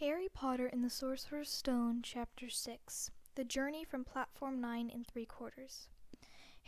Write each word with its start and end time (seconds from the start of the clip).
Harry 0.00 0.28
Potter 0.32 0.66
and 0.66 0.82
the 0.82 0.88
Sorcerer's 0.88 1.50
Stone, 1.50 2.00
Chapter 2.02 2.48
6 2.48 3.10
The 3.34 3.44
Journey 3.44 3.84
from 3.84 4.02
Platform 4.02 4.58
9 4.58 4.90
and 4.90 5.06
Three 5.06 5.26
Quarters. 5.26 5.88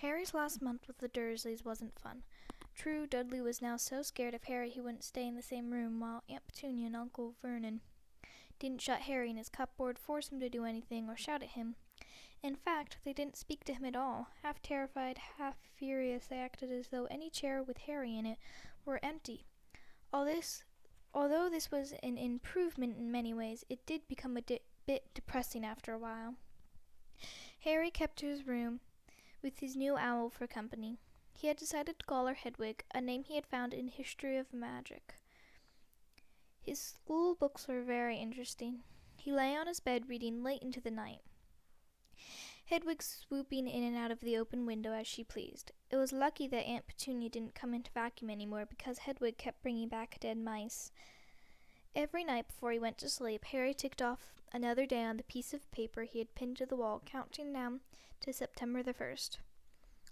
Harry's 0.03 0.35
last 0.35 0.61
month 0.61 0.87
with 0.87 0.99
the 0.99 1.09
Dursleys 1.09 1.65
wasn't 1.65 1.99
fun. 1.99 2.25
True, 2.75 3.07
Dudley 3.07 3.41
was 3.41 3.63
now 3.63 3.79
so 3.79 4.03
scared 4.03 4.35
of 4.35 4.45
Harry 4.45 4.69
he 4.69 4.83
wouldn't 4.83 5.03
stay 5.03 5.27
in 5.27 5.35
the 5.35 5.41
same 5.41 5.71
room, 5.71 5.99
while 5.99 6.23
Aunt 6.29 6.47
Petunia 6.47 6.89
and 6.89 6.95
Uncle 6.95 7.35
Vernon 7.41 7.81
didn't 8.59 8.83
shut 8.83 9.01
Harry 9.01 9.31
in 9.31 9.39
his 9.39 9.49
cupboard, 9.49 9.99
force 9.99 10.29
him 10.29 10.39
to 10.39 10.51
do 10.51 10.67
anything, 10.67 11.09
or 11.09 11.17
shout 11.17 11.43
at 11.43 11.53
him. 11.53 11.77
In 12.43 12.55
fact, 12.55 12.99
they 13.03 13.15
didn't 13.15 13.39
speak 13.39 13.65
to 13.65 13.73
him 13.73 13.87
at 13.87 13.97
all. 13.97 14.29
Half 14.43 14.61
terrified, 14.61 15.17
half 15.39 15.57
furious, 15.75 16.27
they 16.27 16.37
acted 16.37 16.71
as 16.71 16.89
though 16.89 17.07
any 17.07 17.31
chair 17.31 17.63
with 17.63 17.79
Harry 17.79 18.15
in 18.15 18.27
it 18.27 18.37
were 18.85 19.01
empty. 19.03 19.47
All 20.13 20.27
this 20.27 20.65
Although 21.15 21.51
this 21.51 21.71
was 21.71 21.93
an 22.03 22.17
improvement 22.17 22.97
in 22.97 23.13
many 23.13 23.35
ways, 23.35 23.65
it 23.69 23.85
did 23.85 24.09
become 24.09 24.37
a 24.37 24.41
di- 24.41 24.61
bit 24.87 25.13
depressing 25.15 25.65
after 25.65 25.93
a 25.93 25.99
while. 25.99 26.37
Harry 27.61 27.91
kept 27.91 28.17
to 28.19 28.27
his 28.27 28.47
room 28.47 28.81
with 29.43 29.59
his 29.59 29.77
new 29.77 29.97
owl 29.97 30.31
for 30.31 30.47
company. 30.47 30.99
He 31.35 31.49
had 31.49 31.57
decided 31.57 31.99
to 31.99 32.07
call 32.07 32.27
her 32.27 32.35
Hedwig, 32.35 32.85
a 32.95 33.01
name 33.01 33.25
he 33.25 33.35
had 33.35 33.47
found 33.47 33.75
in 33.75 33.89
History 33.89 34.37
of 34.37 34.53
Magic. 34.53 35.15
His 36.61 36.79
school 36.81 37.35
books 37.35 37.67
were 37.69 37.83
very 37.83 38.17
interesting. 38.17 38.85
He 39.17 39.33
lay 39.33 39.57
on 39.57 39.67
his 39.67 39.81
bed 39.81 40.09
reading 40.09 40.43
late 40.43 40.63
into 40.63 40.81
the 40.81 40.91
night. 40.91 41.21
Hedwig 42.67 43.03
swooping 43.03 43.69
in 43.69 43.83
and 43.83 43.97
out 43.97 44.11
of 44.11 44.21
the 44.21 44.37
open 44.37 44.65
window 44.65 44.93
as 44.93 45.07
she 45.07 45.25
pleased. 45.25 45.73
It 45.91 45.97
was 45.97 46.13
lucky 46.13 46.49
that 46.49 46.67
Aunt 46.67 46.87
Petunia 46.87 47.29
didn't 47.29 47.55
come 47.55 47.75
in 47.75 47.83
to 47.83 47.91
vacuum 47.93 48.31
any 48.31 48.47
more 48.47 48.65
because 48.65 48.99
Hedwig 48.99 49.37
kept 49.37 49.63
bringing 49.63 49.89
back 49.89 50.19
dead 50.21 50.39
mice. 50.39 50.91
Every 51.95 52.25
night 52.25 52.47
before 52.47 52.73
he 52.73 52.79
went 52.79 52.97
to 52.99 53.11
sleep, 53.11 53.45
Harry 53.47 53.75
ticked 53.75 54.01
off 54.01 54.33
another 54.53 54.87
day 54.87 55.05
on 55.05 55.19
the 55.19 55.23
piece 55.23 55.53
of 55.53 55.71
paper 55.73 56.05
he 56.05 56.21
had 56.21 56.35
pinned 56.35 56.57
to 56.59 56.67
the 56.67 56.77
wall, 56.77 57.03
counting 57.05 57.53
down 57.53 57.81
to 58.21 58.33
September 58.33 58.83
the 58.83 58.95
1st. 58.95 59.39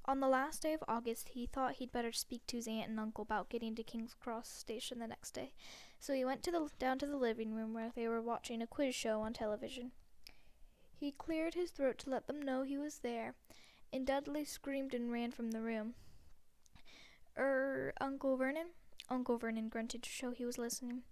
On 0.04 0.20
the 0.20 0.28
last 0.28 0.62
day 0.62 0.72
of 0.72 0.84
August, 0.88 1.30
he 1.30 1.46
thought 1.46 1.76
he'd 1.76 1.92
better 1.92 2.12
speak 2.12 2.46
to 2.48 2.56
his 2.56 2.66
aunt 2.66 2.88
and 2.90 2.98
uncle 2.98 3.22
about 3.22 3.48
getting 3.48 3.74
to 3.76 3.82
King's 3.82 4.14
Cross 4.14 4.48
station 4.48 4.98
the 4.98 5.06
next 5.06 5.32
day, 5.32 5.52
so 5.98 6.12
he 6.12 6.24
went 6.24 6.42
to 6.42 6.50
the, 6.50 6.68
down 6.78 6.98
to 6.98 7.06
the 7.06 7.16
living 7.16 7.54
room 7.54 7.72
where 7.72 7.92
they 7.94 8.08
were 8.08 8.20
watching 8.20 8.60
a 8.60 8.66
quiz 8.66 8.94
show 8.94 9.20
on 9.20 9.32
television. 9.32 9.92
He 11.00 11.12
cleared 11.12 11.54
his 11.54 11.70
throat 11.70 11.96
to 12.00 12.10
let 12.10 12.26
them 12.26 12.42
know 12.42 12.62
he 12.62 12.76
was 12.76 12.98
there, 12.98 13.32
and 13.90 14.06
Dudley 14.06 14.44
screamed 14.44 14.92
and 14.92 15.10
ran 15.10 15.30
from 15.30 15.50
the 15.50 15.62
room. 15.62 15.94
Er, 17.38 17.94
Uncle 18.02 18.36
Vernon? 18.36 18.66
Uncle 19.08 19.38
Vernon 19.38 19.70
grunted 19.70 20.02
to 20.02 20.10
show 20.10 20.30
he 20.30 20.44
was 20.44 20.58
listening. 20.58 21.04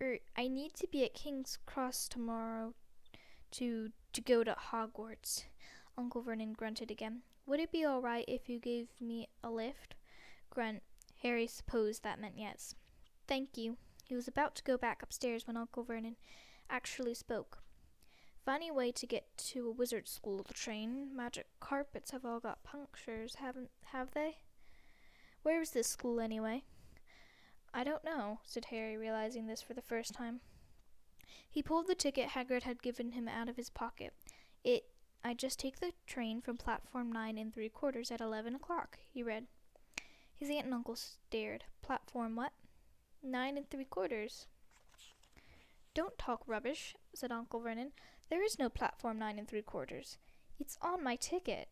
Er, 0.00 0.16
I 0.34 0.48
need 0.48 0.72
to 0.76 0.86
be 0.86 1.04
at 1.04 1.12
King's 1.12 1.58
Cross 1.66 2.08
tomorrow 2.08 2.72
to 3.50 3.90
to 4.14 4.22
go 4.22 4.42
to 4.44 4.54
Hogwarts. 4.54 5.44
Uncle 5.98 6.22
Vernon 6.22 6.54
grunted 6.54 6.90
again. 6.90 7.20
Would 7.44 7.60
it 7.60 7.70
be 7.70 7.84
all 7.84 8.00
right 8.00 8.24
if 8.26 8.48
you 8.48 8.58
gave 8.58 8.88
me 8.98 9.28
a 9.44 9.50
lift? 9.50 9.94
Grunt. 10.48 10.82
Harry 11.22 11.46
supposed 11.46 12.02
that 12.02 12.18
meant 12.18 12.38
yes. 12.38 12.74
Thank 13.26 13.58
you. 13.58 13.76
He 14.04 14.14
was 14.14 14.26
about 14.26 14.54
to 14.54 14.62
go 14.62 14.78
back 14.78 15.02
upstairs 15.02 15.46
when 15.46 15.58
Uncle 15.58 15.84
Vernon 15.84 16.16
actually 16.70 17.12
spoke. 17.12 17.58
Funny 18.48 18.70
way 18.70 18.90
to 18.92 19.06
get 19.06 19.26
to 19.36 19.68
a 19.68 19.70
wizard 19.70 20.08
school 20.08 20.42
train. 20.54 21.14
Magic 21.14 21.48
carpets 21.60 22.12
have 22.12 22.24
all 22.24 22.40
got 22.40 22.64
punctures, 22.64 23.34
haven't 23.34 23.68
have 23.92 24.12
they? 24.12 24.38
Where 25.42 25.60
is 25.60 25.72
this 25.72 25.86
school 25.86 26.18
anyway? 26.18 26.62
I 27.74 27.84
don't 27.84 28.02
know, 28.02 28.40
said 28.44 28.64
Harry, 28.70 28.96
realizing 28.96 29.46
this 29.46 29.60
for 29.60 29.74
the 29.74 29.82
first 29.82 30.14
time. 30.14 30.40
He 31.50 31.62
pulled 31.62 31.88
the 31.88 31.94
ticket 31.94 32.30
Hagrid 32.30 32.62
had 32.62 32.80
given 32.80 33.12
him 33.12 33.28
out 33.28 33.50
of 33.50 33.56
his 33.56 33.68
pocket. 33.68 34.14
It 34.64 34.84
I 35.22 35.34
just 35.34 35.58
take 35.60 35.80
the 35.80 35.92
train 36.06 36.40
from 36.40 36.56
platform 36.56 37.12
nine 37.12 37.36
and 37.36 37.52
three 37.52 37.68
quarters 37.68 38.10
at 38.10 38.22
eleven 38.22 38.54
o'clock, 38.54 38.96
he 39.12 39.22
read. 39.22 39.44
His 40.34 40.48
aunt 40.48 40.64
and 40.64 40.72
uncle 40.72 40.96
stared. 40.96 41.64
Platform 41.82 42.34
what? 42.34 42.52
Nine 43.22 43.58
and 43.58 43.68
three 43.68 43.84
quarters. 43.84 44.46
Don't 45.92 46.16
talk 46.16 46.44
rubbish, 46.46 46.96
said 47.14 47.30
Uncle 47.30 47.60
Vernon. 47.60 47.92
There 48.30 48.44
is 48.44 48.58
no 48.58 48.68
platform 48.68 49.18
nine 49.18 49.38
and 49.38 49.48
three 49.48 49.62
quarters. 49.62 50.18
It's 50.58 50.76
on 50.82 51.02
my 51.02 51.16
ticket. 51.16 51.68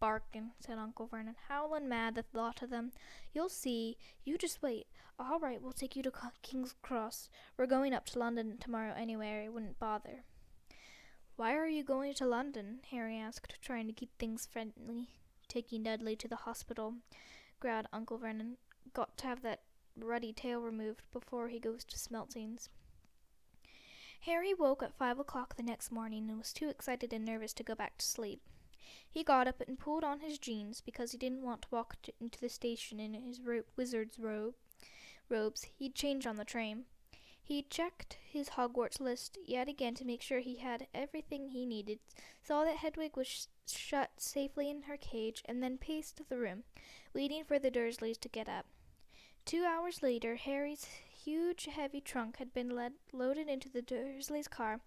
Barkin, 0.00 0.50
said 0.60 0.76
Uncle 0.78 1.06
Vernon, 1.06 1.36
howlin' 1.48 1.88
mad 1.88 2.18
at 2.18 2.32
the 2.32 2.38
thought 2.38 2.62
of 2.62 2.70
them. 2.70 2.92
You'll 3.32 3.48
see. 3.48 3.96
You 4.24 4.36
just 4.36 4.62
wait. 4.62 4.86
All 5.18 5.38
right, 5.38 5.62
we'll 5.62 5.72
take 5.72 5.94
you 5.94 6.02
to 6.02 6.12
King's 6.42 6.74
Cross. 6.82 7.30
We're 7.56 7.66
going 7.66 7.94
up 7.94 8.06
to 8.06 8.18
London 8.18 8.58
tomorrow 8.58 8.92
anyway. 8.96 9.44
I 9.44 9.48
wouldn't 9.48 9.78
bother. 9.78 10.24
Why 11.36 11.54
are 11.54 11.68
you 11.68 11.84
going 11.84 12.14
to 12.14 12.26
London? 12.26 12.80
Harry 12.90 13.16
asked, 13.16 13.56
trying 13.62 13.86
to 13.86 13.92
keep 13.92 14.10
things 14.18 14.46
friendly. 14.50 15.08
Taking 15.48 15.84
Dudley 15.84 16.16
to 16.16 16.28
the 16.28 16.36
hospital, 16.36 16.94
growled 17.60 17.86
Uncle 17.92 18.18
Vernon. 18.18 18.56
Got 18.92 19.16
to 19.18 19.26
have 19.26 19.42
that 19.42 19.60
ruddy 19.96 20.32
tail 20.32 20.60
removed 20.60 21.02
before 21.12 21.48
he 21.48 21.60
goes 21.60 21.84
to 21.84 21.96
Smeltings. 21.96 22.68
Harry 24.26 24.54
woke 24.54 24.82
at 24.82 24.94
five 24.94 25.18
o'clock 25.18 25.54
the 25.54 25.62
next 25.62 25.92
morning 25.92 26.30
and 26.30 26.38
was 26.38 26.52
too 26.52 26.70
excited 26.70 27.12
and 27.12 27.26
nervous 27.26 27.52
to 27.52 27.62
go 27.62 27.74
back 27.74 27.98
to 27.98 28.06
sleep. 28.06 28.40
He 29.10 29.22
got 29.22 29.46
up 29.46 29.62
and 29.66 29.78
pulled 29.78 30.02
on 30.02 30.20
his 30.20 30.38
jeans 30.38 30.80
because 30.80 31.12
he 31.12 31.18
didn't 31.18 31.42
want 31.42 31.62
to 31.62 31.68
walk 31.70 31.96
to, 32.02 32.12
into 32.20 32.40
the 32.40 32.48
station 32.48 32.98
in 32.98 33.12
his 33.12 33.40
ro- 33.40 33.62
wizard's 33.76 34.18
robe. 34.18 34.54
robes. 35.28 35.66
He'd 35.76 35.94
change 35.94 36.26
on 36.26 36.36
the 36.36 36.44
train. 36.44 36.84
He 37.42 37.66
checked 37.68 38.16
his 38.26 38.50
Hogwarts 38.50 38.98
list 38.98 39.36
yet 39.44 39.68
again 39.68 39.94
to 39.96 40.06
make 40.06 40.22
sure 40.22 40.40
he 40.40 40.56
had 40.56 40.86
everything 40.94 41.48
he 41.48 41.66
needed, 41.66 41.98
saw 42.42 42.64
that 42.64 42.78
Hedwig 42.78 43.18
was 43.18 43.26
sh- 43.26 43.46
shut 43.66 44.12
safely 44.16 44.70
in 44.70 44.84
her 44.84 44.96
cage, 44.96 45.42
and 45.44 45.62
then 45.62 45.76
paced 45.76 46.22
the 46.30 46.38
room, 46.38 46.64
waiting 47.12 47.44
for 47.44 47.58
the 47.58 47.70
Dursleys 47.70 48.18
to 48.20 48.30
get 48.30 48.48
up. 48.48 48.64
Two 49.44 49.64
hours 49.64 50.02
later, 50.02 50.36
Harry's 50.36 50.86
huge, 51.24 51.66
heavy 51.66 52.00
trunk 52.00 52.36
had 52.36 52.52
been 52.52 52.70
led, 52.70 52.92
loaded 53.12 53.48
into 53.48 53.68
the 53.68 53.82
Dursleys' 53.82 54.48
car. 54.48 54.80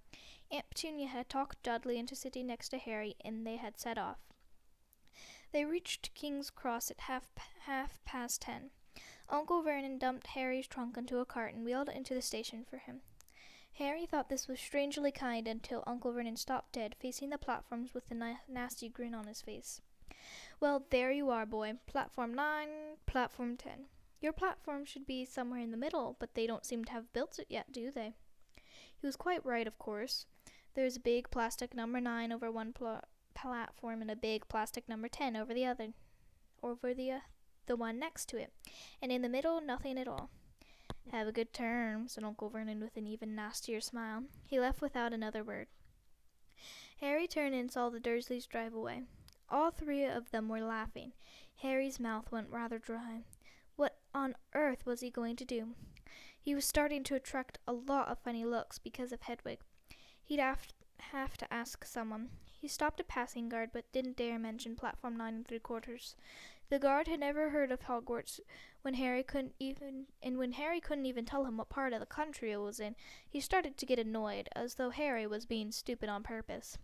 Aunt 0.51 0.69
Petunia 0.69 1.07
had 1.07 1.29
talked 1.29 1.63
Dudley 1.63 1.97
into 1.97 2.15
sitting 2.15 2.47
next 2.47 2.69
to 2.69 2.77
Harry, 2.77 3.15
and 3.23 3.45
they 3.45 3.57
had 3.57 3.79
set 3.79 3.97
off. 3.97 4.19
They 5.51 5.65
reached 5.65 6.13
King's 6.13 6.49
Cross 6.49 6.91
at 6.91 7.01
half 7.01 7.27
half 7.65 7.99
past 8.05 8.41
ten. 8.41 8.69
Uncle 9.29 9.61
Vernon 9.61 9.97
dumped 9.97 10.27
Harry's 10.27 10.67
trunk 10.67 10.97
into 10.97 11.19
a 11.19 11.25
cart 11.25 11.53
and 11.53 11.65
wheeled 11.65 11.89
it 11.89 11.95
into 11.95 12.13
the 12.13 12.21
station 12.21 12.65
for 12.69 12.77
him. 12.77 13.01
Harry 13.73 14.05
thought 14.05 14.29
this 14.29 14.47
was 14.47 14.59
strangely 14.59 15.11
kind 15.11 15.47
until 15.47 15.83
Uncle 15.85 16.11
Vernon 16.11 16.35
stopped 16.35 16.73
dead, 16.73 16.95
facing 16.99 17.29
the 17.29 17.37
platforms 17.37 17.93
with 17.93 18.09
a 18.09 18.13
na- 18.13 18.35
nasty 18.47 18.89
grin 18.89 19.13
on 19.13 19.27
his 19.27 19.41
face. 19.41 19.81
Well, 20.59 20.85
there 20.89 21.11
you 21.11 21.29
are, 21.29 21.45
boy. 21.45 21.73
Platform 21.85 22.33
nine, 22.33 22.69
platform 23.05 23.55
ten. 23.57 23.85
Your 24.19 24.33
platform 24.33 24.85
should 24.85 25.05
be 25.05 25.25
somewhere 25.25 25.59
in 25.59 25.71
the 25.71 25.77
middle, 25.77 26.15
but 26.19 26.33
they 26.33 26.47
don't 26.47 26.65
seem 26.65 26.83
to 26.85 26.91
have 26.91 27.13
built 27.13 27.39
it 27.39 27.47
yet, 27.49 27.71
do 27.71 27.91
they? 27.91 28.13
He 28.99 29.05
was 29.05 29.15
quite 29.15 29.45
right, 29.45 29.67
of 29.67 29.77
course. 29.77 30.25
There's 30.73 30.97
a 30.97 31.01
big 31.01 31.29
plastic 31.29 31.75
number 31.75 32.01
9 32.01 32.31
over 32.31 32.51
one 32.51 32.73
pl- 32.73 33.01
platform 33.35 34.01
and 34.01 34.09
a 34.09 34.15
big 34.15 34.47
plastic 34.47 34.89
number 34.89 35.07
10 35.07 35.35
over 35.35 35.53
the 35.53 35.65
other, 35.65 35.89
over 36.63 36.93
the 36.93 37.11
uh, 37.11 37.19
the 37.67 37.75
one 37.75 37.99
next 37.99 38.27
to 38.29 38.37
it. 38.37 38.53
And 39.01 39.11
in 39.11 39.21
the 39.21 39.29
middle, 39.29 39.61
nothing 39.61 39.97
at 39.99 40.07
all. 40.07 40.29
Have 41.11 41.27
a 41.27 41.31
good 41.31 41.53
term, 41.53 42.07
said 42.07 42.23
Uncle 42.23 42.49
Vernon 42.49 42.79
with 42.79 42.97
an 42.97 43.07
even 43.07 43.35
nastier 43.35 43.81
smile. 43.81 44.23
He 44.45 44.59
left 44.59 44.81
without 44.81 45.13
another 45.13 45.43
word. 45.43 45.67
Harry 46.99 47.27
turned 47.27 47.53
and 47.53 47.71
saw 47.71 47.89
the 47.89 47.99
Dursleys 47.99 48.47
drive 48.47 48.73
away. 48.73 49.03
All 49.49 49.71
three 49.71 50.03
of 50.05 50.31
them 50.31 50.49
were 50.49 50.61
laughing. 50.61 51.13
Harry's 51.57 51.99
mouth 51.99 52.31
went 52.31 52.49
rather 52.49 52.79
dry. 52.79 53.23
On 54.17 54.33
earth 54.55 54.83
was 54.83 55.01
he 55.01 55.11
going 55.11 55.35
to 55.35 55.45
do? 55.45 55.75
He 56.41 56.55
was 56.55 56.65
starting 56.65 57.03
to 57.03 57.13
attract 57.13 57.59
a 57.67 57.73
lot 57.73 58.07
of 58.07 58.17
funny 58.17 58.45
looks 58.45 58.79
because 58.79 59.11
of 59.11 59.21
Hedwig. 59.21 59.59
He'd 60.23 60.39
have, 60.39 61.37
to 61.37 61.53
ask 61.53 61.85
someone. 61.85 62.29
He 62.59 62.67
stopped 62.67 62.99
a 62.99 63.03
passing 63.03 63.47
guard 63.47 63.69
but 63.71 63.91
didn't 63.91 64.17
dare 64.17 64.39
mention 64.39 64.75
platform 64.75 65.17
nine 65.17 65.35
and 65.35 65.47
three 65.47 65.59
quarters. 65.59 66.15
The 66.69 66.79
guard 66.79 67.07
had 67.07 67.19
never 67.19 67.51
heard 67.51 67.71
of 67.71 67.81
Hogwarts 67.81 68.39
when 68.81 68.95
Harry 68.95 69.21
couldn't 69.21 69.53
even 69.59 70.07
and 70.23 70.39
when 70.39 70.53
Harry 70.53 70.81
couldn't 70.81 71.05
even 71.05 71.25
tell 71.25 71.45
him 71.45 71.57
what 71.57 71.69
part 71.69 71.93
of 71.93 71.99
the 71.99 72.07
country 72.07 72.51
it 72.51 72.57
was 72.57 72.79
in, 72.79 72.95
he 73.29 73.39
started 73.39 73.77
to 73.77 73.85
get 73.85 73.99
annoyed, 73.99 74.49
as 74.55 74.75
though 74.75 74.89
Harry 74.89 75.27
was 75.27 75.45
being 75.45 75.71
stupid 75.71 76.09
on 76.09 76.23
purpose. 76.23 76.79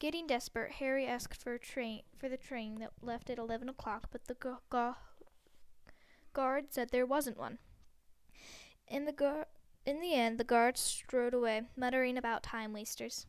Getting 0.00 0.26
desperate, 0.26 0.72
Harry 0.72 1.06
asked 1.06 1.40
for 1.40 1.54
a 1.54 1.58
train 1.60 2.02
for 2.18 2.28
the 2.28 2.36
train 2.36 2.80
that 2.80 2.90
left 3.00 3.30
at 3.30 3.38
eleven 3.38 3.68
o'clock, 3.68 4.08
but 4.10 4.24
the 4.24 4.34
gu- 4.34 4.58
gu- 4.70 4.96
guard 6.34 6.66
said 6.70 6.90
there 6.90 7.06
wasn't 7.06 7.38
one. 7.38 7.58
In 8.86 9.06
the 9.06 9.46
in 9.86 10.00
the 10.00 10.14
end, 10.14 10.38
the 10.38 10.44
guard 10.44 10.76
strode 10.76 11.34
away, 11.34 11.62
muttering 11.76 12.18
about 12.18 12.42
time 12.42 12.72
wasters. 12.72 13.26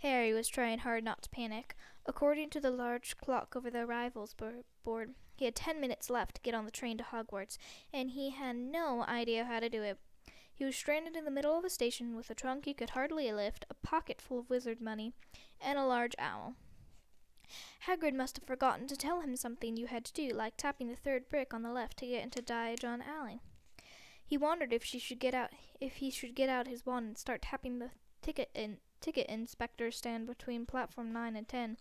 Harry 0.00 0.32
was 0.32 0.48
trying 0.48 0.80
hard 0.80 1.04
not 1.04 1.22
to 1.22 1.30
panic. 1.30 1.74
According 2.06 2.50
to 2.50 2.60
the 2.60 2.70
large 2.70 3.16
clock 3.16 3.54
over 3.56 3.70
the 3.70 3.80
arrivals 3.80 4.34
board, 4.84 5.14
he 5.36 5.46
had 5.46 5.54
ten 5.54 5.80
minutes 5.80 6.10
left 6.10 6.36
to 6.36 6.42
get 6.42 6.54
on 6.54 6.64
the 6.64 6.70
train 6.70 6.98
to 6.98 7.04
Hogwarts, 7.04 7.58
and 7.92 8.10
he 8.10 8.30
had 8.30 8.56
no 8.56 9.02
idea 9.04 9.44
how 9.44 9.60
to 9.60 9.68
do 9.68 9.82
it. 9.82 9.98
He 10.52 10.64
was 10.64 10.76
stranded 10.76 11.16
in 11.16 11.24
the 11.24 11.30
middle 11.30 11.58
of 11.58 11.64
a 11.64 11.70
station 11.70 12.14
with 12.14 12.30
a 12.30 12.34
trunk 12.34 12.64
he 12.64 12.74
could 12.74 12.90
hardly 12.90 13.32
lift, 13.32 13.64
a 13.68 13.74
pocket 13.74 14.20
full 14.20 14.38
of 14.38 14.50
wizard 14.50 14.80
money, 14.80 15.12
and 15.60 15.78
a 15.78 15.86
large 15.86 16.14
owl. 16.18 16.54
Hagrid 17.86 18.14
must 18.14 18.36
have 18.36 18.46
forgotten 18.46 18.86
to 18.88 18.96
tell 18.96 19.20
him 19.20 19.36
something 19.36 19.76
you 19.76 19.86
had 19.86 20.04
to 20.06 20.12
do, 20.12 20.30
like 20.30 20.56
tapping 20.56 20.88
the 20.88 20.96
third 20.96 21.28
brick 21.28 21.52
on 21.52 21.62
the 21.62 21.72
left 21.72 21.98
to 21.98 22.06
get 22.06 22.22
into 22.22 22.42
Diagon 22.42 23.02
Alley. 23.06 23.40
He 24.24 24.38
wondered 24.38 24.72
if 24.72 24.82
she 24.82 24.98
should 24.98 25.18
get 25.18 25.34
out 25.34 25.50
if 25.80 25.96
he 25.96 26.10
should 26.10 26.34
get 26.34 26.48
out 26.48 26.66
his 26.66 26.86
wand 26.86 27.06
and 27.06 27.18
start 27.18 27.42
tapping 27.42 27.78
the 27.78 27.90
ticket 28.22 28.50
in 28.54 28.78
ticket 29.00 29.26
inspector 29.26 29.90
stand 29.90 30.26
between 30.26 30.64
platform 30.64 31.12
nine 31.12 31.36
and 31.36 31.46
ten. 31.46 31.76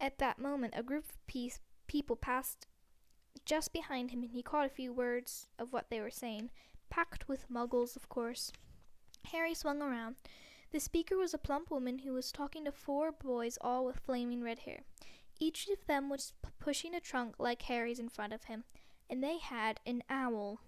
At 0.00 0.18
that 0.18 0.38
moment 0.38 0.72
a 0.76 0.82
group 0.82 1.04
of 1.10 1.26
people 1.86 2.16
passed 2.16 2.66
just 3.44 3.72
behind 3.72 4.10
him 4.10 4.22
and 4.22 4.32
he 4.32 4.42
caught 4.42 4.66
a 4.66 4.70
few 4.70 4.92
words 4.92 5.48
of 5.58 5.72
what 5.72 5.90
they 5.90 6.00
were 6.00 6.10
saying, 6.10 6.50
packed 6.88 7.28
with 7.28 7.50
muggles, 7.50 7.94
of 7.94 8.08
course. 8.08 8.52
Harry 9.26 9.54
swung 9.54 9.82
around. 9.82 10.16
The 10.72 10.80
speaker 10.80 11.16
was 11.16 11.34
a 11.34 11.38
plump 11.38 11.70
woman 11.70 12.00
who 12.00 12.12
was 12.12 12.30
talking 12.30 12.64
to 12.64 12.72
four 12.72 13.10
boys, 13.10 13.58
all 13.60 13.84
with 13.84 13.98
flaming 13.98 14.42
red 14.42 14.60
hair. 14.60 14.82
Each 15.40 15.68
of 15.68 15.86
them 15.86 16.08
was 16.08 16.32
p- 16.44 16.50
pushing 16.60 16.94
a 16.94 17.00
trunk 17.00 17.36
like 17.38 17.62
Harry's 17.62 17.98
in 17.98 18.08
front 18.08 18.32
of 18.32 18.44
him, 18.44 18.64
and 19.08 19.22
they 19.22 19.38
had 19.38 19.80
an 19.84 20.04
owl. 20.08 20.60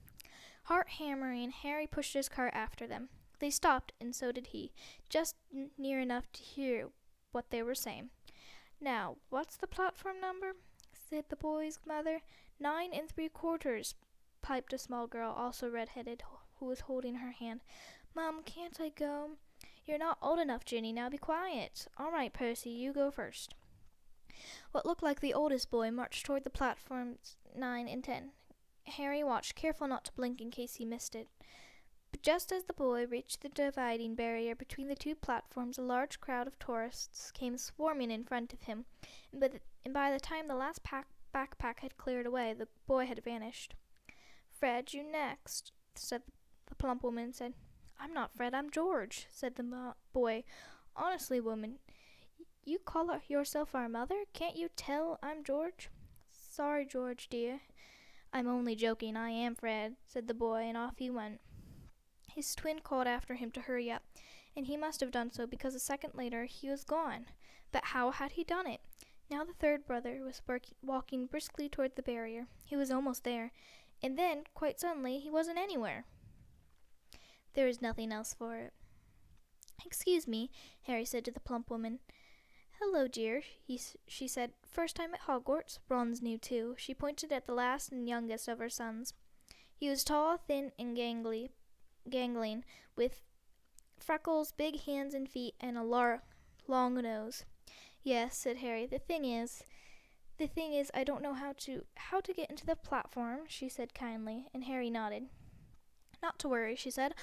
Heart 0.64 0.88
hammering, 0.98 1.50
Harry 1.50 1.86
pushed 1.86 2.14
his 2.14 2.28
cart 2.28 2.52
after 2.54 2.86
them. 2.86 3.10
They 3.38 3.50
stopped, 3.50 3.92
and 4.00 4.14
so 4.14 4.32
did 4.32 4.48
he, 4.48 4.72
just 5.08 5.36
n- 5.54 5.70
near 5.78 6.00
enough 6.00 6.30
to 6.32 6.42
hear 6.42 6.88
what 7.30 7.50
they 7.50 7.62
were 7.62 7.74
saying. 7.74 8.10
Now, 8.80 9.18
what's 9.30 9.56
the 9.56 9.66
platform 9.68 10.20
number? 10.20 10.54
said 10.92 11.26
the 11.28 11.36
boy's 11.36 11.78
mother. 11.86 12.22
Nine 12.58 12.92
and 12.92 13.08
three 13.08 13.28
quarters, 13.28 13.94
piped 14.40 14.72
a 14.72 14.78
small 14.78 15.06
girl, 15.06 15.32
also 15.32 15.68
red-headed, 15.68 16.22
who 16.58 16.66
was 16.66 16.80
holding 16.80 17.16
her 17.16 17.32
hand. 17.32 17.60
Mom, 18.14 18.42
can't 18.44 18.80
I 18.80 18.88
go? 18.88 19.32
You're 19.84 19.98
not 19.98 20.18
old 20.22 20.38
enough, 20.38 20.64
Ginny. 20.64 20.92
Now 20.92 21.08
be 21.08 21.18
quiet. 21.18 21.86
All 21.98 22.12
right, 22.12 22.32
Percy, 22.32 22.70
you 22.70 22.92
go 22.92 23.10
first. 23.10 23.54
What 24.70 24.86
looked 24.86 25.02
like 25.02 25.20
the 25.20 25.34
oldest 25.34 25.70
boy 25.70 25.90
marched 25.90 26.24
toward 26.24 26.44
the 26.44 26.50
platforms 26.50 27.36
nine 27.56 27.88
and 27.88 28.02
ten. 28.02 28.30
Harry 28.86 29.22
watched, 29.22 29.54
careful 29.54 29.86
not 29.86 30.04
to 30.04 30.12
blink 30.12 30.40
in 30.40 30.50
case 30.50 30.76
he 30.76 30.84
missed 30.84 31.14
it. 31.14 31.28
But 32.10 32.22
just 32.22 32.52
as 32.52 32.64
the 32.64 32.72
boy 32.72 33.06
reached 33.06 33.40
the 33.40 33.48
dividing 33.48 34.14
barrier 34.14 34.54
between 34.54 34.88
the 34.88 34.94
two 34.94 35.14
platforms, 35.14 35.78
a 35.78 35.82
large 35.82 36.20
crowd 36.20 36.46
of 36.46 36.58
tourists 36.58 37.30
came 37.30 37.56
swarming 37.56 38.10
in 38.10 38.24
front 38.24 38.52
of 38.52 38.62
him, 38.62 38.84
and 39.30 39.40
by 39.40 39.48
the, 39.48 39.60
and 39.84 39.94
by 39.94 40.10
the 40.12 40.20
time 40.20 40.48
the 40.48 40.54
last 40.54 40.82
pack 40.82 41.06
backpack 41.34 41.80
had 41.80 41.96
cleared 41.96 42.26
away, 42.26 42.52
the 42.52 42.68
boy 42.86 43.06
had 43.06 43.24
vanished. 43.24 43.74
Fred, 44.50 44.92
you 44.92 45.02
next, 45.02 45.72
said 45.94 46.22
the 46.66 46.74
plump 46.74 47.02
woman. 47.02 47.32
Said, 47.32 47.54
"I'm 48.02 48.12
not 48.12 48.34
Fred. 48.34 48.52
I'm 48.52 48.68
George," 48.68 49.28
said 49.30 49.54
the 49.54 49.62
mo- 49.62 49.94
boy. 50.12 50.42
"Honestly, 50.96 51.40
woman, 51.40 51.78
you 52.64 52.80
call 52.80 53.16
yourself 53.28 53.76
our 53.76 53.88
mother? 53.88 54.24
Can't 54.32 54.56
you 54.56 54.70
tell 54.74 55.20
I'm 55.22 55.44
George?" 55.44 55.88
"Sorry, 56.32 56.84
George, 56.84 57.28
dear. 57.28 57.60
I'm 58.32 58.48
only 58.48 58.74
joking. 58.74 59.16
I 59.16 59.30
am 59.30 59.54
Fred," 59.54 59.94
said 60.04 60.26
the 60.26 60.34
boy, 60.34 60.62
and 60.62 60.76
off 60.76 60.98
he 60.98 61.10
went. 61.10 61.40
His 62.28 62.56
twin 62.56 62.80
called 62.80 63.06
after 63.06 63.36
him 63.36 63.52
to 63.52 63.60
hurry 63.60 63.88
up, 63.88 64.02
and 64.56 64.66
he 64.66 64.76
must 64.76 64.98
have 64.98 65.12
done 65.12 65.30
so 65.30 65.46
because 65.46 65.76
a 65.76 65.80
second 65.80 66.14
later 66.14 66.46
he 66.46 66.68
was 66.68 66.82
gone. 66.82 67.26
But 67.70 67.84
how 67.84 68.10
had 68.10 68.32
he 68.32 68.42
done 68.42 68.66
it? 68.66 68.80
Now 69.30 69.44
the 69.44 69.54
third 69.54 69.86
brother 69.86 70.24
was 70.24 70.42
walking 70.82 71.26
briskly 71.26 71.68
toward 71.68 71.94
the 71.94 72.02
barrier. 72.02 72.48
He 72.64 72.74
was 72.74 72.90
almost 72.90 73.22
there, 73.22 73.52
and 74.02 74.18
then, 74.18 74.42
quite 74.54 74.80
suddenly, 74.80 75.20
he 75.20 75.30
wasn't 75.30 75.58
anywhere. 75.58 76.04
There 77.54 77.66
was 77.66 77.82
nothing 77.82 78.12
else 78.12 78.34
for 78.34 78.56
it. 78.56 78.72
Excuse 79.84 80.26
me, 80.26 80.50
Harry 80.82 81.04
said 81.04 81.24
to 81.24 81.30
the 81.30 81.40
plump 81.40 81.70
woman. 81.70 81.98
Hello, 82.80 83.06
dear, 83.06 83.40
he, 83.40 83.80
she 84.06 84.26
said. 84.26 84.52
First 84.64 84.96
time 84.96 85.14
at 85.14 85.22
Hogwarts? 85.22 85.78
Ron's 85.88 86.22
new 86.22 86.38
too. 86.38 86.74
She 86.78 86.94
pointed 86.94 87.32
at 87.32 87.46
the 87.46 87.54
last 87.54 87.92
and 87.92 88.08
youngest 88.08 88.48
of 88.48 88.58
her 88.58 88.68
sons. 88.68 89.14
He 89.74 89.88
was 89.88 90.04
tall, 90.04 90.36
thin, 90.36 90.72
and 90.78 90.96
gangly, 90.96 91.50
gangling, 92.08 92.64
with 92.96 93.22
freckles, 93.98 94.52
big 94.52 94.80
hands 94.82 95.14
and 95.14 95.28
feet, 95.28 95.54
and 95.60 95.76
a 95.76 95.82
lar- 95.82 96.22
long 96.66 96.94
nose. 96.94 97.44
Yes, 98.02 98.36
said 98.36 98.58
Harry. 98.58 98.86
The 98.86 98.98
thing 98.98 99.24
is, 99.24 99.62
the 100.38 100.46
thing 100.46 100.72
is, 100.72 100.90
I 100.94 101.04
don't 101.04 101.22
know 101.22 101.34
how 101.34 101.52
to 101.58 101.84
how 101.94 102.20
to 102.20 102.32
get 102.32 102.50
into 102.50 102.66
the 102.66 102.76
platform. 102.76 103.40
She 103.46 103.68
said 103.68 103.94
kindly, 103.94 104.48
and 104.52 104.64
Harry 104.64 104.90
nodded. 104.90 105.28
Not 106.22 106.38
to 106.40 106.48
worry, 106.48 106.76
she 106.76 106.90
said. 106.90 107.14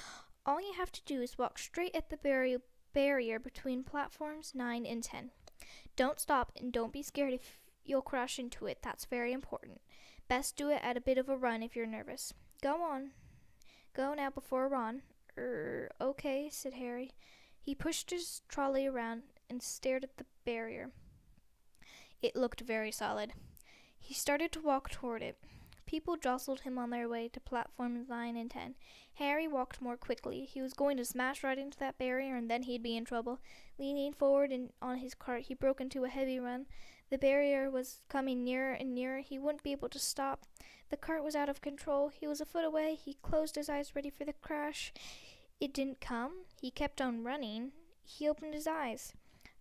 All 0.45 0.59
you 0.59 0.73
have 0.77 0.91
to 0.91 1.01
do 1.05 1.21
is 1.21 1.37
walk 1.37 1.57
straight 1.57 1.95
at 1.95 2.09
the 2.09 2.17
barrier 2.17 2.59
barrier 2.93 3.39
between 3.39 3.83
platforms 3.83 4.53
nine 4.55 4.85
and 4.85 5.03
ten. 5.03 5.31
Don't 5.95 6.19
stop, 6.19 6.51
and 6.59 6.73
don't 6.73 6.93
be 6.93 7.03
scared 7.03 7.33
if 7.33 7.59
you'll 7.85 8.01
crash 8.01 8.39
into 8.39 8.65
it. 8.65 8.79
That's 8.81 9.05
very 9.05 9.31
important. 9.31 9.81
Best 10.27 10.55
do 10.55 10.69
it 10.69 10.81
at 10.83 10.97
a 10.97 11.01
bit 11.01 11.17
of 11.17 11.29
a 11.29 11.37
run 11.37 11.63
if 11.63 11.75
you're 11.75 11.85
nervous. 11.85 12.33
Go 12.61 12.81
on. 12.81 13.11
Go 13.95 14.13
now 14.13 14.29
before 14.29 14.67
Ron. 14.67 15.01
Er, 15.37 15.89
okay, 16.01 16.49
said 16.51 16.73
Harry. 16.73 17.11
He 17.59 17.75
pushed 17.75 18.11
his 18.11 18.41
trolley 18.47 18.87
around 18.87 19.23
and 19.49 19.61
stared 19.61 20.03
at 20.03 20.17
the 20.17 20.25
barrier. 20.45 20.91
It 22.21 22.35
looked 22.35 22.61
very 22.61 22.91
solid. 22.91 23.33
He 23.97 24.13
started 24.13 24.51
to 24.53 24.61
walk 24.61 24.89
toward 24.89 25.21
it. 25.21 25.37
People 25.89 26.17
jostled 26.17 26.59
him 26.59 26.77
on 26.77 26.91
their 26.91 27.09
way 27.09 27.29
to 27.29 27.39
platforms 27.39 28.07
9 28.07 28.37
and 28.37 28.51
10. 28.51 28.75
Harry 29.15 29.47
walked 29.47 29.81
more 29.81 29.97
quickly. 29.97 30.45
He 30.45 30.61
was 30.61 30.73
going 30.73 30.97
to 30.97 31.03
smash 31.03 31.43
right 31.43 31.57
into 31.57 31.79
that 31.79 31.97
barrier 31.97 32.35
and 32.35 32.47
then 32.47 32.61
he'd 32.61 32.83
be 32.83 32.95
in 32.95 33.05
trouble. 33.05 33.39
Leaning 33.79 34.13
forward 34.13 34.51
and 34.51 34.69
on 34.83 34.97
his 34.97 35.15
cart, 35.15 35.45
he 35.47 35.55
broke 35.55 35.81
into 35.81 36.03
a 36.03 36.09
heavy 36.09 36.39
run. 36.39 36.67
The 37.09 37.17
barrier 37.17 37.71
was 37.71 38.03
coming 38.07 38.43
nearer 38.43 38.73
and 38.73 38.93
nearer. 38.93 39.21
He 39.21 39.39
wouldn't 39.39 39.63
be 39.63 39.71
able 39.71 39.89
to 39.89 39.97
stop. 39.97 40.45
The 40.91 40.95
cart 40.95 41.23
was 41.23 41.35
out 41.35 41.49
of 41.49 41.59
control. 41.59 42.09
He 42.09 42.27
was 42.27 42.39
a 42.39 42.45
foot 42.45 42.65
away. 42.65 42.93
He 42.93 43.17
closed 43.23 43.55
his 43.55 43.67
eyes, 43.67 43.95
ready 43.95 44.11
for 44.11 44.25
the 44.25 44.33
crash. 44.33 44.93
It 45.59 45.73
didn't 45.73 46.01
come. 46.01 46.43
He 46.61 46.69
kept 46.69 47.01
on 47.01 47.23
running. 47.23 47.71
He 48.03 48.29
opened 48.29 48.53
his 48.53 48.67
eyes. 48.67 49.13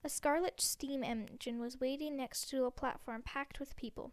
A 0.05 0.11
scarlet 0.11 0.61
steam 0.61 1.03
engine 1.03 1.59
was 1.59 1.81
waiting 1.81 2.19
next 2.19 2.51
to 2.51 2.67
a 2.67 2.71
platform 2.71 3.23
packed 3.23 3.59
with 3.59 3.77
people. 3.77 4.13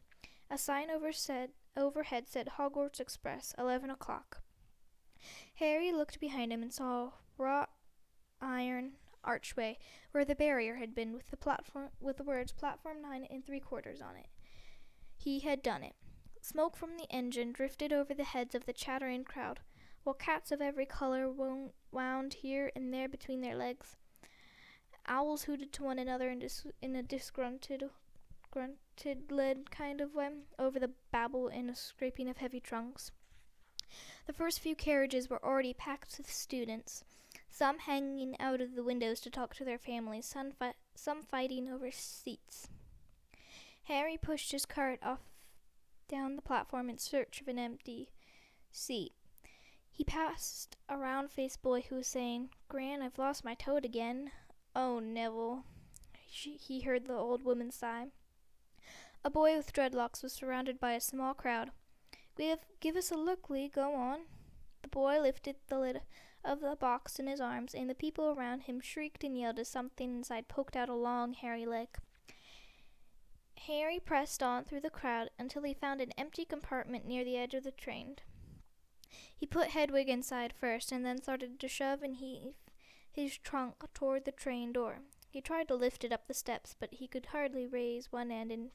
A 0.49 0.57
sign 0.57 0.89
over 0.89 1.11
said, 1.11 1.51
overhead 1.75 2.27
said 2.27 2.51
Hogwarts 2.57 2.99
Express, 2.99 3.53
11 3.57 3.89
o'clock. 3.89 4.41
Harry 5.55 5.91
looked 5.91 6.19
behind 6.19 6.53
him 6.53 6.61
and 6.61 6.73
saw 6.73 7.05
a 7.05 7.13
wrought 7.37 7.69
iron 8.41 8.93
archway 9.23 9.77
where 10.11 10.25
the 10.25 10.35
barrier 10.35 10.75
had 10.75 10.93
been 10.93 11.13
with 11.13 11.31
the 11.31 11.37
platform 11.37 11.89
with 11.99 12.17
the 12.17 12.23
words 12.23 12.51
platform 12.51 13.01
9 13.01 13.25
and 13.29 13.45
3 13.45 13.59
quarters 13.59 14.01
on 14.01 14.15
it. 14.15 14.27
He 15.17 15.39
had 15.39 15.63
done 15.63 15.83
it. 15.83 15.95
Smoke 16.41 16.77
from 16.77 16.97
the 16.97 17.09
engine 17.09 17.51
drifted 17.51 17.91
over 17.91 18.13
the 18.13 18.23
heads 18.23 18.53
of 18.53 18.65
the 18.65 18.73
chattering 18.73 19.23
crowd, 19.23 19.61
while 20.03 20.13
cats 20.13 20.51
of 20.51 20.61
every 20.61 20.85
color 20.85 21.27
wound 21.27 22.33
here 22.35 22.71
and 22.75 22.93
there 22.93 23.09
between 23.09 23.41
their 23.41 23.55
legs. 23.55 23.97
Owls 25.07 25.43
hooted 25.43 25.73
to 25.73 25.83
one 25.83 25.97
another 25.97 26.29
in, 26.29 26.39
dis- 26.39 26.67
in 26.81 26.95
a 26.95 27.01
disgruntled, 27.01 27.89
grunted 28.55 29.29
led 29.31 29.69
kind 29.69 29.99
of 29.99 30.15
way 30.15 30.29
over 30.57 30.79
the 30.79 30.91
babble 31.11 31.49
and 31.49 31.69
a 31.69 31.75
scraping 31.75 32.29
of 32.29 32.37
heavy 32.37 32.61
trunks. 32.61 33.11
The 34.27 34.33
first 34.33 34.61
few 34.61 34.75
carriages 34.75 35.29
were 35.29 35.43
already 35.43 35.73
packed 35.73 36.15
with 36.17 36.31
students, 36.31 37.03
some 37.51 37.79
hanging 37.79 38.39
out 38.39 38.61
of 38.61 38.75
the 38.75 38.83
windows 38.83 39.19
to 39.21 39.29
talk 39.29 39.55
to 39.55 39.65
their 39.65 39.77
families, 39.77 40.25
some, 40.25 40.51
fi- 40.51 40.75
some 40.95 41.21
fighting 41.21 41.69
over 41.69 41.91
seats. 41.91 42.69
Harry 43.83 44.17
pushed 44.17 44.53
his 44.53 44.65
cart 44.65 44.99
off 45.03 45.19
down 46.07 46.37
the 46.37 46.41
platform 46.41 46.89
in 46.89 46.97
search 46.97 47.41
of 47.41 47.49
an 47.49 47.59
empty 47.59 48.09
seat. 48.71 49.11
He 49.91 50.05
passed 50.05 50.77
a 50.87 50.97
round 50.97 51.29
faced 51.29 51.61
boy 51.61 51.81
who 51.89 51.95
was 51.97 52.07
saying, 52.07 52.51
Gran, 52.69 53.01
I've 53.01 53.19
lost 53.19 53.43
my 53.43 53.53
toad 53.53 53.83
again. 53.83 54.31
Oh, 54.73 54.99
Neville. 54.99 55.65
She, 56.31 56.51
he 56.55 56.81
heard 56.81 57.05
the 57.05 57.15
old 57.15 57.43
woman 57.43 57.69
sigh. 57.69 58.07
A 59.25 59.31
boy 59.31 59.57
with 59.57 59.73
dreadlocks 59.73 60.21
was 60.21 60.33
surrounded 60.33 60.79
by 60.79 60.93
a 60.93 61.01
small 61.01 61.33
crowd. 61.33 61.71
Give, 62.37 62.59
give 62.79 62.95
us 62.95 63.09
a 63.09 63.17
look, 63.17 63.49
Lee. 63.49 63.67
Go 63.67 63.95
on. 63.95 64.19
The 64.83 64.87
boy 64.87 65.19
lifted 65.19 65.55
the 65.67 65.79
lid 65.79 66.01
of 66.43 66.61
the 66.61 66.75
box 66.75 67.17
in 67.17 67.25
his 67.25 67.41
arms, 67.41 67.73
and 67.73 67.89
the 67.89 67.95
people 67.95 68.29
around 68.29 68.61
him 68.61 68.79
shrieked 68.79 69.23
and 69.23 69.35
yelled 69.35 69.57
as 69.57 69.67
something 69.67 70.17
inside 70.17 70.47
poked 70.47 70.75
out 70.75 70.89
a 70.89 70.93
long, 70.93 71.33
hairy 71.33 71.65
leg. 71.65 71.87
Harry 73.65 73.99
pressed 73.99 74.43
on 74.43 74.63
through 74.63 74.81
the 74.81 74.91
crowd 74.91 75.31
until 75.39 75.63
he 75.63 75.73
found 75.73 76.01
an 76.01 76.11
empty 76.19 76.45
compartment 76.45 77.07
near 77.07 77.25
the 77.25 77.35
edge 77.35 77.55
of 77.55 77.63
the 77.63 77.71
train. 77.71 78.17
He 79.35 79.47
put 79.47 79.69
Hedwig 79.69 80.07
inside 80.07 80.53
first, 80.53 80.91
and 80.91 81.03
then 81.03 81.19
started 81.19 81.59
to 81.59 81.67
shove 81.67 82.03
and 82.03 82.17
heave 82.17 82.53
his 83.11 83.39
trunk 83.39 83.85
toward 83.95 84.25
the 84.25 84.31
train 84.31 84.71
door. 84.71 84.99
He 85.31 85.41
tried 85.41 85.67
to 85.69 85.75
lift 85.75 86.03
it 86.03 86.13
up 86.13 86.27
the 86.27 86.35
steps, 86.35 86.75
but 86.79 86.93
he 86.93 87.07
could 87.07 87.27
hardly 87.27 87.65
raise 87.65 88.11
one 88.11 88.29
end, 88.29 88.51
and 88.51 88.69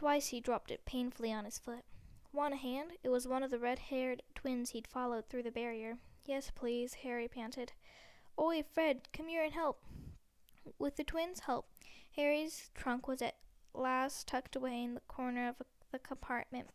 twice 0.00 0.28
he 0.28 0.40
dropped 0.40 0.70
it 0.70 0.86
painfully 0.86 1.30
on 1.30 1.44
his 1.44 1.58
foot. 1.58 1.84
Want 2.32 2.54
a 2.54 2.56
hand, 2.56 2.92
it 3.04 3.10
was 3.10 3.28
one 3.28 3.42
of 3.42 3.50
the 3.50 3.58
red 3.58 3.78
haired 3.78 4.22
twins 4.34 4.70
he'd 4.70 4.86
followed 4.86 5.28
through 5.28 5.42
the 5.42 5.50
barrier. 5.50 5.98
Yes, 6.24 6.50
please, 6.54 6.94
Harry 7.02 7.28
panted. 7.28 7.72
Oi, 8.40 8.62
Fred, 8.62 9.08
come 9.12 9.28
here 9.28 9.44
and 9.44 9.52
help. 9.52 9.82
With 10.78 10.96
the 10.96 11.04
twins' 11.04 11.40
help, 11.40 11.68
Harry's 12.16 12.70
trunk 12.74 13.08
was 13.08 13.20
at 13.20 13.36
last 13.74 14.26
tucked 14.26 14.56
away 14.56 14.82
in 14.82 14.94
the 14.94 15.00
corner 15.00 15.46
of 15.46 15.56
the 15.92 15.98
compartment. 15.98 16.68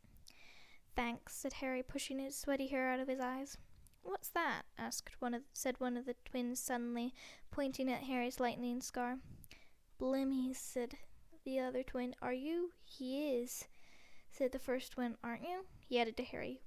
Thanks, 0.96 1.36
said 1.36 1.54
Harry, 1.54 1.82
pushing 1.82 2.20
his 2.20 2.38
sweaty 2.38 2.68
hair 2.68 2.92
out 2.92 3.00
of 3.00 3.08
his 3.08 3.20
eyes. 3.20 3.58
What's 4.04 4.30
that? 4.30 4.66
asked 4.78 5.20
one 5.20 5.34
of 5.34 5.42
said 5.52 5.80
one 5.80 5.98
of 5.98 6.06
the 6.06 6.16
twins 6.26 6.60
suddenly, 6.60 7.12
pointing 7.50 7.92
at 7.92 8.04
Harry's 8.04 8.40
lightning 8.40 8.82
scar. 8.82 9.18
Blimmies, 10.00 10.58
said 10.58 10.98
the 11.46 11.60
other 11.60 11.84
twin. 11.84 12.16
Are 12.22 12.34
you? 12.34 12.72
He 12.84 13.38
is, 13.38 13.66
said 14.32 14.52
the 14.52 14.60
first 14.60 14.92
twin. 14.92 15.16
Aren't 15.24 15.44
you? 15.44 15.66
He 15.88 16.00
added 16.00 16.18
to 16.18 16.24
Harry. 16.24 16.62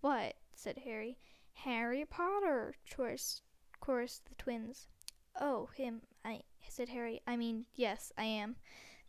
What? 0.00 0.34
said 0.54 0.78
Harry. 0.84 1.18
Harry 1.54 2.04
Potter, 2.04 2.74
chorused, 2.88 3.40
chorused 3.80 4.28
the 4.28 4.34
twins. 4.36 4.86
Oh, 5.40 5.70
him, 5.74 6.02
I, 6.24 6.42
said 6.68 6.90
Harry. 6.90 7.20
I 7.26 7.36
mean, 7.36 7.66
yes, 7.74 8.12
I 8.16 8.24
am. 8.24 8.56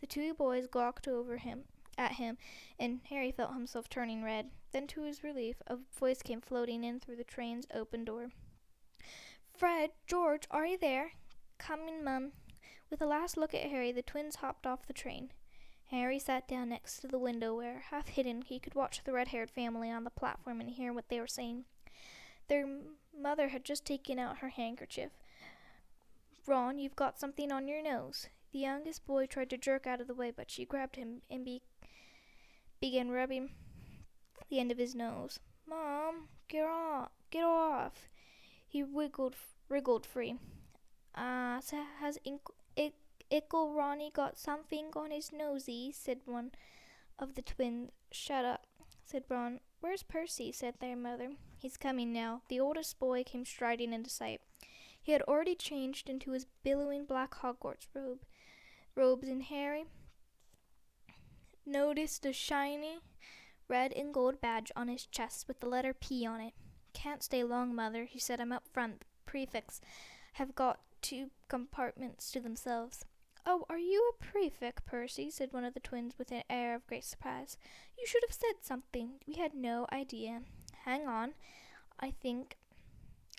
The 0.01 0.07
two 0.07 0.33
boys 0.33 0.67
gawked 0.67 1.07
over 1.07 1.38
him, 1.38 1.65
at 1.97 2.13
him, 2.13 2.38
and 2.79 3.01
Harry 3.09 3.31
felt 3.31 3.53
himself 3.53 3.89
turning 3.89 4.23
red. 4.23 4.49
Then, 4.71 4.88
to 4.88 5.03
his 5.03 5.23
relief, 5.23 5.61
a 5.67 5.77
voice 5.99 6.21
came 6.21 6.41
floating 6.41 6.83
in 6.83 6.99
through 6.99 7.17
the 7.17 7.23
train's 7.23 7.67
open 7.73 8.05
door. 8.05 8.29
Fred, 9.55 9.91
George, 10.07 10.47
are 10.49 10.65
you 10.65 10.77
there? 10.77 11.11
Coming, 11.57 12.03
Mum. 12.03 12.31
With 12.89 13.01
a 13.01 13.05
last 13.05 13.38
look 13.38 13.53
at 13.53 13.69
Harry, 13.69 13.91
the 13.91 14.01
twins 14.01 14.38
hopped 14.38 14.65
off 14.65 14.88
the 14.88 14.93
train. 14.93 15.31
Harry 15.91 16.19
sat 16.19 16.48
down 16.48 16.69
next 16.69 17.00
to 17.00 17.08
the 17.08 17.19
window 17.19 17.55
where, 17.55 17.84
half 17.89 18.10
hidden, 18.10 18.41
he 18.43 18.60
could 18.60 18.75
watch 18.75 19.03
the 19.03 19.13
red 19.13 19.29
haired 19.29 19.50
family 19.50 19.91
on 19.91 20.03
the 20.03 20.10
platform 20.10 20.60
and 20.60 20.69
hear 20.69 20.93
what 20.93 21.10
they 21.10 21.19
were 21.19 21.27
saying. 21.27 21.65
Their 22.48 22.67
mother 23.17 23.50
had 23.50 23.63
just 23.63 23.86
taken 23.86 24.19
out 24.19 24.39
her 24.39 24.50
handkerchief. 24.50 25.12
Ron, 26.48 26.79
you've 26.79 26.96
got 26.96 27.19
something 27.19 27.51
on 27.51 27.67
your 27.67 27.81
nose. 27.81 28.27
The 28.51 28.60
youngest 28.60 29.05
boy 29.05 29.27
tried 29.27 29.51
to 29.51 29.58
jerk 29.58 29.86
out 29.86 30.01
of 30.01 30.08
the 30.08 30.15
way, 30.15 30.31
but 30.31 30.50
she 30.50 30.65
grabbed 30.65 30.96
him 30.96 31.22
and 31.29 31.46
be- 31.46 31.62
began 32.79 33.12
rubbing 33.12 33.51
the 34.50 34.60
end 34.60 34.72
of 34.72 34.79
his 34.79 34.96
nose. 34.96 35.39
Mom, 35.67 36.29
get 36.48 36.65
off! 36.65 37.12
Get 37.29 37.43
off! 37.43 38.10
He 38.67 38.84
wiggled, 38.84 39.36
wriggled 39.67 40.05
free. 40.05 40.38
Ah, 41.15 41.58
uh, 41.58 41.62
so 41.62 41.84
has 42.00 42.17
Ink- 42.24 42.41
Ickle 43.31 43.75
Ronnie 43.75 44.12
got 44.13 44.39
something 44.39 44.88
on 44.95 45.12
his 45.12 45.31
nosey? 45.31 45.91
said 45.91 46.21
one 46.25 46.51
of 47.19 47.36
the 47.36 47.41
twins. 47.41 47.91
Shut 48.12 48.43
up, 48.43 48.65
said 49.05 49.24
Ron. 49.29 49.59
Where's 49.81 50.03
Percy? 50.03 50.51
said 50.51 50.75
their 50.79 50.95
mother. 50.95 51.31
He's 51.57 51.77
coming 51.77 52.12
now. 52.12 52.41
The 52.50 52.59
oldest 52.59 53.00
boy 53.00 53.24
came 53.24 53.45
striding 53.45 53.93
into 53.93 54.09
sight. 54.09 54.41
He 55.01 55.12
had 55.12 55.21
already 55.24 55.55
changed 55.55 56.09
into 56.09 56.31
his 56.31 56.48
billowing 56.63 57.05
black 57.05 57.36
Hogwarts 57.36 57.88
robe. 57.93 58.25
Robes 58.95 59.27
and 59.27 59.43
Harry 59.43 59.86
noticed 61.65 62.25
a 62.25 62.33
shiny 62.33 63.00
red 63.67 63.93
and 63.93 64.13
gold 64.13 64.41
badge 64.41 64.71
on 64.75 64.88
his 64.88 65.05
chest 65.05 65.48
with 65.48 65.59
the 65.59 65.69
letter 65.69 65.93
P 65.93 66.25
on 66.25 66.41
it. 66.41 66.53
Can't 66.93 67.24
stay 67.24 67.43
long, 67.43 67.75
mother, 67.75 68.05
he 68.05 68.19
said. 68.19 68.41
I'm 68.41 68.51
up 68.51 68.67
front. 68.74 69.01
The 69.01 69.05
prefects 69.25 69.79
have 70.33 70.55
got 70.55 70.79
two 71.01 71.32
compartments 71.48 72.32
to 72.32 72.39
themselves. 72.39 73.06
Oh, 73.46 73.65
are 73.70 73.79
you 73.79 74.12
a 74.13 74.24
prefect, 74.24 74.86
Percy? 74.86 75.32
said 75.32 75.51
one 75.51 75.63
of 75.63 75.74
the 75.74 75.79
twins 75.79 76.15
with 76.18 76.32
an 76.32 76.44
air 76.50 76.75
of 76.75 76.86
great 76.88 77.03
surprise. 77.03 77.58
You 77.98 78.06
should 78.06 78.24
have 78.27 78.36
said 78.36 78.62
something. 78.62 79.13
We 79.27 79.36
had 79.36 79.53
no 79.53 79.88
idea. 79.91 80.41
Hang 80.86 81.08
on. 81.08 81.34
I 82.00 82.12
think 82.12 82.58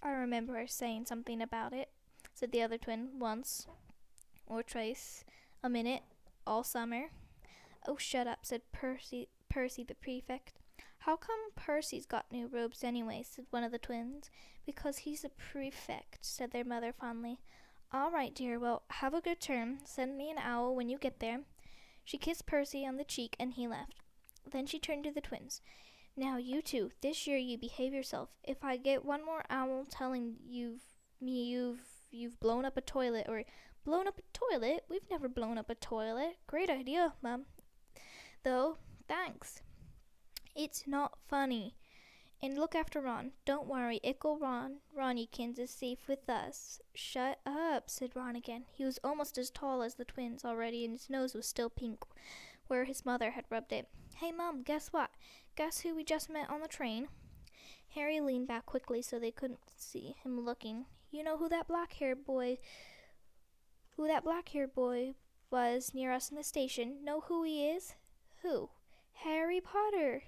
I 0.03 0.11
remember 0.11 0.67
saying 0.67 1.07
something 1.07 1.43
about 1.43 1.73
it, 1.73 1.91
said 2.35 2.53
the 2.53 2.63
other 2.63 2.79
twin, 2.79 3.19
once 3.19 3.67
or 4.47 4.63
twice 4.63 5.25
a 5.63 5.69
minute, 5.69 6.03
all 6.47 6.65
summer. 6.65 7.11
Oh, 7.87 7.97
shut 7.97 8.27
up, 8.27 8.41
said 8.43 8.63
Percy, 8.73 9.29
Percy 9.49 9.85
the 9.85 9.95
prefect. 9.95 10.55
How 11.01 11.17
come 11.17 11.51
Percy's 11.57 12.05
got 12.07 12.31
new 12.31 12.47
robes 12.47 12.85
anyway? 12.85 13.25
said 13.25 13.47
one 13.51 13.65
of 13.65 13.73
the 13.73 13.79
twins. 13.79 14.31
Because 14.67 14.99
he's 14.99 15.25
a 15.25 15.31
prefect, 15.31 16.19
said 16.21 16.51
their 16.51 16.65
mother 16.65 16.93
fondly. 16.93 17.39
All 17.93 18.13
right, 18.13 18.33
dear. 18.33 18.59
Well, 18.59 18.83
have 18.91 19.15
a 19.15 19.21
good 19.21 19.41
term. 19.41 19.79
Send 19.85 20.17
me 20.17 20.31
an 20.31 20.39
owl 20.39 20.77
when 20.77 20.89
you 20.89 20.97
get 20.97 21.19
there. 21.19 21.41
She 22.05 22.19
kissed 22.19 22.47
Percy 22.47 22.87
on 22.87 22.97
the 22.97 23.05
cheek 23.05 23.35
and 23.41 23.55
he 23.55 23.67
left. 23.67 23.95
Then 24.51 24.67
she 24.67 24.79
turned 24.79 25.05
to 25.05 25.11
the 25.11 25.21
twins. 25.21 25.61
Now, 26.17 26.37
you 26.37 26.63
two, 26.63 26.91
this 27.03 27.27
year 27.27 27.37
you 27.37 27.59
behave 27.59 27.93
yourself. 27.93 28.31
If 28.45 28.65
I 28.65 28.77
get 28.77 29.05
one 29.05 29.25
more 29.25 29.45
owl 29.51 29.87
telling 29.89 30.37
you've 30.47 30.83
me 31.21 31.45
you've 31.45 31.81
you've 32.11 32.39
blown 32.41 32.65
up 32.65 32.77
a 32.77 32.81
toilet 32.81 33.27
or 33.29 33.43
blown 33.85 34.07
up 34.07 34.19
a 34.19 34.23
toilet, 34.33 34.85
we've 34.89 35.09
never 35.11 35.29
blown 35.29 35.59
up 35.59 35.69
a 35.69 35.75
toilet. 35.75 36.37
Great 36.47 36.71
idea, 36.71 37.15
Mum. 37.23 37.47
Though, 38.45 38.79
thanks. 39.09 39.63
It's 40.55 40.87
not 40.87 41.19
funny. 41.29 41.77
And 42.43 42.57
look 42.57 42.75
after 42.75 43.01
Ron. 43.01 43.33
Don't 43.45 43.67
worry, 43.67 44.01
Ickle 44.03 44.39
Ron 44.39 44.77
Ronniekins 44.97 45.59
is 45.59 45.71
safe 45.71 46.09
with 46.09 46.29
us. 46.29 46.81
Shut 46.95 47.39
up, 47.45 47.91
said 47.91 48.13
Ron 48.15 48.35
again. 48.35 48.65
He 48.73 48.85
was 48.85 48.99
almost 49.05 49.37
as 49.37 49.51
tall 49.51 49.83
as 49.83 49.97
the 49.97 50.07
twins 50.07 50.45
already, 50.45 50.85
and 50.85 50.95
his 50.95 51.11
nose 51.11 51.35
was 51.35 51.47
still 51.47 51.69
pink, 51.69 52.03
where 52.67 52.85
his 52.85 53.05
mother 53.05 53.33
had 53.33 53.45
rubbed 53.51 53.73
it. 53.73 53.89
Hey, 54.17 54.33
Mum, 54.33 54.63
guess 54.63 54.89
what? 54.89 55.11
Guess 55.55 55.81
who 55.81 55.95
we 55.95 56.03
just 56.03 56.31
met 56.31 56.49
on 56.49 56.63
the 56.63 56.69
train? 56.69 57.09
Harry 57.95 58.21
leaned 58.21 58.49
back 58.49 58.65
quickly 58.65 59.03
so 59.03 59.19
they 59.19 59.31
couldn't 59.31 59.61
see 59.77 60.17
him 60.23 60.41
looking. 60.41 60.87
You 61.11 61.25
know 61.25 61.37
who 61.37 61.49
that 61.49 61.69
black-haired 61.69 62.25
boy 62.25 62.59
who 63.97 64.07
that 64.07 64.25
black-haired 64.25 64.75
boy 64.75 65.15
was 65.51 65.93
near 65.93 66.13
us 66.13 66.31
in 66.31 66.37
the 66.37 66.45
station? 66.45 67.05
Know 67.05 67.21
who 67.23 67.43
he 67.43 67.69
is? 67.69 67.95
Who? 68.43 68.71
Harry 69.25 69.61
Potter. 69.61 70.23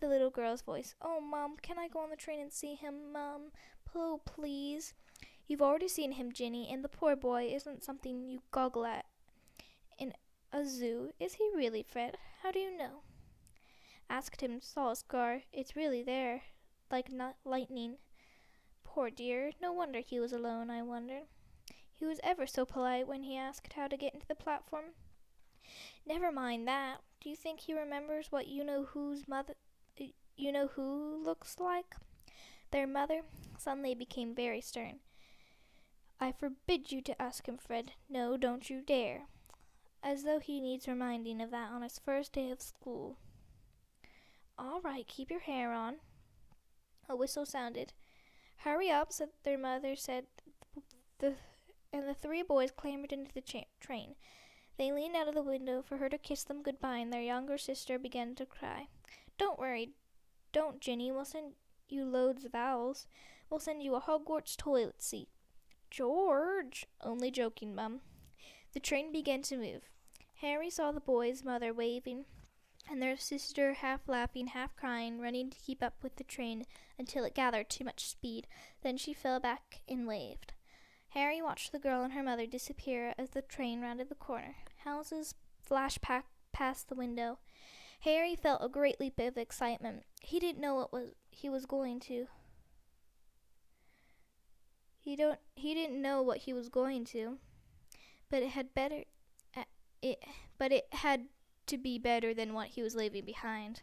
The 0.00 0.08
little 0.08 0.30
girl's 0.30 0.62
voice. 0.62 0.94
Oh, 1.02 1.20
Mom, 1.20 1.56
can 1.60 1.78
I 1.78 1.88
go 1.88 2.00
on 2.00 2.08
the 2.10 2.16
train 2.16 2.40
and 2.40 2.52
see 2.52 2.74
him, 2.74 3.12
Mum? 3.12 3.52
Oh, 3.94 4.20
please. 4.24 4.94
You've 5.46 5.60
already 5.60 5.88
seen 5.88 6.12
him, 6.12 6.32
Ginny, 6.32 6.68
and 6.72 6.82
the 6.82 6.88
poor 6.88 7.16
boy 7.16 7.50
isn't 7.52 7.84
something 7.84 8.24
you 8.24 8.40
goggle 8.50 8.86
at 8.86 9.04
in 9.98 10.14
a 10.52 10.64
zoo. 10.64 11.10
Is 11.20 11.34
he 11.34 11.50
really, 11.54 11.82
Fred? 11.82 12.16
How 12.42 12.50
do 12.50 12.58
you 12.58 12.76
know? 12.76 13.02
Asked 14.08 14.40
him, 14.40 14.60
saw 14.62 14.92
a 14.92 14.96
scar. 14.96 15.42
It's 15.52 15.76
really 15.76 16.02
there, 16.02 16.42
like 16.90 17.12
not 17.12 17.36
lightning. 17.44 17.96
Poor 18.84 19.10
dear. 19.10 19.52
No 19.60 19.72
wonder 19.72 20.00
he 20.00 20.18
was 20.18 20.32
alone, 20.32 20.70
I 20.70 20.82
wonder. 20.82 21.20
He 21.92 22.06
was 22.06 22.20
ever 22.24 22.46
so 22.46 22.64
polite 22.64 23.06
when 23.06 23.24
he 23.24 23.36
asked 23.36 23.74
how 23.74 23.86
to 23.86 23.96
get 23.96 24.14
into 24.14 24.26
the 24.26 24.34
platform. 24.34 24.94
Never 26.06 26.32
mind 26.32 26.66
that. 26.66 27.02
Do 27.20 27.28
you 27.28 27.36
think 27.36 27.60
he 27.60 27.74
remembers 27.78 28.32
what 28.32 28.48
you 28.48 28.64
know 28.64 28.84
whose 28.84 29.28
mother 29.28 29.54
you 30.36 30.52
know 30.52 30.68
who 30.68 31.22
looks 31.22 31.58
like? 31.58 31.94
Their 32.70 32.86
mother 32.86 33.22
suddenly 33.58 33.94
became 33.94 34.34
very 34.34 34.60
stern. 34.60 35.00
I 36.20 36.32
forbid 36.32 36.92
you 36.92 37.00
to 37.02 37.20
ask 37.20 37.48
him, 37.48 37.56
Fred. 37.56 37.92
No, 38.08 38.36
don't 38.36 38.68
you 38.68 38.82
dare. 38.82 39.22
As 40.02 40.22
though 40.22 40.38
he 40.38 40.60
needs 40.60 40.86
reminding 40.86 41.40
of 41.40 41.50
that 41.50 41.70
on 41.70 41.82
his 41.82 41.98
first 41.98 42.32
day 42.32 42.50
of 42.50 42.60
school. 42.60 43.16
All 44.58 44.80
right, 44.82 45.06
keep 45.06 45.30
your 45.30 45.40
hair 45.40 45.72
on. 45.72 45.96
A 47.08 47.16
whistle 47.16 47.46
sounded. 47.46 47.92
Hurry 48.58 48.90
up, 48.90 49.12
said 49.12 49.30
their 49.42 49.58
mother 49.58 49.96
said 49.96 50.26
the 51.18 51.34
and 51.92 52.06
the 52.06 52.14
three 52.14 52.42
boys 52.42 52.70
clambered 52.70 53.12
into 53.12 53.32
the 53.32 53.40
cha- 53.40 53.64
train. 53.80 54.14
They 54.76 54.92
leaned 54.92 55.16
out 55.16 55.28
of 55.28 55.34
the 55.34 55.42
window 55.42 55.82
for 55.82 55.96
her 55.96 56.08
to 56.08 56.18
kiss 56.18 56.44
them 56.44 56.62
goodbye, 56.62 56.98
and 56.98 57.12
their 57.12 57.22
younger 57.22 57.58
sister 57.58 57.98
began 57.98 58.34
to 58.36 58.46
cry. 58.46 58.88
Don't 59.38 59.58
worry, 59.58 59.90
don't, 60.52 60.80
Ginny. 60.80 61.12
We'll 61.12 61.24
send 61.24 61.52
you 61.88 62.04
loads 62.04 62.44
of 62.44 62.54
owls. 62.54 63.06
We'll 63.48 63.60
send 63.60 63.82
you 63.82 63.94
a 63.94 64.00
Hogwarts 64.00 64.56
toilet 64.56 65.02
seat. 65.02 65.28
George! 65.90 66.86
Only 67.02 67.30
joking, 67.30 67.74
Mum. 67.74 68.00
The 68.72 68.80
train 68.80 69.10
began 69.10 69.42
to 69.42 69.56
move. 69.56 69.88
Harry 70.40 70.70
saw 70.70 70.92
the 70.92 71.00
boys' 71.00 71.44
mother 71.44 71.74
waving, 71.74 72.24
and 72.88 73.02
their 73.02 73.16
sister 73.16 73.74
half 73.74 74.08
laughing, 74.08 74.48
half 74.48 74.74
crying, 74.76 75.20
running 75.20 75.50
to 75.50 75.58
keep 75.58 75.82
up 75.82 75.94
with 76.02 76.16
the 76.16 76.24
train 76.24 76.64
until 76.98 77.24
it 77.24 77.34
gathered 77.34 77.68
too 77.68 77.84
much 77.84 78.08
speed. 78.08 78.46
Then 78.82 78.96
she 78.96 79.12
fell 79.12 79.40
back 79.40 79.82
and 79.88 80.06
waved. 80.06 80.52
Harry 81.10 81.42
watched 81.42 81.72
the 81.72 81.78
girl 81.78 82.02
and 82.02 82.12
her 82.12 82.22
mother 82.22 82.46
disappear 82.46 83.14
as 83.18 83.30
the 83.30 83.42
train 83.42 83.80
rounded 83.80 84.08
the 84.08 84.14
corner. 84.14 84.54
Houses 84.84 85.34
flashed 85.60 86.00
pa- 86.00 86.22
past 86.52 86.88
the 86.88 86.94
window. 86.94 87.38
Harry 88.00 88.34
felt 88.34 88.64
a 88.64 88.68
great 88.68 88.98
leap 88.98 89.18
of 89.18 89.36
excitement. 89.36 90.04
He 90.22 90.38
didn't 90.40 90.60
know 90.60 90.74
what 90.74 90.92
was 90.92 91.10
he 91.30 91.48
was 91.48 91.66
going 91.66 92.00
to. 92.00 92.26
He 94.98 95.16
don't 95.16 95.38
he 95.54 95.74
didn't 95.74 96.00
know 96.00 96.22
what 96.22 96.38
he 96.38 96.52
was 96.52 96.68
going 96.68 97.04
to, 97.06 97.38
but 98.30 98.42
it 98.42 98.50
had 98.50 98.74
better 98.74 99.04
uh, 99.56 99.64
it 100.02 100.24
but 100.58 100.72
it 100.72 100.86
had 100.92 101.26
to 101.66 101.78
be 101.78 101.98
better 101.98 102.34
than 102.34 102.54
what 102.54 102.68
he 102.68 102.82
was 102.82 102.94
leaving 102.94 103.24
behind. 103.24 103.82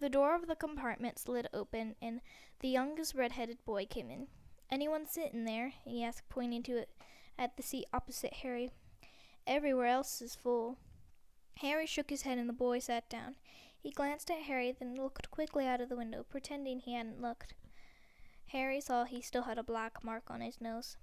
The 0.00 0.08
door 0.08 0.34
of 0.34 0.48
the 0.48 0.56
compartment 0.56 1.18
slid 1.18 1.46
open, 1.54 1.94
and 2.02 2.20
the 2.58 2.68
youngest 2.68 3.14
red-headed 3.14 3.64
boy 3.64 3.86
came 3.86 4.10
in. 4.10 4.26
Anyone 4.68 5.06
sitting 5.06 5.44
there? 5.44 5.72
he 5.84 6.02
asked, 6.02 6.28
pointing 6.28 6.64
to 6.64 6.78
it 6.78 6.88
at 7.38 7.56
the 7.56 7.62
seat 7.62 7.86
opposite 7.92 8.34
Harry. 8.42 8.72
Everywhere 9.46 9.86
else 9.86 10.20
is 10.20 10.34
full. 10.34 10.78
Harry 11.56 11.86
shook 11.86 12.10
his 12.10 12.22
head 12.22 12.38
and 12.38 12.48
the 12.48 12.52
boy 12.52 12.78
sat 12.78 13.08
down. 13.08 13.36
He 13.78 13.90
glanced 13.90 14.30
at 14.30 14.42
Harry, 14.42 14.72
then 14.72 14.94
looked 14.94 15.30
quickly 15.30 15.66
out 15.66 15.80
of 15.80 15.88
the 15.88 15.96
window, 15.96 16.24
pretending 16.28 16.80
he 16.80 16.94
hadn't 16.94 17.20
looked. 17.20 17.54
Harry 18.46 18.80
saw 18.80 19.04
he 19.04 19.20
still 19.20 19.42
had 19.42 19.58
a 19.58 19.62
black 19.62 20.04
mark 20.04 20.24
on 20.28 20.40
his 20.40 20.60
nose. 20.60 20.96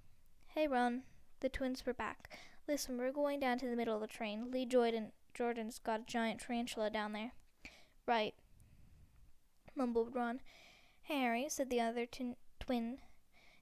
Hey, 0.48 0.68
Ron. 0.68 1.04
The 1.42 1.50
twins 1.50 1.86
were 1.86 1.94
back. 1.94 2.38
Listen, 2.68 2.98
we're 2.98 3.12
going 3.12 3.40
down 3.40 3.58
to 3.60 3.68
the 3.68 3.76
middle 3.76 3.96
of 3.96 4.02
the 4.02 4.08
train. 4.08 4.52
Lee 4.52 4.66
Jordan, 4.66 5.12
Jordan's 5.34 5.80
got 5.80 6.02
a 6.02 6.06
giant 6.06 6.42
tarantula 6.42 6.90
down 6.90 7.14
there. 7.14 7.32
Right, 8.06 8.36
mumbled 9.76 10.14
Ron. 10.14 10.42
Harry, 11.04 11.48
said 11.48 11.70
the 11.70 11.80
other 11.80 12.06
t- 12.06 12.36
twin, 12.60 13.00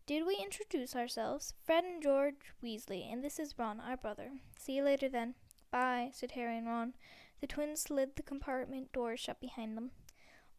did 0.06 0.25
we 0.25 0.38
introduce 0.38 0.96
ourselves? 0.96 1.53
Fred 1.63 1.84
and 1.84 2.01
George 2.01 2.53
Weasley, 2.63 3.12
and 3.12 3.24
this 3.24 3.39
is 3.39 3.60
Ron, 3.60 3.79
our 3.79 3.98
brother. 3.98 4.32
See 4.58 4.74
you 4.74 4.84
later 4.84 5.08
then. 5.08 5.36
Bye, 5.72 6.12
said 6.14 6.32
Harry 6.32 6.58
and 6.58 6.68
Ron. 6.68 6.94
The 7.42 7.48
twins 7.48 7.82
slid 7.82 8.16
the 8.16 8.24
compartment 8.24 8.92
door 8.92 9.16
shut 9.18 9.40
behind 9.40 9.78
them. 9.78 9.92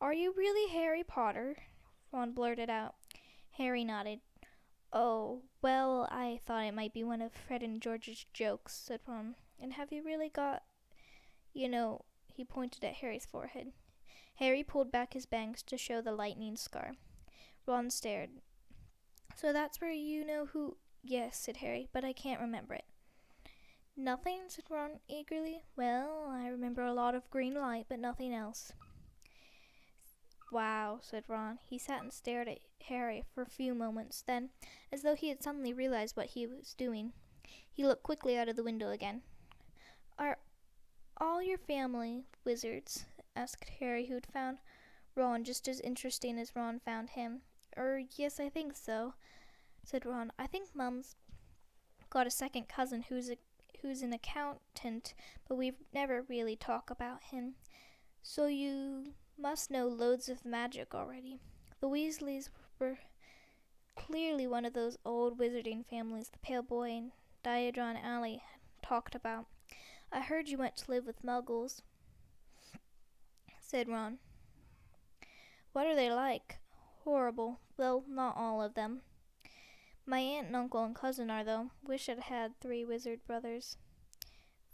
Are 0.00 0.12
you 0.12 0.33
really 0.37 0.71
Harry 0.73 1.03
Potter? 1.03 1.57
Ron 2.12 2.33
blurted 2.33 2.71
out. 2.71 2.95
Harry 3.53 3.85
nodded. 3.85 4.21
Oh, 4.93 5.43
well, 5.61 6.09
I 6.11 6.41
thought 6.47 6.65
it 6.65 6.75
might 6.75 6.95
be 6.95 7.05
one 7.05 7.21
of 7.21 7.33
Fred 7.33 7.62
and 7.62 7.83
George's 7.83 8.25
jokes, 8.33 8.75
said 8.75 9.00
Ron. 9.07 9.35
And 9.61 9.73
have 9.75 9.93
you 9.93 10.03
really 10.03 10.29
got. 10.29 10.62
You 11.53 11.69
know, 11.69 12.05
he 12.33 12.45
pointed 12.45 12.85
at 12.85 12.95
Harry's 12.95 13.27
forehead. 13.27 13.73
Harry 14.37 14.62
pulled 14.62 14.93
back 14.93 15.15
his 15.15 15.27
bangs 15.27 15.62
to 15.65 15.77
show 15.77 16.00
the 16.00 16.12
lightning 16.12 16.57
scar. 16.57 16.93
Ron 17.67 17.91
stared. 17.91 18.31
So 19.37 19.53
that's 19.53 19.81
where 19.81 19.91
you 19.91 20.25
know 20.25 20.47
who. 20.47 20.77
Yes, 21.03 21.38
said 21.38 21.59
Harry, 21.59 21.88
but 21.93 22.05
I 22.05 22.12
can't 22.12 22.41
remember 22.41 22.75
it. 22.75 22.85
Nothing, 24.00 24.43
said 24.47 24.67
Ron 24.71 25.00
eagerly. 25.09 25.64
Well, 25.76 26.28
I 26.31 26.47
remember 26.47 26.85
a 26.85 26.93
lot 26.93 27.17
of 27.17 27.28
green 27.31 27.55
light, 27.55 27.87
but 27.88 27.99
nothing 27.99 28.33
else. 28.33 28.73
Wow, 30.52 31.00
said 31.02 31.25
Ron. 31.26 31.59
He 31.69 31.78
sat 31.78 32.02
and 32.02 32.12
stared 32.12 32.47
at 32.47 32.61
Harry 32.87 33.25
for 33.35 33.43
a 33.43 33.50
few 33.50 33.75
moments. 33.75 34.23
Then, 34.25 34.50
as 34.93 35.02
though 35.02 35.17
he 35.17 35.31
had 35.31 35.43
suddenly 35.43 35.73
realized 35.73 36.17
what 36.17 36.26
he 36.26 36.47
was 36.47 36.75
doing, 36.75 37.12
he 37.73 37.85
looked 37.85 38.05
quickly 38.05 38.38
out 38.38 38.49
of 38.49 38.55
the 38.55 38.62
window 38.62 38.90
again. 38.90 39.23
Are 40.17 40.38
all 41.17 41.43
your 41.43 41.59
family 41.59 42.23
wizards? 42.45 43.05
asked 43.35 43.69
Harry, 43.81 44.07
who'd 44.07 44.26
found 44.26 44.59
Ron 45.17 45.43
just 45.43 45.67
as 45.67 45.81
interesting 45.81 46.38
as 46.38 46.55
Ron 46.55 46.78
found 46.78 47.11
him. 47.11 47.40
Er, 47.76 48.02
yes, 48.17 48.38
I 48.38 48.49
think 48.49 48.76
so, 48.76 49.14
said 49.83 50.07
Ron. 50.07 50.31
I 50.38 50.47
think 50.47 50.69
Mum's 50.73 51.17
got 52.11 52.28
a 52.28 52.31
second 52.31 52.69
cousin 52.69 53.02
who's 53.09 53.28
a 53.28 53.37
who's 53.82 54.02
an 54.02 54.12
accountant, 54.12 55.14
but 55.49 55.56
we've 55.56 55.80
never 55.92 56.23
really 56.28 56.56
talked 56.56 56.90
about 56.90 57.23
him. 57.25 57.54
So 58.23 58.47
you 58.47 59.12
must 59.38 59.70
know 59.70 59.87
loads 59.87 60.28
of 60.28 60.44
magic 60.44 60.94
already. 60.94 61.40
The 61.80 61.88
Weasleys 61.88 62.49
were 62.78 62.99
clearly 63.97 64.47
one 64.47 64.64
of 64.64 64.73
those 64.73 64.99
old 65.04 65.38
wizarding 65.38 65.85
families 65.85 66.28
the 66.28 66.38
pale 66.38 66.62
boy 66.62 66.90
and 66.90 67.12
Diagon 67.44 68.02
Alley 68.02 68.42
talked 68.82 69.14
about. 69.14 69.47
I 70.12 70.20
heard 70.20 70.49
you 70.49 70.58
went 70.58 70.76
to 70.78 70.90
live 70.90 71.06
with 71.06 71.23
muggles, 71.23 71.82
said 73.61 73.88
Ron. 73.88 74.18
What 75.73 75.87
are 75.87 75.94
they 75.94 76.11
like? 76.11 76.58
Horrible. 77.04 77.61
Well, 77.76 78.04
not 78.08 78.37
all 78.37 78.62
of 78.62 78.75
them. 78.75 79.02
My 80.09 80.21
aunt 80.21 80.47
and 80.47 80.57
uncle 80.57 80.83
and 80.85 80.95
cousin 80.95 81.31
are, 81.31 81.45
though. 81.45 81.71
Wish 81.87 82.09
I'd 82.09 82.19
had 82.19 82.59
three 82.59 82.83
wizard 82.83 83.21
brothers. 83.27 83.77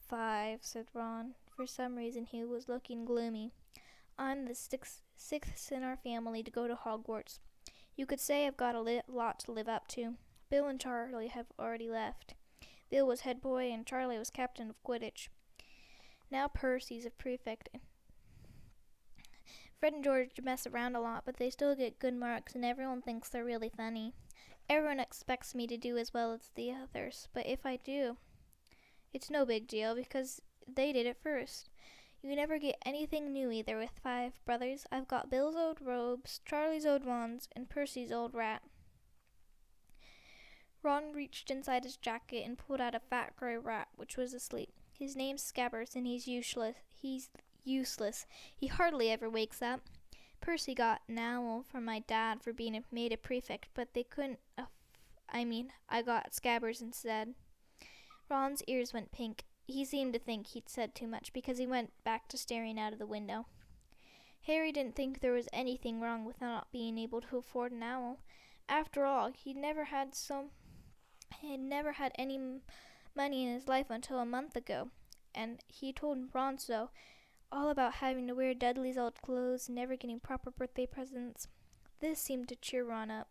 Five, 0.08 0.60
said 0.62 0.86
Ron. 0.94 1.34
For 1.56 1.66
some 1.66 1.96
reason 1.96 2.26
he 2.26 2.44
was 2.44 2.68
looking 2.68 3.04
gloomy. 3.04 3.50
I'm 4.16 4.46
the 4.46 4.54
sixth, 4.54 5.02
sixth 5.16 5.72
in 5.72 5.82
our 5.82 5.96
family 5.96 6.44
to 6.44 6.52
go 6.52 6.68
to 6.68 6.76
Hogwarts. 6.76 7.40
You 7.96 8.06
could 8.06 8.20
say 8.20 8.46
I've 8.46 8.56
got 8.56 8.76
a 8.76 8.80
li- 8.80 9.02
lot 9.08 9.40
to 9.40 9.50
live 9.50 9.68
up 9.68 9.88
to. 9.88 10.14
Bill 10.50 10.68
and 10.68 10.78
Charlie 10.78 11.26
have 11.26 11.46
already 11.58 11.90
left. 11.90 12.34
Bill 12.88 13.04
was 13.04 13.22
head 13.22 13.40
boy 13.40 13.72
and 13.72 13.84
Charlie 13.84 14.18
was 14.18 14.30
captain 14.30 14.70
of 14.70 14.80
Quidditch. 14.84 15.30
Now 16.30 16.46
Percy's 16.46 17.06
a 17.06 17.10
prefect. 17.10 17.70
Fred 19.80 19.94
and 19.94 20.04
George 20.04 20.40
mess 20.40 20.64
around 20.64 20.94
a 20.94 21.00
lot, 21.00 21.24
but 21.26 21.38
they 21.38 21.50
still 21.50 21.74
get 21.74 21.98
good 21.98 22.14
marks 22.14 22.54
and 22.54 22.64
everyone 22.64 23.02
thinks 23.02 23.28
they're 23.28 23.44
really 23.44 23.72
funny. 23.76 24.12
Everyone 24.68 25.00
expects 25.00 25.54
me 25.54 25.66
to 25.66 25.76
do 25.76 25.98
as 25.98 26.14
well 26.14 26.32
as 26.32 26.50
the 26.54 26.72
others, 26.72 27.28
but 27.34 27.46
if 27.46 27.66
I 27.66 27.76
do, 27.76 28.16
it's 29.12 29.30
no 29.30 29.44
big 29.44 29.66
deal 29.68 29.94
because 29.94 30.40
they 30.66 30.92
did 30.92 31.06
it 31.06 31.18
first. 31.22 31.68
You 32.22 32.34
never 32.34 32.58
get 32.58 32.76
anything 32.86 33.32
new 33.32 33.50
either 33.50 33.76
with 33.76 34.00
five 34.02 34.32
brothers. 34.46 34.86
I've 34.90 35.06
got 35.06 35.30
Bill's 35.30 35.56
old 35.56 35.82
robes, 35.82 36.40
Charlie's 36.46 36.86
old 36.86 37.04
wands, 37.04 37.48
and 37.54 37.68
Percy's 37.68 38.10
old 38.10 38.32
rat. 38.32 38.62
Ron 40.82 41.12
reached 41.12 41.50
inside 41.50 41.84
his 41.84 41.96
jacket 41.96 42.44
and 42.46 42.58
pulled 42.58 42.80
out 42.80 42.94
a 42.94 43.00
fat 43.00 43.36
gray 43.36 43.58
rat 43.58 43.88
which 43.96 44.16
was 44.16 44.32
asleep. 44.32 44.72
His 44.98 45.16
name's 45.16 45.42
Scabbers 45.42 45.94
and 45.94 46.06
he's 46.06 46.26
useless. 46.26 46.76
He's 46.92 47.30
useless. 47.64 48.26
He 48.54 48.68
hardly 48.68 49.10
ever 49.10 49.28
wakes 49.28 49.60
up. 49.60 49.80
Percy 50.44 50.74
got 50.74 51.00
an 51.08 51.18
owl 51.18 51.64
from 51.66 51.86
my 51.86 52.00
dad 52.00 52.42
for 52.42 52.52
being 52.52 52.76
a, 52.76 52.82
made 52.92 53.12
a 53.14 53.16
prefect, 53.16 53.68
but 53.72 53.94
they 53.94 54.02
couldn't. 54.02 54.40
Uh, 54.58 54.64
I 55.26 55.44
mean, 55.44 55.72
I 55.88 56.02
got 56.02 56.32
Scabbers 56.32 56.82
instead. 56.82 57.34
Ron's 58.28 58.62
ears 58.66 58.92
went 58.92 59.10
pink. 59.10 59.44
He 59.66 59.86
seemed 59.86 60.12
to 60.12 60.18
think 60.18 60.48
he'd 60.48 60.68
said 60.68 60.94
too 60.94 61.06
much 61.06 61.32
because 61.32 61.56
he 61.56 61.66
went 61.66 61.92
back 62.04 62.28
to 62.28 62.36
staring 62.36 62.78
out 62.78 62.92
of 62.92 62.98
the 62.98 63.06
window. 63.06 63.46
Harry 64.42 64.70
didn't 64.70 64.94
think 64.94 65.20
there 65.20 65.32
was 65.32 65.48
anything 65.50 66.00
wrong 66.00 66.26
with 66.26 66.42
not 66.42 66.70
being 66.70 66.98
able 66.98 67.22
to 67.22 67.38
afford 67.38 67.72
an 67.72 67.82
owl. 67.82 68.20
After 68.68 69.06
all, 69.06 69.32
he'd 69.32 69.56
never 69.56 69.84
had 69.84 70.14
some. 70.14 70.50
he 71.40 71.52
had 71.52 71.60
never 71.60 71.92
had 71.92 72.12
any 72.16 72.36
m- 72.36 72.60
money 73.16 73.46
in 73.46 73.54
his 73.54 73.66
life 73.66 73.86
until 73.88 74.18
a 74.18 74.26
month 74.26 74.56
ago, 74.56 74.90
and 75.34 75.60
he 75.68 75.90
told 75.90 76.34
Ron 76.34 76.58
so, 76.58 76.90
all 77.50 77.70
about 77.70 77.94
having 77.94 78.26
to 78.28 78.34
wear 78.34 78.54
Dudley's 78.54 78.98
old 78.98 79.20
clothes 79.22 79.68
and 79.68 79.76
never 79.76 79.96
getting 79.96 80.20
proper 80.20 80.50
birthday 80.50 80.86
presents. 80.86 81.48
This 82.00 82.18
seemed 82.18 82.48
to 82.48 82.56
cheer 82.56 82.84
Ron 82.84 83.10
up. 83.10 83.28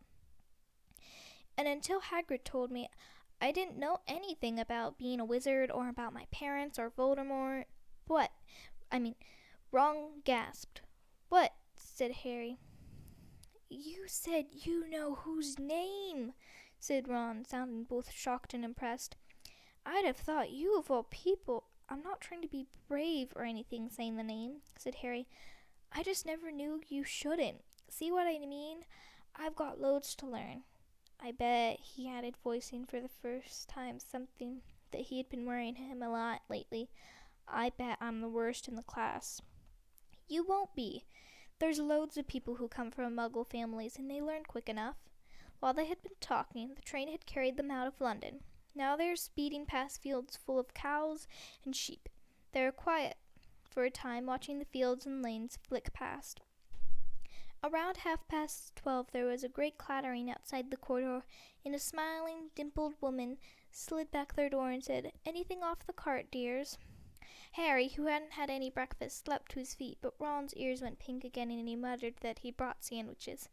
And 1.58 1.68
until 1.68 2.02
Hagrid 2.02 2.44
told 2.44 2.72
me, 2.72 2.90
I 3.42 3.52
didn't 3.52 3.78
know 3.78 4.00
anything 4.08 4.60
about 4.60 4.98
being 4.98 5.20
a 5.20 5.26
wizard 5.26 5.70
or 5.70 5.90
about 5.90 6.14
my 6.14 6.26
parents 6.32 6.80
or 6.80 6.90
Voldemort. 6.90 7.66
What? 8.08 8.32
I 8.92 9.00
mean, 9.00 9.16
Ron 9.72 10.22
gasped. 10.24 10.82
What? 11.30 11.54
said 11.76 12.12
Harry. 12.24 12.58
You 13.70 14.04
said 14.08 14.46
you 14.52 14.90
know 14.90 15.16
whose 15.16 15.60
name, 15.60 16.34
said 16.80 17.08
Ron, 17.08 17.44
sounding 17.46 17.84
both 17.84 18.12
shocked 18.12 18.54
and 18.54 18.64
impressed. 18.64 19.16
I'd 19.86 20.06
have 20.06 20.18
thought 20.18 20.52
you 20.52 20.78
of 20.78 20.90
all 20.90 21.04
people. 21.04 21.66
I'm 21.90 22.02
not 22.02 22.22
trying 22.22 22.42
to 22.42 22.48
be 22.48 22.68
brave 22.88 23.30
or 23.36 23.44
anything 23.44 23.90
saying 23.90 24.16
the 24.16 24.24
name, 24.24 24.62
said 24.78 24.96
Harry. 24.96 25.28
I 25.92 26.04
just 26.04 26.26
never 26.26 26.52
knew 26.52 26.82
you 26.88 27.04
shouldn't. 27.04 27.62
See 27.90 28.12
what 28.12 28.28
I 28.28 28.40
mean? 28.40 28.86
I've 29.36 29.56
got 29.56 29.82
loads 29.82 30.16
to 30.16 30.28
learn. 30.28 30.64
I 31.22 31.32
bet, 31.32 31.80
he 31.80 32.10
added, 32.10 32.36
voicing 32.44 32.86
for 32.86 33.00
the 33.00 33.10
first 33.10 33.70
time 33.70 34.00
something 34.00 34.62
that 34.92 35.02
he 35.02 35.18
had 35.18 35.30
been 35.30 35.46
worrying 35.46 35.76
him 35.76 36.02
a 36.02 36.10
lot 36.10 36.42
lately. 36.50 36.90
I 37.48 37.72
bet 37.78 37.98
I'm 38.02 38.22
the 38.22 38.30
worst 38.30 38.68
in 38.68 38.76
the 38.76 38.84
class. 38.84 39.42
You 40.28 40.44
won't 40.44 40.76
be. 40.76 41.06
There's 41.60 41.80
loads 41.80 42.18
of 42.18 42.28
people 42.28 42.56
who 42.56 42.68
come 42.68 42.92
from 42.92 43.16
muggle 43.16 43.50
families, 43.50 43.98
and 43.98 44.10
they 44.10 44.22
learn 44.22 44.44
quick 44.48 44.68
enough. 44.68 44.98
While 45.60 45.74
they 45.74 45.86
had 45.86 46.02
been 46.02 46.14
talking, 46.20 46.74
the 46.76 46.82
train 46.82 47.10
had 47.10 47.26
carried 47.26 47.58
them 47.58 47.72
out 47.72 47.88
of 47.88 48.02
London. 48.02 48.42
Now 48.76 48.96
they 48.96 49.10
are 49.10 49.16
speeding 49.16 49.66
past 49.66 50.02
fields 50.02 50.38
full 50.38 50.60
of 50.60 50.74
cows 50.74 51.28
and 51.64 51.76
sheep. 51.76 52.10
They 52.52 52.64
are 52.64 52.72
quiet 52.72 53.18
for 53.70 53.84
a 53.84 53.90
time, 53.90 54.26
watching 54.26 54.60
the 54.60 54.66
fields 54.66 55.06
and 55.06 55.22
lanes 55.22 55.58
flick 55.68 55.94
past. 55.94 56.42
Around 57.64 57.98
half 57.98 58.28
past 58.28 58.76
twelve 58.76 59.12
there 59.12 59.26
was 59.26 59.44
a 59.44 59.50
great 59.50 59.78
clattering 59.78 60.30
outside 60.30 60.70
the 60.70 60.78
corridor, 60.78 61.24
and 61.64 61.74
a 61.74 61.80
smiling, 61.80 62.50
dimpled 62.56 62.96
woman 63.00 63.38
slid 63.72 64.12
back 64.12 64.36
their 64.36 64.50
door 64.50 64.70
and 64.70 64.84
said, 64.84 65.14
Anything 65.26 65.64
off 65.64 65.86
the 65.86 65.94
cart, 65.94 66.30
dears? 66.30 66.78
Harry, 67.54 67.90
who 67.90 68.08
hadn't 68.08 68.34
had 68.34 68.50
any 68.50 68.70
breakfast, 68.70 69.28
leapt 69.28 69.52
to 69.52 69.60
his 69.60 69.76
feet, 69.76 69.98
but 70.02 70.16
Ron's 70.20 70.54
ears 70.56 70.82
went 70.82 71.00
pink 71.00 71.24
again, 71.24 71.52
and 71.52 71.68
he 71.68 71.76
muttered 71.76 72.16
that 72.22 72.40
he'd 72.40 72.58
brought 72.58 72.84
sandwiches. 72.84 73.48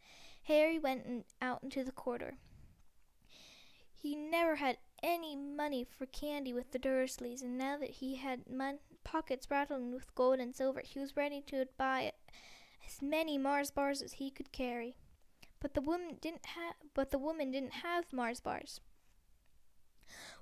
Harry 0.44 0.78
went 0.78 1.04
in, 1.04 1.24
out 1.40 1.62
into 1.62 1.84
the 1.84 1.92
corridor. 1.92 2.34
He 3.94 4.16
never 4.16 4.56
had 4.56 4.78
any 5.02 5.36
money 5.36 5.84
for 5.84 6.06
candy 6.06 6.52
with 6.52 6.72
the 6.72 6.78
Dursleys, 6.78 7.42
and 7.42 7.56
now 7.58 7.76
that 7.78 7.90
he 7.90 8.16
had 8.16 8.48
mon- 8.48 8.78
pockets 9.04 9.50
rattling 9.50 9.92
with 9.92 10.14
gold 10.14 10.38
and 10.38 10.54
silver, 10.54 10.82
he 10.84 10.98
was 10.98 11.16
ready 11.16 11.42
to 11.48 11.66
buy 11.76 12.12
as 12.86 13.02
many 13.02 13.38
Mars 13.38 13.70
bars 13.70 14.02
as 14.02 14.14
he 14.14 14.30
could 14.30 14.52
carry. 14.52 14.96
But 15.60 15.74
the 15.74 15.80
woman 15.80 16.16
didn't 16.20 16.46
have 16.46 16.74
but 16.94 17.10
the 17.10 17.18
woman 17.18 17.50
didn't 17.50 17.74
have 17.84 18.12
Mars 18.12 18.40
bars. 18.40 18.80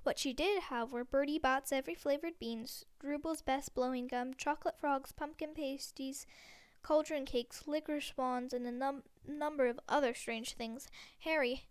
What 0.03 0.17
she 0.17 0.33
did 0.33 0.63
have 0.63 0.91
were 0.91 1.03
Bertie 1.03 1.37
Bott's 1.37 1.71
every 1.71 1.93
flavored 1.93 2.39
beans, 2.39 2.85
Drooble's 2.99 3.41
best 3.41 3.75
blowing 3.75 4.07
gum, 4.07 4.33
chocolate 4.33 4.79
frogs, 4.79 5.11
pumpkin 5.11 5.53
pasties, 5.53 6.25
cauldron 6.81 7.25
cakes, 7.25 7.67
licorice 7.67 8.13
wands, 8.17 8.53
and 8.53 8.65
a 8.65 8.71
num- 8.71 9.03
number 9.27 9.67
of 9.67 9.79
other 9.87 10.13
strange 10.13 10.53
things 10.53 10.87
Harry 11.19 11.67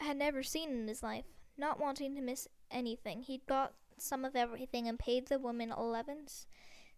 had 0.00 0.16
never 0.16 0.42
seen 0.42 0.70
in 0.70 0.88
his 0.88 1.02
life. 1.02 1.24
Not 1.60 1.78
wanting 1.78 2.14
to 2.14 2.22
miss 2.22 2.48
anything, 2.70 3.20
he 3.20 3.42
got 3.46 3.74
some 3.98 4.24
of 4.24 4.34
everything 4.34 4.88
and 4.88 4.98
paid 4.98 5.26
the 5.26 5.38
woman 5.38 5.70
eleven 5.70 6.26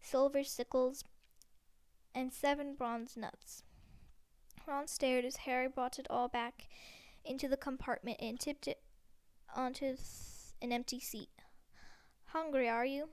silver 0.00 0.44
sickles 0.44 1.02
and 2.14 2.32
seven 2.32 2.76
bronze 2.76 3.16
Knuts. 3.16 3.64
Ron 4.64 4.86
stared 4.86 5.24
as 5.24 5.38
Harry 5.38 5.66
brought 5.66 5.98
it 5.98 6.06
all 6.08 6.28
back 6.28 6.68
into 7.24 7.48
the 7.48 7.56
compartment 7.56 8.18
and 8.20 8.38
tipped 8.38 8.68
it 8.68 8.80
onto 9.52 9.96
an 10.62 10.70
empty 10.70 11.00
seat. 11.00 11.30
Hungry, 12.26 12.68
are 12.68 12.86
you? 12.86 13.08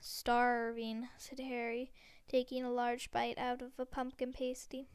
Starving, 0.00 1.08
said 1.18 1.40
Harry, 1.40 1.92
taking 2.26 2.64
a 2.64 2.70
large 2.70 3.10
bite 3.10 3.36
out 3.36 3.60
of 3.60 3.72
a 3.78 3.84
pumpkin 3.84 4.32
pasty. 4.32 4.88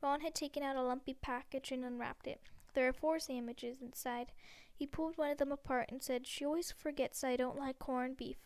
Ron 0.00 0.20
had 0.20 0.36
taken 0.36 0.62
out 0.62 0.76
a 0.76 0.82
lumpy 0.82 1.14
package 1.20 1.72
and 1.72 1.84
unwrapped 1.84 2.28
it. 2.28 2.40
There 2.74 2.86
are 2.88 2.92
four 2.92 3.18
sandwiches 3.18 3.82
inside. 3.82 4.30
He 4.74 4.86
pulled 4.86 5.16
one 5.16 5.30
of 5.30 5.38
them 5.38 5.52
apart 5.52 5.90
and 5.90 6.02
said, 6.02 6.26
She 6.26 6.44
always 6.44 6.72
forgets 6.72 7.22
I 7.22 7.36
don't 7.36 7.58
like 7.58 7.78
corned 7.78 8.16
beef. 8.16 8.38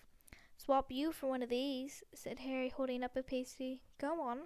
Swap 0.56 0.90
you 0.90 1.12
for 1.12 1.28
one 1.28 1.42
of 1.42 1.48
these, 1.48 2.02
said 2.14 2.40
Harry, 2.40 2.70
holding 2.70 3.04
up 3.04 3.16
a 3.16 3.22
pasty. 3.22 3.82
Go 3.98 4.20
on. 4.20 4.38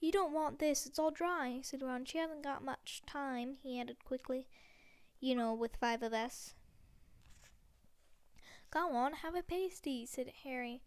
You 0.00 0.10
don't 0.10 0.32
want 0.32 0.58
this, 0.58 0.86
it's 0.86 0.98
all 0.98 1.10
dry, 1.10 1.60
said 1.62 1.82
Ron. 1.82 2.04
She 2.04 2.18
hasn't 2.18 2.42
got 2.42 2.64
much 2.64 3.02
time, 3.06 3.58
he 3.62 3.80
added 3.80 4.04
quickly. 4.04 4.48
You 5.20 5.36
know, 5.36 5.54
with 5.54 5.76
five 5.76 6.02
of 6.02 6.12
us. 6.12 6.54
Go 8.70 8.90
on, 8.94 9.12
have 9.14 9.34
a 9.34 9.42
pasty, 9.42 10.04
said 10.06 10.32
Harry, 10.42 10.82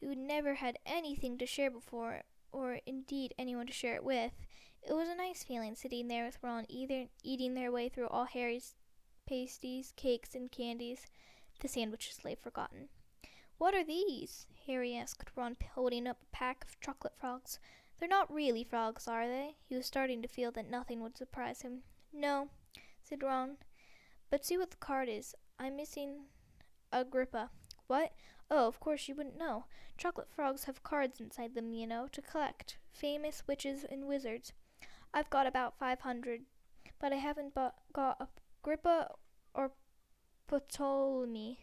who 0.00 0.08
had 0.08 0.18
never 0.18 0.54
had 0.54 0.78
anything 0.86 1.36
to 1.38 1.46
share 1.46 1.70
before, 1.70 2.22
or 2.52 2.80
indeed 2.86 3.34
anyone 3.38 3.66
to 3.66 3.72
share 3.72 3.96
it 3.96 4.04
with. 4.04 4.32
It 4.82 4.92
was 4.92 5.08
a 5.08 5.14
nice 5.14 5.44
feeling 5.44 5.74
sitting 5.74 6.08
there 6.08 6.24
with 6.24 6.38
Ron, 6.42 6.64
either 6.68 7.06
eating 7.22 7.54
their 7.54 7.72
way 7.72 7.88
through 7.88 8.08
all 8.08 8.24
Harry's 8.24 8.74
pasties, 9.26 9.92
cakes, 9.96 10.34
and 10.34 10.50
candies. 10.50 11.06
The 11.60 11.68
sandwiches 11.68 12.24
lay 12.24 12.34
forgotten. 12.34 12.88
What 13.58 13.74
are 13.74 13.84
these? 13.84 14.46
Harry 14.66 14.96
asked 14.96 15.30
Ron, 15.36 15.56
holding 15.74 16.06
up 16.06 16.18
a 16.22 16.36
pack 16.36 16.64
of 16.64 16.80
chocolate 16.80 17.14
frogs. 17.18 17.58
They're 17.98 18.08
not 18.08 18.32
really 18.32 18.64
frogs, 18.64 19.06
are 19.06 19.28
they? 19.28 19.56
He 19.68 19.76
was 19.76 19.86
starting 19.86 20.20
to 20.22 20.28
feel 20.28 20.50
that 20.52 20.68
nothing 20.68 21.00
would 21.00 21.16
surprise 21.16 21.62
him. 21.62 21.82
No, 22.12 22.48
said 23.02 23.22
Ron. 23.22 23.58
But 24.30 24.44
see 24.44 24.58
what 24.58 24.70
the 24.72 24.76
card 24.78 25.08
is. 25.08 25.34
I'm 25.58 25.76
missing 25.76 26.24
Agrippa. 26.92 27.50
What? 27.86 28.12
Oh, 28.50 28.66
of 28.66 28.80
course 28.80 29.08
you 29.08 29.14
wouldn't 29.14 29.38
know. 29.38 29.66
Chocolate 29.96 30.28
frogs 30.34 30.64
have 30.64 30.82
cards 30.82 31.20
inside 31.20 31.54
them, 31.54 31.72
you 31.72 31.86
know, 31.86 32.08
to 32.10 32.20
collect. 32.20 32.78
Famous 32.92 33.44
witches 33.46 33.84
and 33.88 34.06
wizards. 34.06 34.52
I've 35.12 35.30
got 35.30 35.46
about 35.46 35.78
five 35.78 36.00
hundred, 36.00 36.42
but 37.00 37.12
I 37.12 37.16
haven't 37.16 37.54
got 37.54 38.28
Agrippa 38.64 39.10
or 39.54 39.72
Ptolemy. 40.48 41.58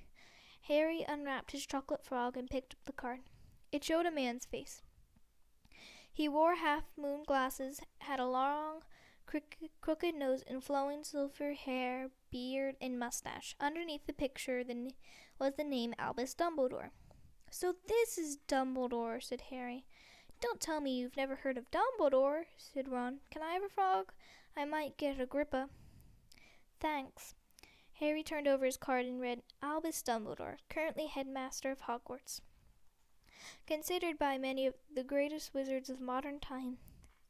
Harry 0.67 1.03
unwrapped 1.07 1.51
his 1.51 1.65
chocolate 1.65 2.05
frog 2.05 2.37
and 2.37 2.47
picked 2.47 2.75
up 2.75 2.79
the 2.85 2.91
card. 2.91 3.21
It 3.71 3.83
showed 3.83 4.05
a 4.05 4.11
man's 4.11 4.45
face. 4.45 4.83
He 6.13 6.29
wore 6.29 6.57
half 6.57 6.83
moon 6.95 7.23
glasses, 7.25 7.81
had 8.01 8.19
a 8.19 8.27
long, 8.27 8.83
crooked 9.25 10.13
nose, 10.13 10.43
and 10.45 10.63
flowing 10.63 11.03
silver 11.03 11.53
hair, 11.53 12.11
beard, 12.29 12.75
and 12.79 12.99
mustache. 12.99 13.55
Underneath 13.59 14.05
the 14.05 14.13
picture 14.13 14.63
the 14.63 14.91
was 15.39 15.55
the 15.55 15.63
name 15.63 15.95
Albus 15.97 16.35
Dumbledore. 16.35 16.91
So 17.49 17.73
this 17.87 18.19
is 18.19 18.37
Dumbledore, 18.47 19.23
said 19.23 19.41
Harry. 19.49 19.85
Don't 20.39 20.61
tell 20.61 20.79
me 20.79 20.99
you've 20.99 21.17
never 21.17 21.37
heard 21.37 21.57
of 21.57 21.71
Dumbledore, 21.71 22.43
said 22.57 22.89
Ron. 22.89 23.21
Can 23.31 23.41
I 23.41 23.53
have 23.53 23.63
a 23.63 23.69
frog? 23.69 24.11
I 24.55 24.65
might 24.65 24.97
get 24.97 25.19
Agrippa. 25.19 25.69
Thanks. 26.81 27.35
Harry 27.99 28.23
turned 28.23 28.47
over 28.47 28.65
his 28.65 28.75
card 28.75 29.05
and 29.05 29.21
read 29.21 29.43
Albus 29.61 30.01
Dumbledore, 30.01 30.57
currently 30.67 31.05
headmaster 31.05 31.69
of 31.69 31.81
Hogwarts. 31.81 32.41
Considered 33.67 34.17
by 34.17 34.39
many 34.39 34.65
of 34.65 34.73
the 34.91 35.03
greatest 35.03 35.53
wizards 35.53 35.91
of 35.91 36.01
modern 36.01 36.39
time, 36.39 36.79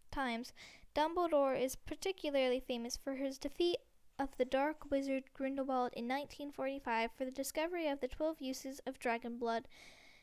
times, 0.09 0.53
Dumbledore 0.95 1.59
is 1.59 1.75
particularly 1.75 2.61
famous 2.61 2.95
for 2.95 3.15
his 3.15 3.37
defeat 3.37 3.79
of 4.17 4.29
the 4.37 4.45
dark 4.45 4.89
wizard 4.89 5.25
Grindelwald 5.33 5.91
in 5.93 6.07
1945 6.07 7.11
for 7.11 7.25
the 7.25 7.31
discovery 7.31 7.87
of 7.87 7.99
the 7.99 8.07
12 8.07 8.39
uses 8.39 8.79
of 8.87 8.99
dragon 8.99 9.37
blood, 9.37 9.67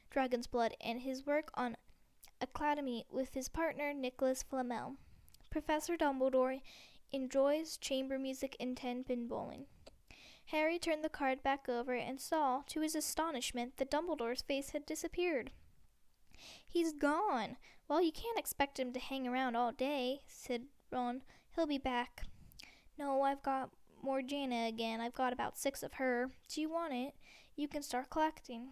dragon's 0.09 0.47
blood 0.47 0.75
and 0.81 1.03
his 1.03 1.27
work 1.27 1.51
on 1.55 1.77
alchemy 2.41 3.05
with 3.11 3.35
his 3.35 3.51
partner 3.51 3.93
Nicholas 3.93 4.43
Flamel. 4.43 4.97
Professor 5.51 5.97
Dumbledore 5.99 6.61
enjoys 7.12 7.77
chamber 7.77 8.18
music 8.18 8.57
and 8.61 8.77
ten-pin 8.77 9.29
bowling. 9.29 9.66
Harry 10.47 10.79
turned 10.79 11.05
the 11.05 11.09
card 11.09 11.42
back 11.42 11.68
over 11.68 11.92
and 11.92 12.21
saw, 12.21 12.62
to 12.68 12.81
his 12.81 12.94
astonishment, 12.94 13.77
that 13.77 13.90
Dumbledore's 13.90 14.42
face 14.42 14.71
had 14.71 14.87
disappeared. 14.87 15.51
He's 16.66 16.92
gone. 16.92 17.57
Well, 17.87 18.03
you 18.03 18.12
can't 18.12 18.38
expect 18.38 18.79
him 18.79 18.92
to 18.92 19.01
hang 19.01 19.27
around 19.27 19.57
all 19.57 19.73
day, 19.73 20.21
said 20.27 20.62
Ron. 20.90 21.23
He'll 21.55 21.66
be 21.66 21.79
back. 21.79 22.23
No, 22.99 23.23
I've 23.23 23.42
got 23.42 23.71
Morgana 24.03 24.66
again. 24.68 25.01
I've 25.01 25.14
got 25.14 25.33
about 25.33 25.59
six 25.59 25.83
of 25.83 25.94
her. 25.94 26.31
Do 26.49 26.61
you 26.61 26.71
want 26.71 26.94
it? 26.94 27.14
You 27.57 27.68
can 27.68 27.83
start 27.83 28.11
collecting. 28.11 28.68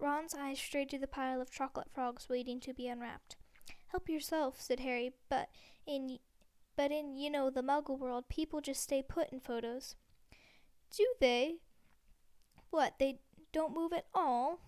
Ron's 0.00 0.34
eyes 0.34 0.58
strayed 0.58 0.90
to 0.90 0.98
the 0.98 1.06
pile 1.06 1.40
of 1.40 1.50
chocolate 1.50 1.88
frogs 1.92 2.28
waiting 2.28 2.60
to 2.60 2.74
be 2.74 2.88
unwrapped. 2.88 3.36
Help 3.88 4.08
yourself, 4.08 4.60
said 4.60 4.80
Harry, 4.80 5.12
but 5.28 5.48
in 5.86 6.18
but 6.78 6.92
in, 6.92 7.16
you 7.16 7.28
know, 7.28 7.50
the 7.50 7.60
muggle 7.60 7.98
world, 7.98 8.28
people 8.28 8.60
just 8.60 8.80
stay 8.80 9.02
put 9.02 9.30
in 9.32 9.40
photos. 9.40 9.96
Do 10.96 11.04
they? 11.18 11.56
What, 12.70 12.94
they 13.00 13.18
don't 13.52 13.74
move 13.74 13.92
at 13.92 14.06
all? 14.14 14.60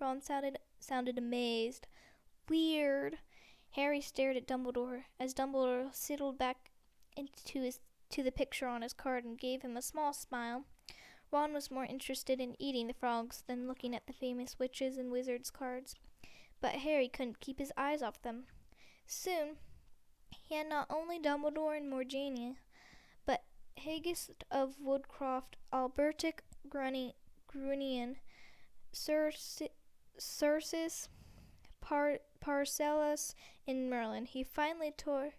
Ron 0.00 0.22
sounded 0.22 0.58
sounded 0.80 1.18
amazed. 1.18 1.86
Weird. 2.48 3.18
Harry 3.72 4.00
stared 4.00 4.38
at 4.38 4.48
Dumbledore 4.48 5.02
as 5.20 5.34
Dumbledore 5.34 5.94
sidled 5.94 6.38
back 6.38 6.70
into 7.18 7.60
his 7.60 7.80
to 8.08 8.22
the 8.22 8.32
picture 8.32 8.66
on 8.66 8.80
his 8.80 8.94
card 8.94 9.26
and 9.26 9.38
gave 9.38 9.60
him 9.60 9.76
a 9.76 9.82
small 9.82 10.14
smile. 10.14 10.64
Ron 11.30 11.52
was 11.52 11.70
more 11.70 11.84
interested 11.84 12.40
in 12.40 12.56
eating 12.58 12.86
the 12.86 12.94
frogs 12.94 13.44
than 13.46 13.68
looking 13.68 13.94
at 13.94 14.06
the 14.06 14.14
famous 14.14 14.58
witches 14.58 14.96
and 14.96 15.12
wizards 15.12 15.50
cards, 15.50 15.94
but 16.62 16.76
Harry 16.76 17.08
couldn't 17.08 17.40
keep 17.40 17.58
his 17.58 17.72
eyes 17.76 18.00
off 18.00 18.22
them. 18.22 18.44
Soon 19.06 19.58
he 20.40 20.54
had 20.54 20.68
not 20.68 20.86
only 20.90 21.18
Dumbledore 21.18 21.76
and 21.76 21.88
Morgana, 21.88 22.54
but 23.26 23.44
Hengist 23.76 24.44
of 24.50 24.76
Woodcroft, 24.80 25.56
Alberic 25.72 26.42
Grunnion, 26.68 28.16
Circe, 28.92 29.62
Circes, 30.18 31.08
Par- 31.80 32.20
Paracelsus, 32.40 33.34
and 33.66 33.88
Merlin. 33.88 34.26
He 34.26 34.44
finally 34.44 34.92
tore 34.96 35.34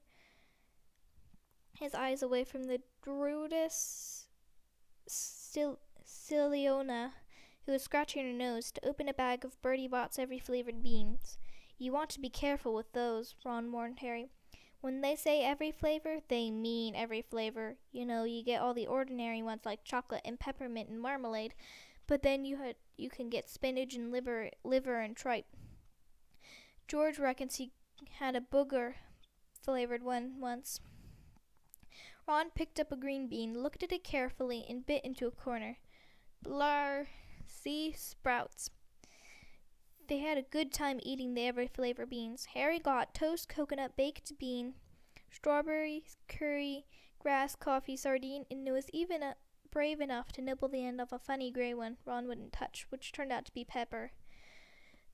his 1.80 1.94
eyes 1.94 2.22
away 2.22 2.44
from 2.44 2.66
the 2.66 2.82
Druidess 3.06 4.28
Sil- 5.08 5.80
who 7.66 7.72
was 7.72 7.84
scratching 7.84 8.26
her 8.26 8.34
nose, 8.34 8.72
to 8.72 8.86
open 8.86 9.08
a 9.08 9.14
bag 9.14 9.46
of 9.46 9.62
Bertie 9.62 9.88
Bott's 9.88 10.20
every 10.20 10.40
flavored 10.40 10.84
beans. 10.84 11.38
You 11.78 11.92
want 11.92 12.10
to 12.12 12.20
be 12.20 12.30
careful 12.30 12.74
with 12.74 12.92
those, 12.94 13.36
Ron 13.46 13.72
warned 13.72 14.00
Harry. 14.00 14.32
When 14.84 15.00
they 15.00 15.16
say 15.16 15.46
every 15.46 15.72
flavor, 15.72 16.18
they 16.28 16.52
mean 16.52 16.94
every 16.94 17.22
flavor. 17.22 17.78
You 17.94 18.06
know, 18.06 18.26
you 18.26 18.44
get 18.44 18.60
all 18.60 18.74
the 18.74 18.86
ordinary 18.86 19.42
ones 19.42 19.62
like 19.64 19.86
chocolate 19.86 20.24
and 20.26 20.38
peppermint 20.38 20.90
and 20.90 21.00
marmalade, 21.00 21.54
but 22.06 22.22
then 22.22 22.44
you 22.44 22.58
had 22.58 22.76
you 22.98 23.10
can 23.10 23.30
get 23.30 23.50
spinach 23.50 23.96
and 23.96 24.12
liver 24.12 24.50
liver 24.66 25.00
and 25.00 25.16
tripe. 25.16 25.46
George 26.86 27.18
reckons 27.18 27.56
he 27.56 27.72
had 28.20 28.36
a 28.36 28.42
booger 28.42 28.96
flavored 29.62 30.04
one 30.04 30.42
once. 30.42 30.82
Ron 32.28 32.50
picked 32.50 32.78
up 32.78 32.92
a 32.92 32.98
green 32.98 33.30
bean, 33.30 33.64
looked 33.64 33.84
at 33.84 33.94
it 33.94 34.04
carefully, 34.04 34.66
and 34.68 34.86
bit 34.86 35.06
into 35.06 35.28
a 35.28 35.32
corner. 35.32 35.78
Blar, 36.44 37.08
see 37.48 37.94
sprouts. 37.94 38.70
They 40.14 40.20
had 40.20 40.38
a 40.38 40.44
good 40.44 40.72
time 40.72 41.00
eating 41.02 41.34
the 41.34 41.48
every 41.48 41.66
flavor 41.66 42.06
beans. 42.06 42.46
Harry 42.54 42.78
got 42.78 43.16
toast, 43.16 43.50
coconut, 43.50 43.96
baked 43.98 44.38
bean, 44.38 44.76
strawberry, 45.32 46.04
curry, 46.28 46.86
grass, 47.18 47.56
coffee, 47.56 47.98
sardine, 47.98 48.46
and 48.52 48.64
was 48.72 48.92
even 48.94 49.24
uh, 49.24 49.34
brave 49.72 50.00
enough 50.00 50.32
to 50.34 50.44
nibble 50.44 50.68
the 50.68 50.86
end 50.86 51.02
of 51.02 51.12
a 51.12 51.18
funny 51.18 51.50
gray 51.50 51.74
one 51.74 51.98
Ron 52.06 52.28
wouldn't 52.28 52.54
touch, 52.54 52.86
which 52.90 53.12
turned 53.12 53.32
out 53.32 53.46
to 53.46 53.54
be 53.54 53.66
pepper. 53.66 54.12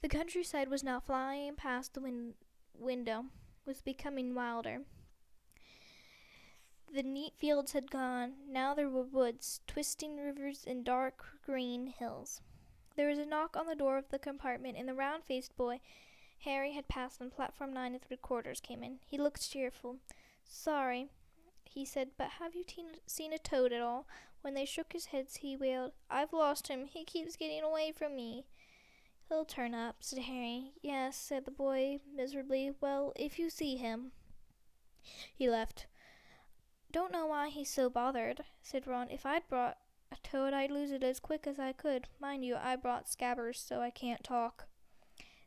The 0.02 0.10
countryside 0.10 0.68
was 0.68 0.84
now 0.84 1.00
flying 1.00 1.56
past 1.56 1.94
the 1.94 2.02
win- 2.02 2.34
window. 2.78 3.28
was 3.66 3.82
becoming 3.82 4.36
wilder. 4.36 4.80
The 6.94 7.04
neat 7.04 7.36
fields 7.38 7.72
had 7.72 7.90
gone. 7.90 8.34
Now 8.50 8.74
there 8.74 8.90
were 8.90 9.04
woods, 9.04 9.62
twisting 9.66 10.18
rivers, 10.18 10.66
and 10.68 10.84
dark 10.84 11.24
green 11.46 11.88
hills. 11.88 12.42
There 13.00 13.08
was 13.08 13.18
a 13.18 13.26
knock 13.26 13.56
on 13.56 13.66
the 13.66 13.76
door 13.76 13.98
of 13.98 14.10
the 14.10 14.20
compartment, 14.20 14.76
and 14.78 14.90
the 14.90 14.94
round 14.94 15.24
faced 15.24 15.56
boy 15.56 15.80
Harry 16.40 16.74
had 16.74 16.90
passed 16.90 17.22
on 17.22 17.30
platform 17.30 17.72
nine 17.72 17.94
and 17.94 18.02
three 18.02 18.18
quarters 18.18 18.60
came 18.60 18.84
in. 18.84 19.00
He 19.06 19.18
looked 19.18 19.50
cheerful. 19.50 20.00
Sorry, 20.44 21.08
he 21.64 21.86
said, 21.86 22.10
but 22.18 22.32
have 22.42 22.56
you 22.56 22.66
teen- 22.66 23.00
seen 23.08 23.32
a 23.32 23.38
toad 23.38 23.72
at 23.72 23.80
all? 23.80 24.06
When 24.42 24.54
they 24.54 24.66
shook 24.66 24.92
his 24.92 25.06
heads, 25.06 25.38
he 25.38 25.56
wailed, 25.56 25.94
I've 26.10 26.34
lost 26.34 26.68
him. 26.68 26.88
He 26.88 27.06
keeps 27.06 27.38
getting 27.38 27.64
away 27.64 27.94
from 27.94 28.18
me. 28.18 28.44
He'll 29.30 29.46
turn 29.46 29.74
up, 29.74 29.96
said 30.02 30.24
Harry. 30.24 30.74
Yes, 30.82 31.16
said 31.16 31.46
the 31.46 31.52
boy 31.52 32.00
miserably. 32.14 32.74
Well, 32.82 33.14
if 33.16 33.40
you 33.40 33.50
see 33.50 33.78
him. 33.78 34.12
He 35.34 35.50
left. 35.50 35.88
Don't 36.92 37.14
know 37.14 37.28
why 37.28 37.48
he's 37.48 37.70
so 37.70 37.90
bothered, 37.90 38.44
said 38.62 38.88
Ron. 38.88 39.10
If 39.10 39.26
I'd 39.26 39.48
brought 39.48 39.78
toad, 40.30 40.54
I'd 40.54 40.72
lose 40.72 40.92
it 40.92 41.04
as 41.04 41.20
quick 41.20 41.48
as 41.48 41.60
I 41.60 41.74
could. 41.74 42.08
Mind 42.20 42.46
you, 42.46 42.56
I 42.56 42.76
brought 42.76 43.08
Scabbers, 43.08 43.56
so 43.56 43.82
I 43.82 43.90
can't 43.90 44.24
talk. 44.24 44.68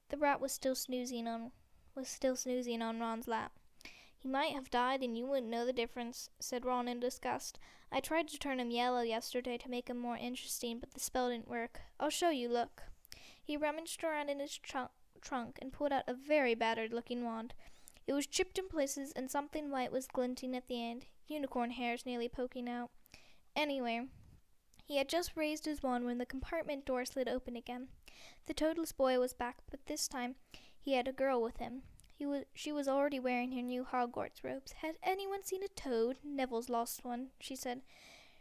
The 0.09 0.16
rat 0.16 0.40
was 0.40 0.53
still 0.53 0.75
snoozing 0.75 1.27
on 1.27 1.53
was 1.95 2.09
still 2.09 2.37
snoozing 2.37 2.81
on 2.81 3.01
Ron's 3.01 3.29
lap. 3.29 3.53
He 4.18 4.29
might 4.29 4.55
have 4.55 4.71
died 4.71 5.03
and 5.03 5.16
you 5.16 5.27
wouldn't 5.27 5.51
know 5.51 5.66
the 5.66 5.73
difference, 5.73 6.31
said 6.40 6.64
Ron 6.64 6.88
in 6.88 7.01
disgust. 7.01 7.59
I 7.90 8.01
tried 8.01 8.29
to 8.29 8.38
turn 8.38 8.61
him 8.61 8.71
yellow 8.71 9.03
yesterday 9.03 9.59
to 9.59 9.68
make 9.68 9.88
him 9.88 9.99
more 9.99 10.16
interesting, 10.16 10.79
but 10.79 10.95
the 10.95 11.01
spell 11.01 11.29
didn't 11.29 11.49
work. 11.49 11.81
I'll 12.01 12.09
show 12.09 12.31
you, 12.31 12.49
look. 12.49 12.85
He 13.42 13.57
rummaged 13.57 14.03
around 14.03 14.31
in 14.31 14.40
his 14.40 14.57
trunk, 14.57 14.90
trunk 15.21 15.59
and 15.61 15.73
pulled 15.73 15.92
out 15.92 16.05
a 16.07 16.14
very 16.14 16.55
battered 16.55 16.92
looking 16.92 17.25
wand. 17.25 17.53
It 18.07 18.14
was 18.14 18.27
chipped 18.27 18.59
in 18.59 18.68
places 18.68 19.12
and 19.14 19.31
something 19.31 19.71
white 19.71 19.92
was 19.92 20.07
glinting 20.07 20.57
at 20.57 20.66
the 20.66 20.83
end, 20.83 21.07
unicorn 21.27 21.73
hairs 21.73 22.07
nearly 22.07 22.29
poking 22.29 22.68
out. 22.68 22.90
Anyway, 23.55 24.07
he 24.92 24.98
had 24.98 25.09
just 25.09 25.38
raised 25.38 25.64
his 25.64 25.83
wand 25.83 26.05
when 26.05 26.18
the 26.18 26.26
compartment 26.26 26.85
door 26.85 27.07
slid 27.07 27.26
open 27.26 27.57
again. 27.57 27.88
The 28.44 28.52
toadless 28.52 28.92
boy 28.92 29.18
was 29.18 29.33
back, 29.33 29.57
but 29.70 29.87
this 29.87 30.07
time 30.07 30.35
he 30.78 30.92
had 30.92 31.09
a 31.09 31.12
girl 31.12 31.40
with 31.40 31.57
him. 31.57 31.85
He 32.14 32.26
was, 32.26 32.44
she 32.52 32.72
was 32.72 32.87
already 32.87 33.18
wearing 33.18 33.52
her 33.52 33.62
new 33.62 33.85
Hogwarts 33.85 34.44
robes. 34.44 34.72
Had 34.83 34.96
anyone 35.02 35.44
seen 35.44 35.62
a 35.62 35.68
toad? 35.68 36.18
Neville's 36.22 36.68
lost 36.68 37.07
one, 37.07 37.28
she 37.40 37.57
said. 37.57 37.81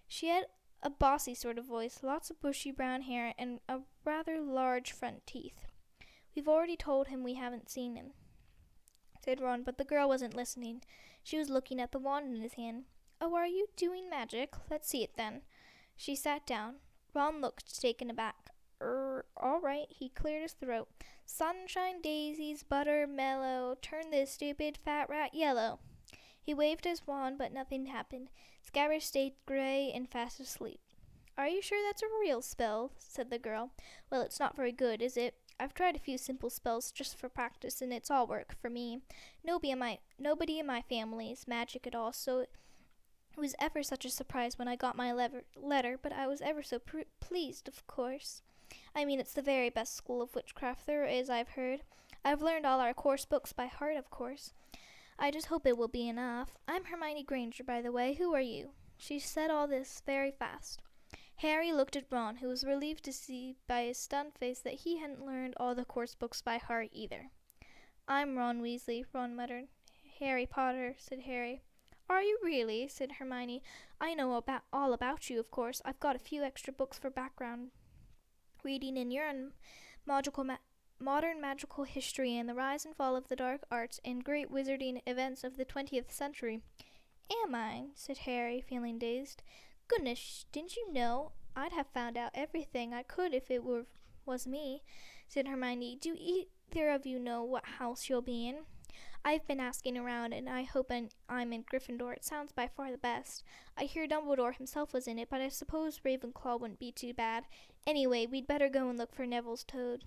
She 0.10 0.28
had 0.28 0.48
a 0.84 0.90
bossy 0.90 1.34
sort 1.34 1.58
of 1.58 1.64
voice, 1.64 2.00
lots 2.04 2.30
of 2.30 2.42
bushy 2.42 2.72
brown 2.72 3.04
hair, 3.04 3.34
and 3.40 3.62
a 3.70 3.80
rather 4.04 4.42
large 4.42 4.92
front 4.92 5.26
teeth. 5.26 5.68
We've 6.36 6.50
already 6.50 6.76
told 6.76 7.08
him 7.08 7.24
we 7.24 7.36
haven't 7.36 7.70
seen 7.70 7.96
him, 7.96 8.12
said 9.24 9.40
Ron, 9.40 9.64
but 9.64 9.78
the 9.78 9.86
girl 9.86 10.10
wasn't 10.10 10.36
listening. 10.36 10.82
She 11.24 11.38
was 11.38 11.50
looking 11.50 11.80
at 11.80 11.94
the 11.94 12.00
wand 12.00 12.36
in 12.36 12.42
his 12.42 12.56
hand. 12.56 12.84
Oh, 13.22 13.36
are 13.36 13.48
you 13.48 13.68
doing 13.78 14.10
magic? 14.10 14.54
Let's 14.70 14.90
see 14.90 15.02
it 15.02 15.16
then. 15.16 15.44
She 16.02 16.16
sat 16.16 16.48
down. 16.48 16.78
Ron 17.14 17.42
looked 17.42 17.80
taken 17.80 18.10
aback. 18.10 18.50
Er, 18.82 19.24
all 19.38 19.60
right, 19.62 19.86
he 19.88 20.10
cleared 20.10 20.42
his 20.42 20.54
throat. 20.54 20.90
Sunshine 21.28 22.02
daisies, 22.02 22.64
butter 22.64 23.06
mellow, 23.06 23.78
turn 23.84 24.10
this 24.10 24.32
stupid 24.32 24.80
fat 24.84 25.08
rat 25.12 25.36
yellow. 25.36 25.78
He 26.42 26.56
waved 26.56 26.86
his 26.86 27.06
wand, 27.06 27.38
but 27.38 27.54
nothing 27.54 27.86
happened. 27.86 28.32
Scabbers 28.68 29.04
stayed 29.04 29.34
gray 29.46 29.92
and 29.94 30.10
fast 30.10 30.40
asleep. 30.40 30.80
Are 31.38 31.48
you 31.48 31.62
sure 31.62 31.78
that's 31.86 32.02
a 32.02 32.08
real 32.20 32.42
spell? 32.42 32.94
said 32.98 33.30
the 33.30 33.38
girl. 33.38 33.70
Well, 34.10 34.22
it's 34.22 34.40
not 34.40 34.56
very 34.56 34.72
good, 34.72 35.04
is 35.04 35.18
it? 35.18 35.36
I've 35.60 35.76
tried 35.76 35.96
a 35.96 36.00
few 36.00 36.18
simple 36.18 36.50
spells 36.50 36.92
just 36.92 37.16
for 37.16 37.30
practice, 37.30 37.80
and 37.80 37.94
it's 37.94 38.10
all 38.10 38.26
work 38.26 38.56
for 38.60 38.72
me. 38.72 39.02
Nobody 39.44 39.70
in 39.70 39.78
my 39.78 40.00
nobody 40.18 40.58
in 40.58 40.66
my 40.66 40.82
family 40.82 41.32
is 41.32 41.48
magic 41.48 41.86
at 41.86 41.94
all, 41.94 42.12
so 42.12 42.48
it 43.34 43.40
was 43.40 43.56
ever 43.60 43.84
such 43.84 44.06
a 44.06 44.10
surprise 44.10 44.58
when 44.58 44.68
I 44.68 44.76
got 44.76 44.96
my 44.96 45.12
lever- 45.12 45.44
letter. 45.56 45.98
But 46.02 46.14
I 46.14 46.28
was 46.28 46.42
ever 46.42 46.64
so 46.64 46.80
pr- 46.80 47.02
pleased, 47.20 47.68
of 47.68 47.86
course. 47.88 48.42
I 48.96 49.06
mean, 49.06 49.20
it's 49.20 49.34
the 49.34 49.42
very 49.42 49.70
best 49.70 49.96
school 49.96 50.22
of 50.22 50.36
witchcraft 50.36 50.86
there 50.86 51.06
is, 51.06 51.30
I've 51.30 51.50
heard. 51.50 51.82
I've 52.24 52.42
learned 52.42 52.66
all 52.66 52.80
our 52.80 52.94
course 52.94 53.26
books 53.26 53.54
by 53.54 53.66
heart, 53.66 53.98
of 53.98 54.10
course. 54.10 54.54
I 55.18 55.32
just 55.32 55.48
hope 55.48 55.66
it 55.66 55.78
will 55.78 55.88
be 55.88 56.08
enough. 56.08 56.58
I'm 56.68 56.86
Hermione 56.86 57.24
Granger, 57.24 57.64
by 57.64 57.82
the 57.82 57.92
way. 57.92 58.14
Who 58.16 58.34
are 58.34 58.42
you? 58.42 58.72
She 58.98 59.20
said 59.20 59.50
all 59.50 59.68
this 59.68 60.02
very 60.06 60.32
fast. 60.32 60.82
Harry 61.38 61.72
looked 61.72 61.96
at 61.96 62.06
Ron, 62.12 62.38
who 62.38 62.48
was 62.48 62.64
relieved 62.64 63.04
to 63.06 63.14
see 63.14 63.56
by 63.68 63.84
his 63.84 63.98
stunned 63.98 64.34
face 64.36 64.60
that 64.60 64.82
he 64.82 64.98
hadn't 65.00 65.26
learned 65.26 65.56
all 65.58 65.74
the 65.74 65.86
course 65.86 66.14
books 66.14 66.42
by 66.42 66.58
heart 66.58 66.90
either. 66.92 67.32
I'm 68.08 68.38
Ron 68.38 68.62
Weasley, 68.62 69.06
Ron 69.12 69.36
muttered. 69.36 69.66
Harry 70.20 70.46
Potter, 70.46 70.96
said 71.00 71.22
Harry. 71.22 71.62
Are 72.12 72.22
you 72.22 72.38
really? 72.44 72.90
said 72.90 73.14
Hermione. 73.14 73.64
I 74.02 74.14
know 74.16 74.34
about 74.34 74.64
all 74.74 74.92
about 74.92 75.30
you, 75.30 75.40
of 75.40 75.50
course. 75.50 75.82
I've 75.86 76.02
got 76.02 76.18
a 76.18 76.20
few 76.20 76.44
extra 76.44 76.74
books 76.74 77.00
for 77.00 77.10
background 77.10 77.70
reading 78.66 78.98
in 78.98 79.12
your 79.12 79.32
magical 80.06 80.44
ma- 80.44 80.58
modern 81.00 81.40
magical 81.40 81.86
history 81.86 82.36
and 82.36 82.50
the 82.50 82.54
rise 82.54 82.84
and 82.84 82.98
fall 82.98 83.16
of 83.16 83.30
the 83.30 83.38
dark 83.38 83.62
arts 83.72 84.02
and 84.04 84.26
great 84.26 84.52
wizarding 84.52 85.02
events 85.08 85.46
of 85.46 85.56
the 85.56 85.64
20th 85.64 86.12
century. 86.12 86.60
Am 87.46 87.56
I? 87.56 87.86
said 87.96 88.18
Harry, 88.20 88.60
feeling 88.60 89.00
dazed. 89.00 89.42
Goodness, 89.88 90.44
didn't 90.52 90.76
you 90.76 90.92
know? 90.92 91.32
I'd 91.56 91.72
have 91.72 91.88
found 91.94 92.18
out 92.18 92.32
everything 92.34 92.94
I 92.94 93.04
could 93.04 93.34
if 93.34 93.50
it 93.50 93.64
were 93.64 93.86
was 94.26 94.46
me, 94.46 94.84
said 95.30 95.48
Hermione. 95.48 95.98
Do 96.02 96.18
either 96.20 96.90
of 96.90 97.06
you 97.06 97.20
know 97.20 97.42
what 97.42 97.80
house 97.80 98.10
you'll 98.10 98.22
be 98.22 98.50
in? 98.50 98.66
I've 99.24 99.48
been 99.48 99.60
asking 99.60 99.98
around, 99.98 100.34
and 100.34 100.50
I 100.50 100.64
hope 100.64 100.92
I'm 101.30 101.54
in 101.54 101.64
Gryffindor. 101.64 102.14
It 102.14 102.26
sounds 102.26 102.52
by 102.52 102.68
far 102.68 102.92
the 102.92 102.98
best. 102.98 103.44
I 103.78 103.84
hear 103.84 104.08
Dumbledore 104.08 104.56
himself 104.56 104.94
was 104.94 105.08
in 105.08 105.20
it, 105.20 105.30
but 105.30 105.42
I 105.42 105.50
suppose 105.50 106.02
Ravenclaw 106.04 106.60
wouldn't 106.60 106.80
be 106.80 106.92
too 106.92 107.14
bad. 107.14 107.46
Anyway, 107.86 108.26
we'd 108.26 108.48
better 108.48 108.68
go 108.68 108.90
and 108.90 108.98
look 108.98 109.14
for 109.14 109.26
Neville's 109.26 109.64
toad. 109.64 110.06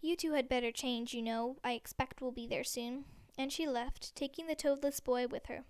You 0.00 0.16
two 0.16 0.32
had 0.32 0.48
better 0.48 0.72
change, 0.72 1.14
you 1.14 1.22
know. 1.22 1.56
I 1.62 1.72
expect 1.72 2.20
we'll 2.20 2.32
be 2.32 2.48
there 2.48 2.64
soon. 2.64 3.04
And 3.38 3.52
she 3.52 3.68
left, 3.68 4.14
taking 4.16 4.48
the 4.48 4.56
toadless 4.56 4.98
boy 4.98 5.28
with 5.28 5.46
her. 5.46 5.64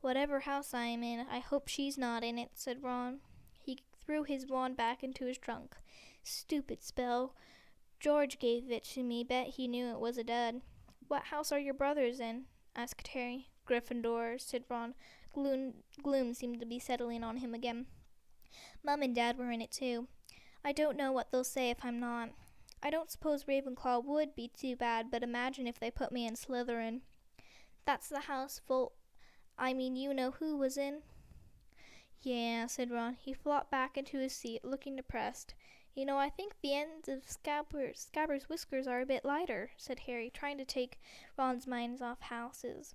Whatever 0.00 0.40
house 0.40 0.74
I 0.74 0.86
am 0.86 1.04
in, 1.04 1.24
I 1.30 1.38
hope 1.38 1.68
she's 1.68 1.96
not 1.96 2.24
in 2.24 2.36
it, 2.38 2.50
said 2.54 2.82
Ron. 2.82 3.20
He 3.60 3.78
threw 4.04 4.24
his 4.24 4.48
wand 4.48 4.76
back 4.76 5.04
into 5.04 5.26
his 5.26 5.38
trunk. 5.38 5.76
Stupid 6.24 6.82
spell. 6.82 7.36
George 8.00 8.40
gave 8.40 8.68
it 8.68 8.82
to 8.84 9.04
me. 9.04 9.22
Bet 9.22 9.46
he 9.46 9.68
knew 9.68 9.86
it 9.86 10.00
was 10.00 10.18
a 10.18 10.24
dud. 10.24 10.62
What 11.12 11.24
house 11.24 11.52
are 11.52 11.58
your 11.58 11.74
brothers 11.74 12.20
in? 12.20 12.44
asked 12.74 13.08
Harry. 13.08 13.50
Gryffindor, 13.68 14.40
said 14.40 14.64
Ron. 14.70 14.94
Gloom, 15.34 15.74
gloom 16.02 16.32
seemed 16.32 16.58
to 16.60 16.64
be 16.64 16.78
settling 16.78 17.22
on 17.22 17.36
him 17.36 17.52
again. 17.52 17.84
Mum 18.82 19.02
and 19.02 19.14
Dad 19.14 19.36
were 19.36 19.50
in 19.50 19.60
it 19.60 19.70
too. 19.70 20.08
I 20.64 20.72
don't 20.72 20.96
know 20.96 21.12
what 21.12 21.30
they'll 21.30 21.44
say 21.44 21.68
if 21.68 21.84
I'm 21.84 22.00
not. 22.00 22.30
I 22.82 22.88
don't 22.88 23.10
suppose 23.10 23.44
Ravenclaw 23.44 24.02
would 24.06 24.34
be 24.34 24.48
too 24.58 24.74
bad, 24.74 25.10
but 25.10 25.22
imagine 25.22 25.66
if 25.66 25.78
they 25.78 25.90
put 25.90 26.12
me 26.12 26.26
in 26.26 26.32
Slytherin. 26.32 27.02
That's 27.84 28.08
the 28.08 28.20
house 28.20 28.62
full. 28.66 28.92
I 29.58 29.74
mean, 29.74 29.96
you 29.96 30.14
know 30.14 30.30
who 30.30 30.56
was 30.56 30.78
in? 30.78 31.02
Yeah, 32.22 32.68
said 32.68 32.90
Ron. 32.90 33.18
He 33.20 33.34
flopped 33.34 33.70
back 33.70 33.98
into 33.98 34.16
his 34.16 34.32
seat, 34.32 34.64
looking 34.64 34.96
depressed. 34.96 35.52
You 35.94 36.06
know, 36.06 36.16
I 36.16 36.30
think 36.30 36.54
the 36.62 36.74
ends 36.74 37.08
of 37.08 37.26
Scabbers, 37.26 38.10
Scabbers' 38.10 38.48
whiskers 38.48 38.86
are 38.86 39.02
a 39.02 39.06
bit 39.06 39.24
lighter, 39.24 39.70
said 39.76 40.00
Harry, 40.00 40.30
trying 40.32 40.56
to 40.58 40.64
take 40.64 40.98
Ron's 41.36 41.66
mind 41.66 42.00
off 42.00 42.20
houses. 42.22 42.94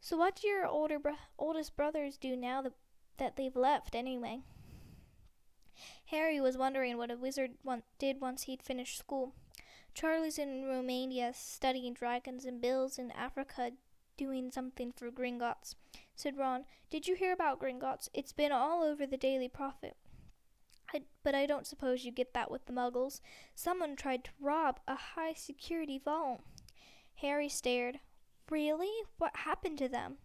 So 0.00 0.16
what 0.16 0.36
do 0.36 0.48
your 0.48 0.66
older 0.66 0.98
bro- 0.98 1.16
oldest 1.38 1.76
brothers 1.76 2.16
do 2.16 2.36
now 2.36 2.62
that, 2.62 2.72
that 3.18 3.36
they've 3.36 3.54
left, 3.54 3.94
anyway? 3.94 4.40
Harry 6.06 6.40
was 6.40 6.58
wondering 6.58 6.96
what 6.96 7.10
a 7.10 7.16
wizard 7.16 7.52
did 7.98 8.20
once 8.20 8.44
he'd 8.44 8.62
finished 8.62 8.98
school. 8.98 9.34
Charlie's 9.94 10.38
in 10.38 10.66
Romania 10.66 11.32
studying 11.34 11.94
dragons 11.94 12.44
and 12.44 12.60
Bill's 12.60 12.98
in 12.98 13.10
Africa 13.12 13.72
doing 14.16 14.50
something 14.50 14.92
for 14.92 15.10
Gringotts, 15.10 15.74
said 16.14 16.36
Ron. 16.36 16.64
Did 16.90 17.06
you 17.06 17.14
hear 17.14 17.32
about 17.32 17.60
Gringotts? 17.60 18.08
It's 18.12 18.32
been 18.32 18.52
all 18.52 18.82
over 18.82 19.06
the 19.06 19.16
Daily 19.16 19.48
Prophet. 19.48 19.96
I, 20.96 21.00
but 21.22 21.34
I 21.34 21.46
don't 21.46 21.66
suppose 21.66 22.04
you 22.04 22.12
get 22.12 22.34
that 22.34 22.50
with 22.50 22.66
the 22.66 22.72
muggles. 22.72 23.20
Someone 23.54 23.96
tried 23.96 24.24
to 24.24 24.30
rob 24.40 24.80
a 24.86 24.94
high 24.94 25.34
security 25.34 26.00
vault. 26.02 26.42
Harry 27.16 27.48
stared. 27.48 28.00
Really? 28.50 28.92
What 29.18 29.36
happened 29.36 29.78
to 29.78 29.88
them? 29.88 30.16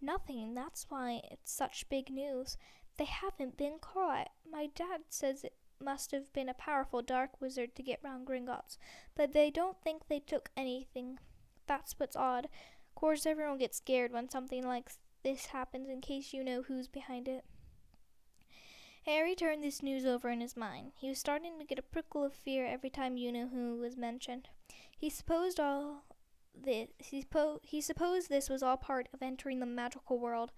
Nothing. 0.00 0.54
That's 0.54 0.86
why 0.88 1.20
it's 1.30 1.52
such 1.52 1.88
big 1.88 2.10
news. 2.10 2.56
They 2.96 3.04
haven't 3.04 3.56
been 3.56 3.78
caught. 3.80 4.30
My 4.50 4.68
dad 4.74 5.02
says 5.08 5.44
it 5.44 5.54
must 5.82 6.10
have 6.10 6.32
been 6.32 6.48
a 6.48 6.54
powerful 6.54 7.02
dark 7.02 7.40
wizard 7.40 7.74
to 7.76 7.82
get 7.82 8.00
round 8.02 8.26
Gringotts, 8.26 8.76
but 9.16 9.32
they 9.32 9.50
don't 9.50 9.80
think 9.82 10.08
they 10.08 10.20
took 10.20 10.50
anything. 10.56 11.18
That's 11.66 11.94
what's 11.98 12.16
odd. 12.16 12.46
Of 12.46 12.94
course, 12.94 13.24
everyone 13.24 13.58
gets 13.58 13.78
scared 13.78 14.12
when 14.12 14.28
something 14.28 14.66
like 14.66 14.90
this 15.22 15.46
happens 15.46 15.88
in 15.88 16.00
case 16.00 16.32
you 16.32 16.44
know 16.44 16.62
who's 16.62 16.88
behind 16.88 17.28
it. 17.28 17.44
Harry 19.10 19.34
turned 19.34 19.64
this 19.64 19.82
news 19.82 20.06
over 20.06 20.30
in 20.30 20.40
his 20.40 20.56
mind. 20.56 20.92
He 20.94 21.08
was 21.08 21.18
starting 21.18 21.58
to 21.58 21.64
get 21.64 21.80
a 21.80 21.82
prickle 21.82 22.24
of 22.24 22.32
fear 22.32 22.64
every 22.64 22.90
time 22.90 23.16
you 23.16 23.32
know 23.32 23.48
who 23.48 23.76
was 23.76 23.96
mentioned. 23.96 24.48
He 24.96 25.10
supposed 25.10 25.58
all 25.58 26.04
this. 26.54 26.90
He, 26.98 27.24
suppo- 27.24 27.58
he 27.64 27.80
supposed 27.80 28.28
this 28.28 28.48
was 28.48 28.62
all 28.62 28.76
part 28.76 29.08
of 29.12 29.20
entering 29.20 29.58
the 29.58 29.66
magical 29.66 30.20
world, 30.20 30.52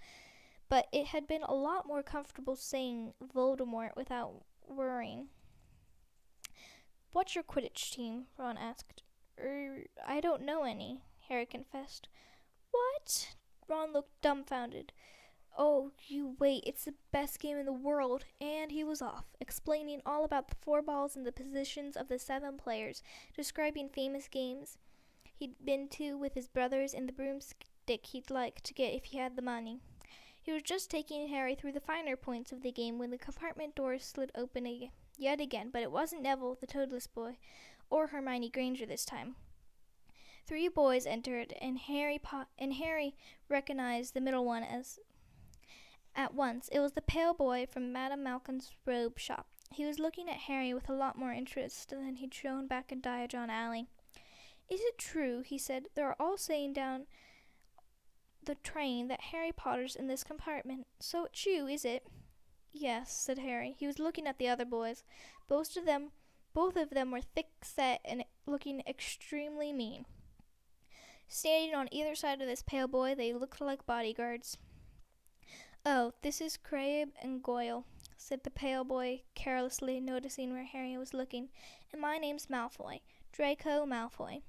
but 0.68 0.86
it 0.92 1.06
had 1.06 1.26
been 1.26 1.42
a 1.42 1.54
lot 1.54 1.86
more 1.86 2.02
comfortable 2.02 2.54
saying 2.54 3.14
Voldemort 3.34 3.96
without 3.96 4.42
worrying. 4.68 5.28
What's 7.12 7.34
your 7.34 7.44
Quidditch 7.44 7.92
team? 7.92 8.24
Ron 8.36 8.58
asked. 8.58 9.02
Er, 9.40 9.84
I 10.06 10.20
don't 10.20 10.42
know 10.42 10.64
any, 10.64 11.04
Harry 11.28 11.46
confessed. 11.46 12.08
What? 12.70 13.34
Ron 13.66 13.94
looked 13.94 14.20
dumbfounded. 14.20 14.92
Oh, 15.56 15.90
you 16.06 16.36
wait, 16.38 16.64
it's 16.66 16.84
the 16.84 16.94
best 17.12 17.38
game 17.38 17.58
in 17.58 17.66
the 17.66 17.72
world. 17.72 18.24
And 18.40 18.72
he 18.72 18.84
was 18.84 19.02
off, 19.02 19.26
explaining 19.40 20.00
all 20.06 20.24
about 20.24 20.48
the 20.48 20.56
four 20.60 20.82
balls 20.82 21.16
and 21.16 21.26
the 21.26 21.32
positions 21.32 21.96
of 21.96 22.08
the 22.08 22.18
seven 22.18 22.56
players, 22.56 23.02
describing 23.36 23.88
famous 23.88 24.28
games 24.28 24.78
he'd 25.34 25.64
been 25.64 25.88
to 25.88 26.16
with 26.16 26.34
his 26.34 26.48
brothers 26.48 26.94
and 26.94 27.08
the 27.08 27.12
broomstick 27.12 28.06
he'd 28.06 28.30
like 28.30 28.60
to 28.62 28.72
get 28.72 28.94
if 28.94 29.06
he 29.06 29.18
had 29.18 29.34
the 29.36 29.42
money. 29.42 29.80
He 30.40 30.52
was 30.52 30.62
just 30.62 30.90
taking 30.90 31.28
Harry 31.28 31.54
through 31.54 31.72
the 31.72 31.80
finer 31.80 32.16
points 32.16 32.52
of 32.52 32.62
the 32.62 32.72
game 32.72 32.98
when 32.98 33.10
the 33.10 33.18
compartment 33.18 33.74
door 33.74 33.98
slid 33.98 34.32
open 34.34 34.66
again, 34.66 34.90
yet 35.16 35.40
again, 35.40 35.70
but 35.72 35.82
it 35.82 35.92
wasn't 35.92 36.22
Neville, 36.22 36.56
the 36.60 36.66
toadless 36.66 37.06
boy, 37.06 37.38
or 37.90 38.08
Hermione 38.08 38.50
Granger 38.50 38.86
this 38.86 39.04
time. 39.04 39.36
Three 40.46 40.68
boys 40.68 41.06
entered, 41.06 41.54
and 41.60 41.78
Harry 41.78 42.18
po- 42.18 42.46
and 42.58 42.74
Harry 42.74 43.14
recognized 43.48 44.14
the 44.14 44.20
middle 44.20 44.44
one 44.44 44.64
as 44.64 44.98
at 46.14 46.34
once. 46.34 46.68
It 46.72 46.80
was 46.80 46.92
the 46.92 47.02
pale 47.02 47.34
boy 47.34 47.66
from 47.70 47.92
Madame 47.92 48.22
Malkin's 48.22 48.70
robe 48.86 49.18
shop. 49.18 49.46
He 49.70 49.84
was 49.84 49.98
looking 49.98 50.28
at 50.28 50.36
Harry 50.48 50.74
with 50.74 50.88
a 50.88 50.94
lot 50.94 51.18
more 51.18 51.32
interest 51.32 51.90
than 51.90 52.16
he'd 52.16 52.34
shown 52.34 52.66
back 52.66 52.92
in 52.92 53.00
Diagon 53.00 53.48
Alley. 53.48 53.88
Is 54.68 54.80
it 54.80 54.98
true, 54.98 55.42
he 55.44 55.58
said, 55.58 55.88
they're 55.94 56.20
all 56.20 56.36
saying 56.36 56.74
down 56.74 57.06
the 58.44 58.54
train 58.56 59.08
that 59.08 59.20
Harry 59.32 59.52
Potter's 59.52 59.96
in 59.96 60.08
this 60.08 60.24
compartment. 60.24 60.86
So 61.00 61.24
it's 61.24 61.46
you, 61.46 61.66
is 61.66 61.84
it? 61.84 62.06
Yes, 62.72 63.12
said 63.12 63.38
Harry. 63.38 63.74
He 63.78 63.86
was 63.86 63.98
looking 63.98 64.26
at 64.26 64.38
the 64.38 64.48
other 64.48 64.64
boys. 64.64 65.04
Both 65.48 65.76
of 65.76 65.84
them 65.84 66.10
both 66.54 66.76
of 66.76 66.90
them 66.90 67.10
were 67.10 67.22
thick 67.22 67.48
set 67.62 68.00
and 68.04 68.24
looking 68.46 68.82
extremely 68.86 69.72
mean. 69.72 70.04
Standing 71.26 71.74
on 71.74 71.88
either 71.90 72.14
side 72.14 72.42
of 72.42 72.46
this 72.46 72.62
pale 72.62 72.88
boy, 72.88 73.14
they 73.14 73.32
looked 73.32 73.60
like 73.60 73.86
bodyguards. 73.86 74.58
Oh, 75.84 76.12
this 76.22 76.40
is 76.40 76.56
Crabbe 76.56 77.10
and 77.20 77.42
Goyle, 77.42 77.84
said 78.16 78.44
the 78.44 78.50
pale 78.50 78.84
boy 78.84 79.22
carelessly, 79.34 79.98
noticing 79.98 80.52
where 80.52 80.62
Harry 80.62 80.96
was 80.96 81.12
looking. 81.12 81.48
And 81.92 82.00
my 82.00 82.18
name's 82.18 82.46
Malfoy, 82.46 83.00
Draco 83.32 83.84
Malfoy. 83.84 84.42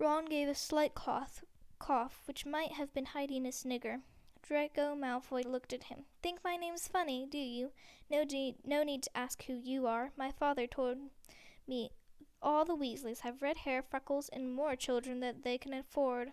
Ron 0.00 0.24
gave 0.24 0.48
a 0.48 0.54
slight 0.56 0.96
cough, 0.96 1.44
cough, 1.78 2.22
which 2.26 2.44
might 2.44 2.72
have 2.72 2.92
been 2.92 3.06
hiding 3.06 3.46
a 3.46 3.52
snigger. 3.52 4.00
Draco 4.42 4.96
Malfoy 4.96 5.44
looked 5.44 5.72
at 5.72 5.84
him. 5.84 6.06
Think 6.24 6.40
my 6.42 6.56
name's 6.56 6.88
funny, 6.88 7.24
do 7.30 7.38
you? 7.38 7.70
No, 8.10 8.24
de- 8.24 8.56
no 8.64 8.82
need 8.82 9.04
to 9.04 9.16
ask 9.16 9.44
who 9.44 9.54
you 9.54 9.86
are. 9.86 10.10
My 10.16 10.32
father 10.32 10.66
told 10.66 10.98
me 11.68 11.92
all 12.42 12.64
the 12.64 12.74
Weasleys 12.74 13.20
have 13.20 13.42
red 13.42 13.58
hair, 13.58 13.80
freckles, 13.80 14.28
and 14.30 14.52
more 14.52 14.74
children 14.74 15.20
than 15.20 15.42
they 15.42 15.56
can 15.56 15.72
afford. 15.72 16.32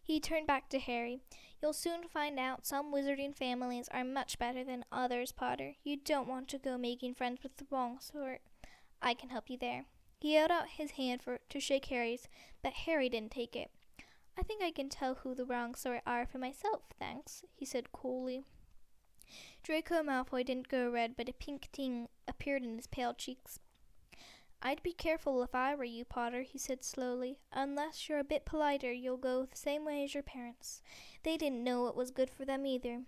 He 0.00 0.20
turned 0.20 0.46
back 0.46 0.68
to 0.70 0.78
Harry. 0.78 1.20
You'll 1.60 1.72
soon 1.72 2.08
find 2.08 2.38
out 2.38 2.66
some 2.66 2.92
wizarding 2.92 3.34
families 3.34 3.88
are 3.88 4.04
much 4.04 4.38
better 4.38 4.62
than 4.62 4.84
others, 4.92 5.32
Potter. 5.32 5.74
You 5.82 5.96
don't 5.96 6.28
want 6.28 6.48
to 6.48 6.58
go 6.58 6.78
making 6.78 7.14
friends 7.14 7.42
with 7.42 7.56
the 7.56 7.66
wrong 7.70 7.98
sort. 8.00 8.40
I 9.02 9.14
can 9.14 9.30
help 9.30 9.50
you 9.50 9.58
there. 9.58 9.86
He 10.20 10.34
held 10.34 10.50
out 10.50 10.68
his 10.68 10.92
hand 10.92 11.22
for 11.22 11.40
to 11.48 11.60
shake 11.60 11.86
Harry's, 11.86 12.28
but 12.62 12.72
Harry 12.72 13.08
didn't 13.08 13.32
take 13.32 13.56
it. 13.56 13.70
I 14.38 14.42
think 14.42 14.62
I 14.62 14.70
can 14.70 14.88
tell 14.88 15.14
who 15.16 15.34
the 15.34 15.44
wrong 15.44 15.74
sort 15.74 16.02
are 16.06 16.26
for 16.26 16.38
myself, 16.38 16.82
thanks, 16.98 17.42
he 17.54 17.64
said 17.64 17.92
coolly. 17.92 18.44
Draco 19.64 20.02
Malfoy 20.02 20.44
didn't 20.44 20.68
go 20.68 20.88
red, 20.88 21.16
but 21.16 21.28
a 21.28 21.32
pink 21.32 21.68
ting 21.72 22.08
appeared 22.28 22.62
in 22.62 22.76
his 22.76 22.86
pale 22.86 23.14
cheeks. 23.14 23.58
I'd 24.60 24.82
be 24.82 24.92
careful 24.92 25.42
if 25.42 25.54
I 25.54 25.74
were 25.74 25.84
you, 25.84 26.04
Potter, 26.04 26.42
he 26.42 26.58
said 26.58 26.82
slowly. 26.82 27.38
Unless 27.52 28.08
you're 28.08 28.18
a 28.18 28.24
bit 28.24 28.44
politer, 28.44 28.92
you'll 28.92 29.16
go 29.16 29.44
the 29.44 29.56
same 29.56 29.84
way 29.84 30.02
as 30.02 30.14
your 30.14 30.24
parents. 30.24 30.82
They 31.22 31.36
didn't 31.36 31.62
know 31.62 31.82
what 31.82 31.96
was 31.96 32.10
good 32.10 32.28
for 32.28 32.44
them 32.44 32.66
either. 32.66 33.02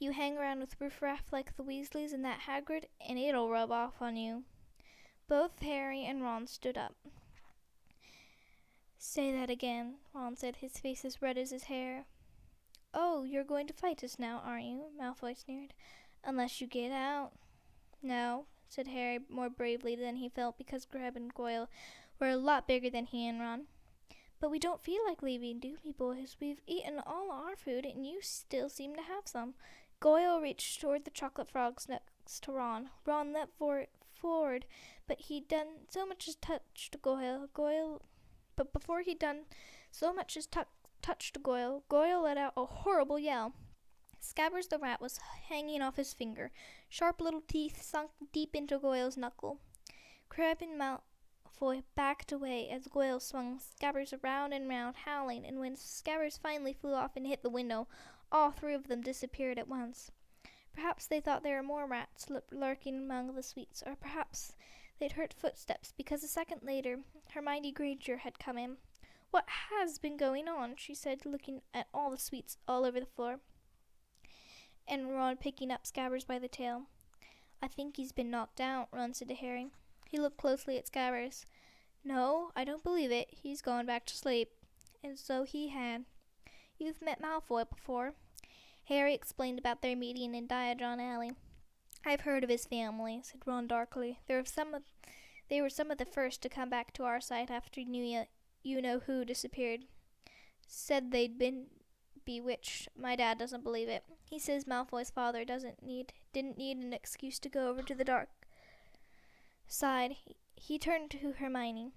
You 0.00 0.12
hang 0.12 0.36
around 0.36 0.60
with 0.60 0.80
riffraff 0.80 1.32
like 1.32 1.56
the 1.56 1.62
Weasleys 1.62 2.12
and 2.12 2.24
that 2.24 2.40
Hagrid, 2.48 2.84
and 3.06 3.18
it'll 3.18 3.50
rub 3.50 3.70
off 3.70 4.02
on 4.02 4.16
you. 4.16 4.44
Both 5.28 5.60
Harry 5.62 6.04
and 6.04 6.22
Ron 6.22 6.46
stood 6.46 6.76
up. 6.76 6.94
Say 8.98 9.30
that 9.32 9.50
again, 9.50 9.94
Ron 10.12 10.36
said, 10.36 10.56
his 10.56 10.78
face 10.78 11.04
as 11.04 11.22
red 11.22 11.38
as 11.38 11.50
his 11.50 11.64
hair. 11.64 12.06
Oh, 12.92 13.22
you're 13.22 13.44
going 13.44 13.68
to 13.68 13.74
fight 13.74 14.02
us 14.02 14.18
now, 14.18 14.42
aren't 14.44 14.64
you? 14.64 14.84
Malfoy 15.00 15.36
sneered. 15.36 15.74
Unless 16.24 16.60
you 16.60 16.66
get 16.66 16.90
out. 16.90 17.32
No, 18.02 18.46
said 18.68 18.88
Harry 18.88 19.20
more 19.28 19.50
bravely 19.50 19.96
than 19.96 20.16
he 20.16 20.28
felt 20.28 20.58
because 20.58 20.84
Crabbe 20.84 21.16
and 21.16 21.34
Goyle 21.34 21.68
were 22.20 22.28
a 22.28 22.36
lot 22.36 22.68
bigger 22.68 22.90
than 22.90 23.06
he 23.06 23.26
and 23.28 23.40
Ron. 23.40 23.62
But 24.40 24.50
we 24.50 24.58
don't 24.58 24.80
feel 24.82 25.00
like 25.06 25.22
leaving, 25.22 25.58
do 25.58 25.76
we, 25.84 25.92
boys? 25.92 26.36
We've 26.40 26.60
eaten 26.66 27.00
all 27.04 27.32
our 27.32 27.56
food, 27.56 27.84
and 27.84 28.06
you 28.06 28.18
still 28.22 28.68
seem 28.68 28.94
to 28.94 29.02
have 29.02 29.26
some. 29.26 29.54
Goyle 30.00 30.40
reached 30.40 30.80
toward 30.80 31.04
the 31.04 31.10
chocolate 31.10 31.50
frogs 31.50 31.88
next 31.88 32.44
to 32.44 32.52
Ron. 32.52 32.90
Ron 33.04 33.32
leapt 33.32 33.56
for- 33.58 33.86
forward, 34.12 34.66
but 35.08 35.22
he'd 35.22 35.48
done 35.48 35.86
so 35.88 36.06
much 36.06 36.28
as 36.28 36.36
touched 36.36 37.00
Goyle. 37.02 37.48
Goyle, 37.52 38.02
but 38.54 38.72
before 38.72 39.00
he'd 39.00 39.18
done 39.18 39.46
so 39.90 40.12
much 40.12 40.36
as 40.36 40.46
tu- 40.46 40.64
touched 41.02 41.42
Goyle, 41.42 41.82
Goyle 41.88 42.22
let 42.22 42.36
out 42.36 42.52
a 42.56 42.66
horrible 42.66 43.18
yell. 43.18 43.54
Scabbers 44.20 44.68
the 44.68 44.78
rat 44.78 45.00
was 45.00 45.18
hanging 45.48 45.80
off 45.80 45.96
his 45.96 46.12
finger. 46.12 46.50
Sharp 46.88 47.20
little 47.20 47.40
teeth 47.40 47.82
sunk 47.82 48.10
deep 48.32 48.54
into 48.56 48.78
Goyle's 48.78 49.16
knuckle. 49.16 49.60
Crabbe 50.28 50.62
and 50.62 50.78
Malfoy 50.78 51.84
backed 51.94 52.32
away 52.32 52.68
as 52.68 52.88
Goyle 52.88 53.20
swung 53.20 53.58
Scabbers 53.58 54.12
around 54.12 54.52
and 54.52 54.68
round, 54.68 54.96
howling, 55.04 55.46
and 55.46 55.60
when 55.60 55.76
Scabbers 55.76 56.38
finally 56.38 56.72
flew 56.72 56.94
off 56.94 57.16
and 57.16 57.26
hit 57.26 57.42
the 57.42 57.50
window, 57.50 57.86
all 58.32 58.50
three 58.50 58.74
of 58.74 58.88
them 58.88 59.02
disappeared 59.02 59.58
at 59.58 59.68
once. 59.68 60.10
Perhaps 60.74 61.06
they 61.06 61.20
thought 61.20 61.42
there 61.42 61.56
were 61.56 61.62
more 61.62 61.86
rats 61.86 62.26
lurking 62.50 62.96
among 62.96 63.34
the 63.34 63.42
sweets, 63.42 63.82
or 63.86 63.96
perhaps 63.96 64.56
they'd 64.98 65.12
heard 65.12 65.32
footsteps, 65.32 65.92
because 65.96 66.22
a 66.22 66.28
second 66.28 66.62
later 66.62 67.00
Hermione 67.32 67.72
Granger 67.72 68.18
had 68.18 68.38
come 68.38 68.58
in. 68.58 68.78
What 69.30 69.48
has 69.70 69.98
been 69.98 70.16
going 70.16 70.48
on? 70.48 70.76
she 70.76 70.94
said, 70.94 71.24
looking 71.24 71.62
at 71.72 71.88
all 71.94 72.10
the 72.10 72.18
sweets 72.18 72.56
all 72.66 72.84
over 72.84 72.98
the 72.98 73.06
floor 73.06 73.40
and 74.88 75.12
Ron 75.12 75.36
picking 75.36 75.70
up 75.70 75.84
Scabbers 75.84 76.26
by 76.26 76.38
the 76.38 76.48
tail. 76.48 76.82
I 77.62 77.68
think 77.68 77.96
he's 77.96 78.12
been 78.12 78.30
knocked 78.30 78.60
out, 78.60 78.88
Ron 78.92 79.14
said 79.14 79.28
to 79.28 79.34
Harry. 79.34 79.68
He 80.08 80.18
looked 80.18 80.38
closely 80.38 80.78
at 80.78 80.86
Scabbers. 80.90 81.44
No, 82.04 82.50
I 82.56 82.64
don't 82.64 82.82
believe 82.82 83.10
it. 83.10 83.28
He's 83.30 83.60
gone 83.60 83.84
back 83.86 84.06
to 84.06 84.16
sleep. 84.16 84.50
And 85.02 85.18
so 85.18 85.42
he 85.44 85.68
had. 85.68 86.04
You've 86.78 87.02
met 87.02 87.20
Malfoy 87.20 87.68
before. 87.68 88.14
Harry 88.84 89.12
explained 89.14 89.58
about 89.58 89.82
their 89.82 89.96
meeting 89.96 90.34
in 90.34 90.48
Diagon 90.48 91.00
Alley. 91.00 91.32
I've 92.06 92.22
heard 92.22 92.44
of 92.44 92.50
his 92.50 92.64
family, 92.64 93.20
said 93.22 93.42
Ron 93.44 93.66
darkly. 93.66 94.20
There 94.26 94.38
were 94.38 94.44
some 94.44 94.72
of, 94.72 94.82
they 95.50 95.60
were 95.60 95.68
some 95.68 95.90
of 95.90 95.98
the 95.98 96.06
first 96.06 96.40
to 96.42 96.48
come 96.48 96.70
back 96.70 96.92
to 96.94 97.04
our 97.04 97.20
side 97.20 97.50
after 97.50 97.80
you, 97.80 98.24
you 98.62 98.80
know 98.80 99.00
who 99.00 99.24
disappeared. 99.24 99.80
Said 100.66 101.10
they'd 101.10 101.38
been 101.38 101.66
bewitched. 102.28 102.88
My 102.94 103.16
dad 103.16 103.38
doesn't 103.38 103.64
believe 103.64 103.88
it. 103.88 104.04
He 104.28 104.38
says 104.38 104.66
Malfoy's 104.66 105.08
father 105.08 105.46
doesn't 105.46 105.82
need 105.82 106.12
didn't 106.34 106.58
need 106.58 106.76
an 106.76 106.92
excuse 106.92 107.38
to 107.38 107.48
go 107.48 107.70
over 107.70 107.80
to 107.80 107.94
the 107.94 108.04
dark 108.04 108.28
side. 109.66 110.16
He, 110.54 110.78
turned 110.78 111.10
to 111.12 111.32
Hermione. 111.38 111.92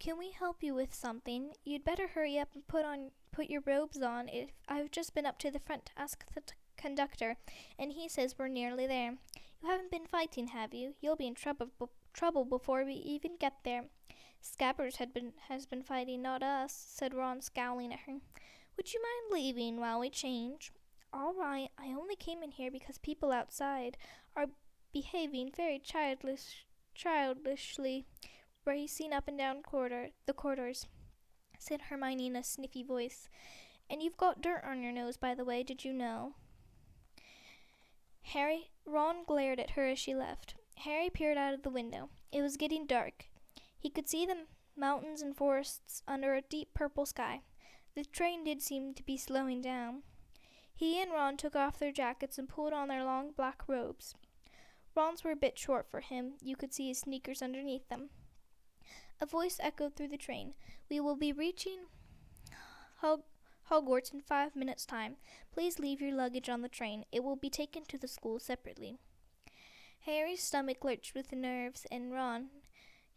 Can 0.00 0.18
we 0.18 0.32
help 0.32 0.64
you 0.64 0.74
with 0.74 0.92
something? 0.92 1.52
You'd 1.64 1.84
better 1.84 2.08
hurry 2.08 2.36
up 2.36 2.48
and 2.54 2.66
put 2.66 2.84
on 2.84 3.12
put 3.30 3.48
your 3.48 3.62
robes 3.64 4.02
on. 4.02 4.28
If 4.28 4.50
I've 4.68 4.90
just 4.90 5.14
been 5.14 5.26
up 5.26 5.38
to 5.38 5.52
the 5.52 5.60
front 5.60 5.86
to 5.86 5.92
ask 5.96 6.24
the 6.34 6.40
t- 6.40 6.54
conductor, 6.76 7.36
and 7.78 7.92
he 7.92 8.08
says 8.08 8.34
we're 8.36 8.48
nearly 8.48 8.88
there. 8.88 9.14
You 9.62 9.68
haven't 9.68 9.92
been 9.92 10.06
fighting, 10.06 10.48
have 10.48 10.74
you? 10.74 10.94
You'll 11.00 11.14
be 11.14 11.28
in 11.28 11.36
trouble 11.36 11.68
b- 11.78 11.86
trouble 12.12 12.44
before 12.44 12.84
we 12.84 12.94
even 12.94 13.36
get 13.38 13.58
there. 13.62 13.84
Scabbers 14.42 14.96
had 14.96 15.14
been 15.14 15.34
has 15.48 15.66
been 15.66 15.84
fighting, 15.84 16.20
not 16.20 16.42
us," 16.42 16.72
said 16.72 17.14
Ron, 17.14 17.40
scowling 17.40 17.92
at 17.92 18.00
her. 18.00 18.18
Would 18.82 18.92
you 18.92 19.00
mind 19.00 19.40
leaving 19.40 19.78
while 19.78 20.00
we 20.00 20.10
change? 20.10 20.72
All 21.12 21.32
right, 21.34 21.68
I 21.78 21.92
only 21.92 22.16
came 22.16 22.42
in 22.42 22.50
here 22.50 22.68
because 22.68 22.98
people 22.98 23.30
outside 23.30 23.96
are 24.34 24.46
behaving 24.92 25.52
very 25.56 25.78
childish, 25.78 26.66
childishly, 26.92 28.06
racing 28.64 29.12
up 29.12 29.28
and 29.28 29.38
down 29.38 29.62
corridor 29.62 30.08
the 30.26 30.32
corridors," 30.32 30.88
said 31.60 31.82
Hermione 31.82 32.26
in 32.26 32.34
a 32.34 32.42
sniffy 32.42 32.82
voice. 32.82 33.28
"And 33.88 34.02
you've 34.02 34.16
got 34.16 34.40
dirt 34.40 34.64
on 34.64 34.82
your 34.82 34.90
nose, 34.90 35.16
by 35.16 35.36
the 35.36 35.44
way. 35.44 35.62
Did 35.62 35.84
you 35.84 35.92
know?" 35.92 36.34
Harry 38.22 38.72
Ron 38.84 39.22
glared 39.22 39.60
at 39.60 39.70
her 39.78 39.86
as 39.86 40.00
she 40.00 40.12
left. 40.12 40.56
Harry 40.78 41.08
peered 41.08 41.38
out 41.38 41.54
of 41.54 41.62
the 41.62 41.70
window. 41.70 42.10
It 42.32 42.42
was 42.42 42.56
getting 42.56 42.88
dark. 42.88 43.28
He 43.78 43.90
could 43.90 44.08
see 44.08 44.26
the 44.26 44.48
mountains 44.74 45.22
and 45.22 45.36
forests 45.36 46.02
under 46.08 46.34
a 46.34 46.42
deep 46.42 46.74
purple 46.74 47.06
sky. 47.06 47.42
The 47.94 48.04
train 48.04 48.44
did 48.44 48.62
seem 48.62 48.94
to 48.94 49.02
be 49.02 49.16
slowing 49.16 49.60
down. 49.60 50.02
He 50.74 51.00
and 51.00 51.12
Ron 51.12 51.36
took 51.36 51.54
off 51.54 51.78
their 51.78 51.92
jackets 51.92 52.38
and 52.38 52.48
pulled 52.48 52.72
on 52.72 52.88
their 52.88 53.04
long 53.04 53.32
black 53.36 53.62
robes. 53.68 54.14
Ron's 54.94 55.24
were 55.24 55.30
a 55.30 55.36
bit 55.36 55.58
short 55.58 55.86
for 55.90 56.00
him. 56.00 56.34
You 56.40 56.56
could 56.56 56.72
see 56.72 56.88
his 56.88 56.98
sneakers 56.98 57.42
underneath 57.42 57.88
them. 57.88 58.10
A 59.20 59.26
voice 59.26 59.58
echoed 59.60 59.94
through 59.94 60.08
the 60.08 60.16
train. 60.16 60.54
We 60.90 61.00
will 61.00 61.16
be 61.16 61.32
reaching 61.32 61.86
Hog- 62.96 63.24
Hogwarts 63.70 64.12
in 64.12 64.20
five 64.20 64.56
minutes' 64.56 64.84
time. 64.84 65.16
Please 65.52 65.78
leave 65.78 66.00
your 66.00 66.12
luggage 66.12 66.48
on 66.48 66.62
the 66.62 66.68
train. 66.68 67.04
It 67.12 67.22
will 67.22 67.36
be 67.36 67.50
taken 67.50 67.84
to 67.86 67.98
the 67.98 68.08
school 68.08 68.38
separately. 68.38 68.98
Harry's 70.00 70.42
stomach 70.42 70.82
lurched 70.82 71.14
with 71.14 71.32
nerves, 71.32 71.86
and 71.90 72.12
Ron, 72.12 72.48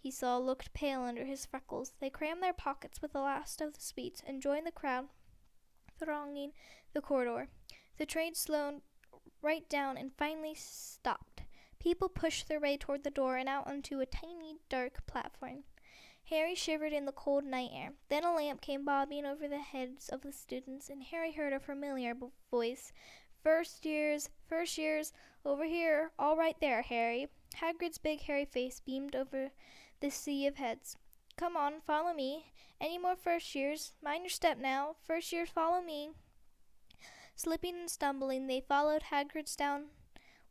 he 0.05 0.11
saw, 0.11 0.37
looked 0.37 0.71
pale 0.75 1.01
under 1.01 1.25
his 1.25 1.47
freckles. 1.47 1.93
They 1.99 2.11
crammed 2.11 2.43
their 2.43 2.53
pockets 2.53 3.01
with 3.01 3.13
the 3.13 3.21
last 3.21 3.59
of 3.59 3.73
the 3.73 3.81
sweets 3.81 4.21
and 4.23 4.39
joined 4.39 4.67
the 4.67 4.71
crowd 4.71 5.07
thronging 5.97 6.51
the 6.93 7.01
corridor. 7.01 7.47
The 7.97 8.05
train 8.05 8.35
slowed 8.35 8.81
right 9.41 9.67
down 9.67 9.97
and 9.97 10.11
finally 10.15 10.53
stopped. 10.53 11.41
People 11.79 12.07
pushed 12.07 12.47
their 12.47 12.59
way 12.59 12.77
toward 12.77 13.03
the 13.03 13.09
door 13.09 13.37
and 13.37 13.49
out 13.49 13.65
onto 13.65 13.99
a 13.99 14.05
tiny, 14.05 14.59
dark 14.69 15.07
platform. 15.07 15.63
Harry 16.25 16.53
shivered 16.53 16.93
in 16.93 17.05
the 17.05 17.11
cold 17.11 17.43
night 17.43 17.71
air. 17.73 17.93
Then 18.07 18.23
a 18.23 18.35
lamp 18.35 18.61
came 18.61 18.85
bobbing 18.85 19.25
over 19.25 19.47
the 19.47 19.57
heads 19.57 20.09
of 20.09 20.21
the 20.21 20.31
students, 20.31 20.87
and 20.87 21.01
Harry 21.01 21.31
heard 21.31 21.51
a 21.51 21.59
familiar 21.59 22.15
voice. 22.51 22.93
First 23.41 23.83
years, 23.87 24.29
first 24.47 24.77
years, 24.77 25.13
over 25.43 25.65
here, 25.65 26.11
all 26.19 26.37
right 26.37 26.57
there, 26.61 26.83
Harry. 26.83 27.27
Hagrid's 27.55 27.97
big 27.97 28.21
hairy 28.21 28.45
face 28.45 28.79
beamed 28.79 29.15
over 29.15 29.49
the 29.99 30.09
sea 30.09 30.47
of 30.47 30.55
heads. 30.55 30.97
Come 31.37 31.57
on, 31.57 31.81
follow 31.85 32.13
me. 32.13 32.45
Any 32.79 32.97
more 32.97 33.15
first 33.15 33.55
years? 33.55 33.93
Mind 34.03 34.23
your 34.23 34.29
step 34.29 34.57
now. 34.57 34.95
First 35.05 35.31
years, 35.31 35.49
follow 35.49 35.81
me. 35.81 36.11
Slipping 37.35 37.75
and 37.75 37.89
stumbling, 37.89 38.47
they 38.47 38.61
followed 38.61 39.03
Hagrid's 39.11 39.55
down 39.55 39.85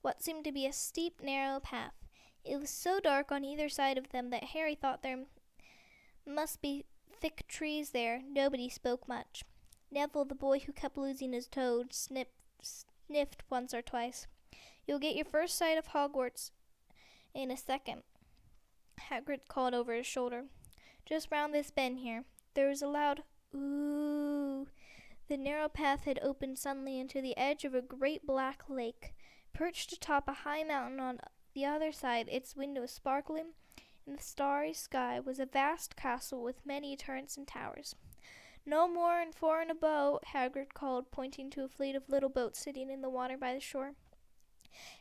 what 0.02 0.22
seemed 0.22 0.44
to 0.44 0.52
be 0.52 0.66
a 0.66 0.72
steep, 0.72 1.22
narrow 1.22 1.58
path. 1.60 1.94
It 2.44 2.60
was 2.60 2.68
so 2.68 3.00
dark 3.00 3.32
on 3.32 3.42
either 3.42 3.70
side 3.70 3.96
of 3.96 4.10
them 4.10 4.28
that 4.30 4.44
Harry 4.44 4.74
thought 4.74 5.02
there 5.02 5.24
must 6.26 6.60
be 6.60 6.84
thick 7.20 7.44
trees 7.48 7.90
there. 7.90 8.20
Nobody 8.22 8.68
spoke 8.68 9.08
much. 9.08 9.44
Neville, 9.90 10.26
the 10.26 10.34
boy 10.34 10.58
who 10.58 10.72
kept 10.72 10.98
losing 10.98 11.32
his 11.32 11.46
toad, 11.46 11.94
snipped, 11.94 12.36
sniffed 12.60 13.44
once 13.48 13.72
or 13.72 13.80
twice. 13.80 14.26
You'll 14.86 14.98
get 14.98 15.16
your 15.16 15.24
first 15.24 15.56
sight 15.56 15.78
of 15.78 15.88
Hogwarts 15.88 16.50
in 17.34 17.50
a 17.50 17.56
second. 17.56 18.02
Hagrid 19.10 19.40
called 19.48 19.74
over 19.74 19.94
his 19.94 20.06
shoulder. 20.06 20.44
Just 21.06 21.30
round 21.30 21.52
this 21.52 21.70
bend 21.70 21.98
here. 21.98 22.24
There 22.54 22.68
was 22.68 22.82
a 22.82 22.88
loud 22.88 23.22
ooh. 23.54 24.66
The 25.28 25.36
narrow 25.36 25.68
path 25.68 26.04
had 26.04 26.18
opened 26.22 26.58
suddenly 26.58 26.98
into 26.98 27.20
the 27.20 27.36
edge 27.36 27.64
of 27.64 27.74
a 27.74 27.82
great 27.82 28.26
black 28.26 28.64
lake. 28.68 29.14
Perched 29.52 29.92
atop 29.92 30.28
a 30.28 30.32
high 30.32 30.64
mountain 30.64 31.00
on 31.00 31.18
the 31.54 31.64
other 31.64 31.92
side, 31.92 32.28
its 32.30 32.56
windows 32.56 32.90
sparkling 32.90 33.52
in 34.06 34.16
the 34.16 34.22
starry 34.22 34.72
sky, 34.72 35.18
was 35.20 35.38
a 35.38 35.46
vast 35.46 35.96
castle 35.96 36.42
with 36.42 36.66
many 36.66 36.96
turrets 36.96 37.36
and 37.36 37.46
towers. 37.46 37.94
No 38.66 38.88
more 38.88 39.18
than 39.18 39.32
four 39.32 39.60
in 39.62 39.70
a 39.70 39.74
boat, 39.74 40.24
Hagrid 40.32 40.74
called, 40.74 41.10
pointing 41.10 41.50
to 41.50 41.64
a 41.64 41.68
fleet 41.68 41.94
of 41.94 42.08
little 42.08 42.28
boats 42.28 42.58
sitting 42.58 42.90
in 42.90 43.02
the 43.02 43.10
water 43.10 43.36
by 43.36 43.54
the 43.54 43.60
shore. 43.60 43.94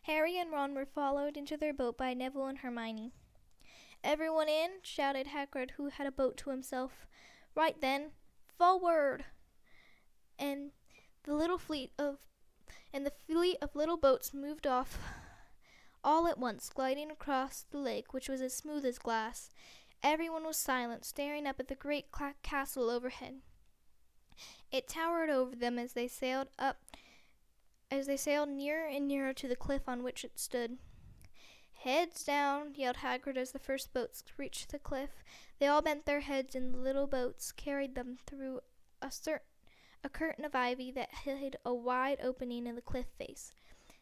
Harry 0.03 0.37
and 0.37 0.51
Ron 0.51 0.75
were 0.75 0.85
followed 0.85 1.37
into 1.37 1.57
their 1.57 1.73
boat 1.73 1.97
by 1.97 2.13
Neville 2.13 2.47
and 2.47 2.59
Hermione. 2.59 3.11
Everyone 4.03 4.49
in, 4.49 4.71
shouted 4.81 5.27
Hagrid, 5.27 5.71
who 5.71 5.87
had 5.87 6.05
a 6.05 6.11
boat 6.11 6.37
to 6.37 6.49
himself. 6.49 7.07
Right 7.55 7.79
then, 7.79 8.11
forward! 8.57 9.25
And 10.37 10.71
the 11.23 11.33
little 11.33 11.57
fleet 11.57 11.91
of 11.97 12.17
and 12.93 13.05
the 13.05 13.13
fleet 13.25 13.57
of 13.61 13.75
little 13.75 13.97
boats 13.97 14.33
moved 14.33 14.67
off 14.67 14.99
all 16.03 16.27
at 16.27 16.37
once, 16.37 16.69
gliding 16.69 17.09
across 17.09 17.65
the 17.71 17.77
lake, 17.77 18.13
which 18.13 18.27
was 18.27 18.41
as 18.41 18.53
smooth 18.53 18.85
as 18.85 18.99
glass. 18.99 19.49
Everyone 20.03 20.43
was 20.43 20.57
silent, 20.57 21.05
staring 21.05 21.47
up 21.47 21.59
at 21.59 21.69
the 21.69 21.75
great 21.75 22.11
cla- 22.11 22.35
castle 22.43 22.89
overhead. 22.89 23.35
It 24.71 24.87
towered 24.87 25.29
over 25.29 25.55
them 25.55 25.79
as 25.79 25.93
they 25.93 26.07
sailed 26.07 26.49
up, 26.59 26.77
as 27.89 28.07
they 28.07 28.17
sailed 28.17 28.49
nearer 28.49 28.85
and 28.85 29.07
nearer 29.07 29.33
to 29.33 29.47
the 29.47 29.55
cliff 29.55 29.87
on 29.87 30.03
which 30.03 30.25
it 30.25 30.37
stood. 30.37 30.77
Heads 31.83 32.23
down, 32.23 32.75
yelled 32.75 32.97
Hagrid 32.97 33.35
as 33.35 33.51
the 33.51 33.59
first 33.59 33.93
boats 33.93 34.23
reached 34.37 34.71
the 34.71 34.79
cliff. 34.79 35.21
They 35.59 35.67
all 35.67 35.81
bent 35.81 36.05
their 36.05 36.21
heads, 36.21 36.55
and 36.55 36.73
the 36.73 36.77
little 36.77 37.07
boats 37.07 37.51
carried 37.51 37.93
them 37.93 38.17
through 38.25 38.61
a 39.01 39.11
certain 39.11 39.45
a 40.01 40.07
curtain 40.07 40.45
of 40.45 40.55
ivy 40.55 40.91
that 40.91 41.13
hid 41.25 41.57
a 41.65 41.73
wide 41.73 42.19
opening 42.23 42.67
in 42.67 42.75
the 42.75 42.81
cliff 42.81 43.07
face. 43.17 43.51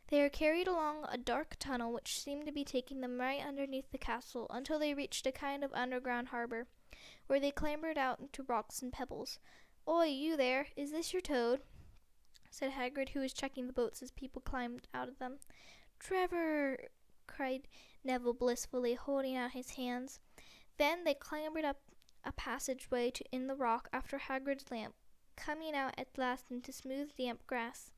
They 0.10 0.22
were 0.22 0.30
carried 0.30 0.68
along 0.68 1.06
a 1.10 1.18
dark 1.18 1.56
tunnel 1.58 1.92
which 1.92 2.20
seemed 2.20 2.46
to 2.46 2.52
be 2.52 2.64
taking 2.64 3.02
them 3.02 3.20
right 3.20 3.44
underneath 3.44 3.90
the 3.92 3.98
castle 3.98 4.46
until 4.52 4.78
they 4.78 4.94
reached 4.94 5.26
a 5.26 5.32
kind 5.32 5.64
of 5.64 5.74
underground 5.74 6.28
harbor, 6.28 6.68
where 7.26 7.40
they 7.40 7.50
clambered 7.50 7.98
out 7.98 8.20
into 8.20 8.44
rocks 8.44 8.84
and 8.84 8.94
pebbles. 8.94 9.40
Oi, 9.88 10.06
you 10.06 10.38
there! 10.38 10.68
Is 10.76 10.92
this 10.92 11.14
your 11.14 11.22
toad? 11.24 11.62
said 12.52 12.74
Hagrid, 12.74 13.10
who 13.10 13.22
was 13.22 13.34
checking 13.34 13.66
the 13.66 13.74
boats 13.74 14.04
as 14.04 14.12
people 14.12 14.44
climbed 14.44 14.88
out 14.94 15.08
of 15.08 15.18
them. 15.18 15.40
Trevor! 16.00 16.78
Cried 17.36 17.68
Neville 18.04 18.34
blissfully, 18.34 18.96
holding 18.96 19.36
out 19.36 19.52
his 19.52 19.72
hands. 19.72 20.20
Then 20.78 21.04
they 21.04 21.14
clambered 21.14 21.66
up 21.66 21.78
a 22.24 22.32
passageway 22.32 23.12
to 23.12 23.24
in 23.32 23.48
the 23.48 23.56
rock 23.56 23.88
after 23.94 24.20
Hagrid's 24.20 24.70
lamp, 24.70 24.96
coming 25.36 25.74
out 25.74 25.94
at 25.98 26.18
last 26.18 26.52
into 26.52 26.72
smooth, 26.72 27.12
damp 27.18 27.46
grass, 27.48 27.92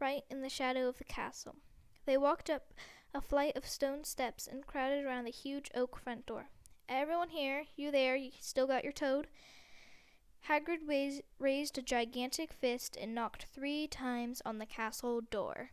right 0.00 0.22
in 0.30 0.42
the 0.42 0.48
shadow 0.48 0.88
of 0.88 0.98
the 0.98 1.04
castle. 1.04 1.56
They 2.04 2.16
walked 2.16 2.50
up 2.50 2.72
a 3.14 3.20
flight 3.20 3.56
of 3.56 3.66
stone 3.66 4.04
steps 4.04 4.46
and 4.46 4.66
crowded 4.66 5.04
around 5.04 5.24
the 5.24 5.30
huge 5.30 5.70
oak 5.74 5.96
front 5.96 6.26
door. 6.26 6.50
Everyone 6.88 7.30
here, 7.30 7.64
you 7.76 7.90
there, 7.90 8.16
you 8.16 8.30
still 8.40 8.66
got 8.66 8.84
your 8.84 8.92
toad? 8.92 9.28
Hagrid 10.48 10.88
raised, 11.38 11.78
a 11.78 11.82
gigantic 11.82 12.52
fist 12.52 12.96
and 13.00 13.14
knocked 13.14 13.44
three 13.44 13.86
times 13.86 14.40
on 14.46 14.58
the 14.58 14.66
castle 14.66 15.20
door. 15.20 15.70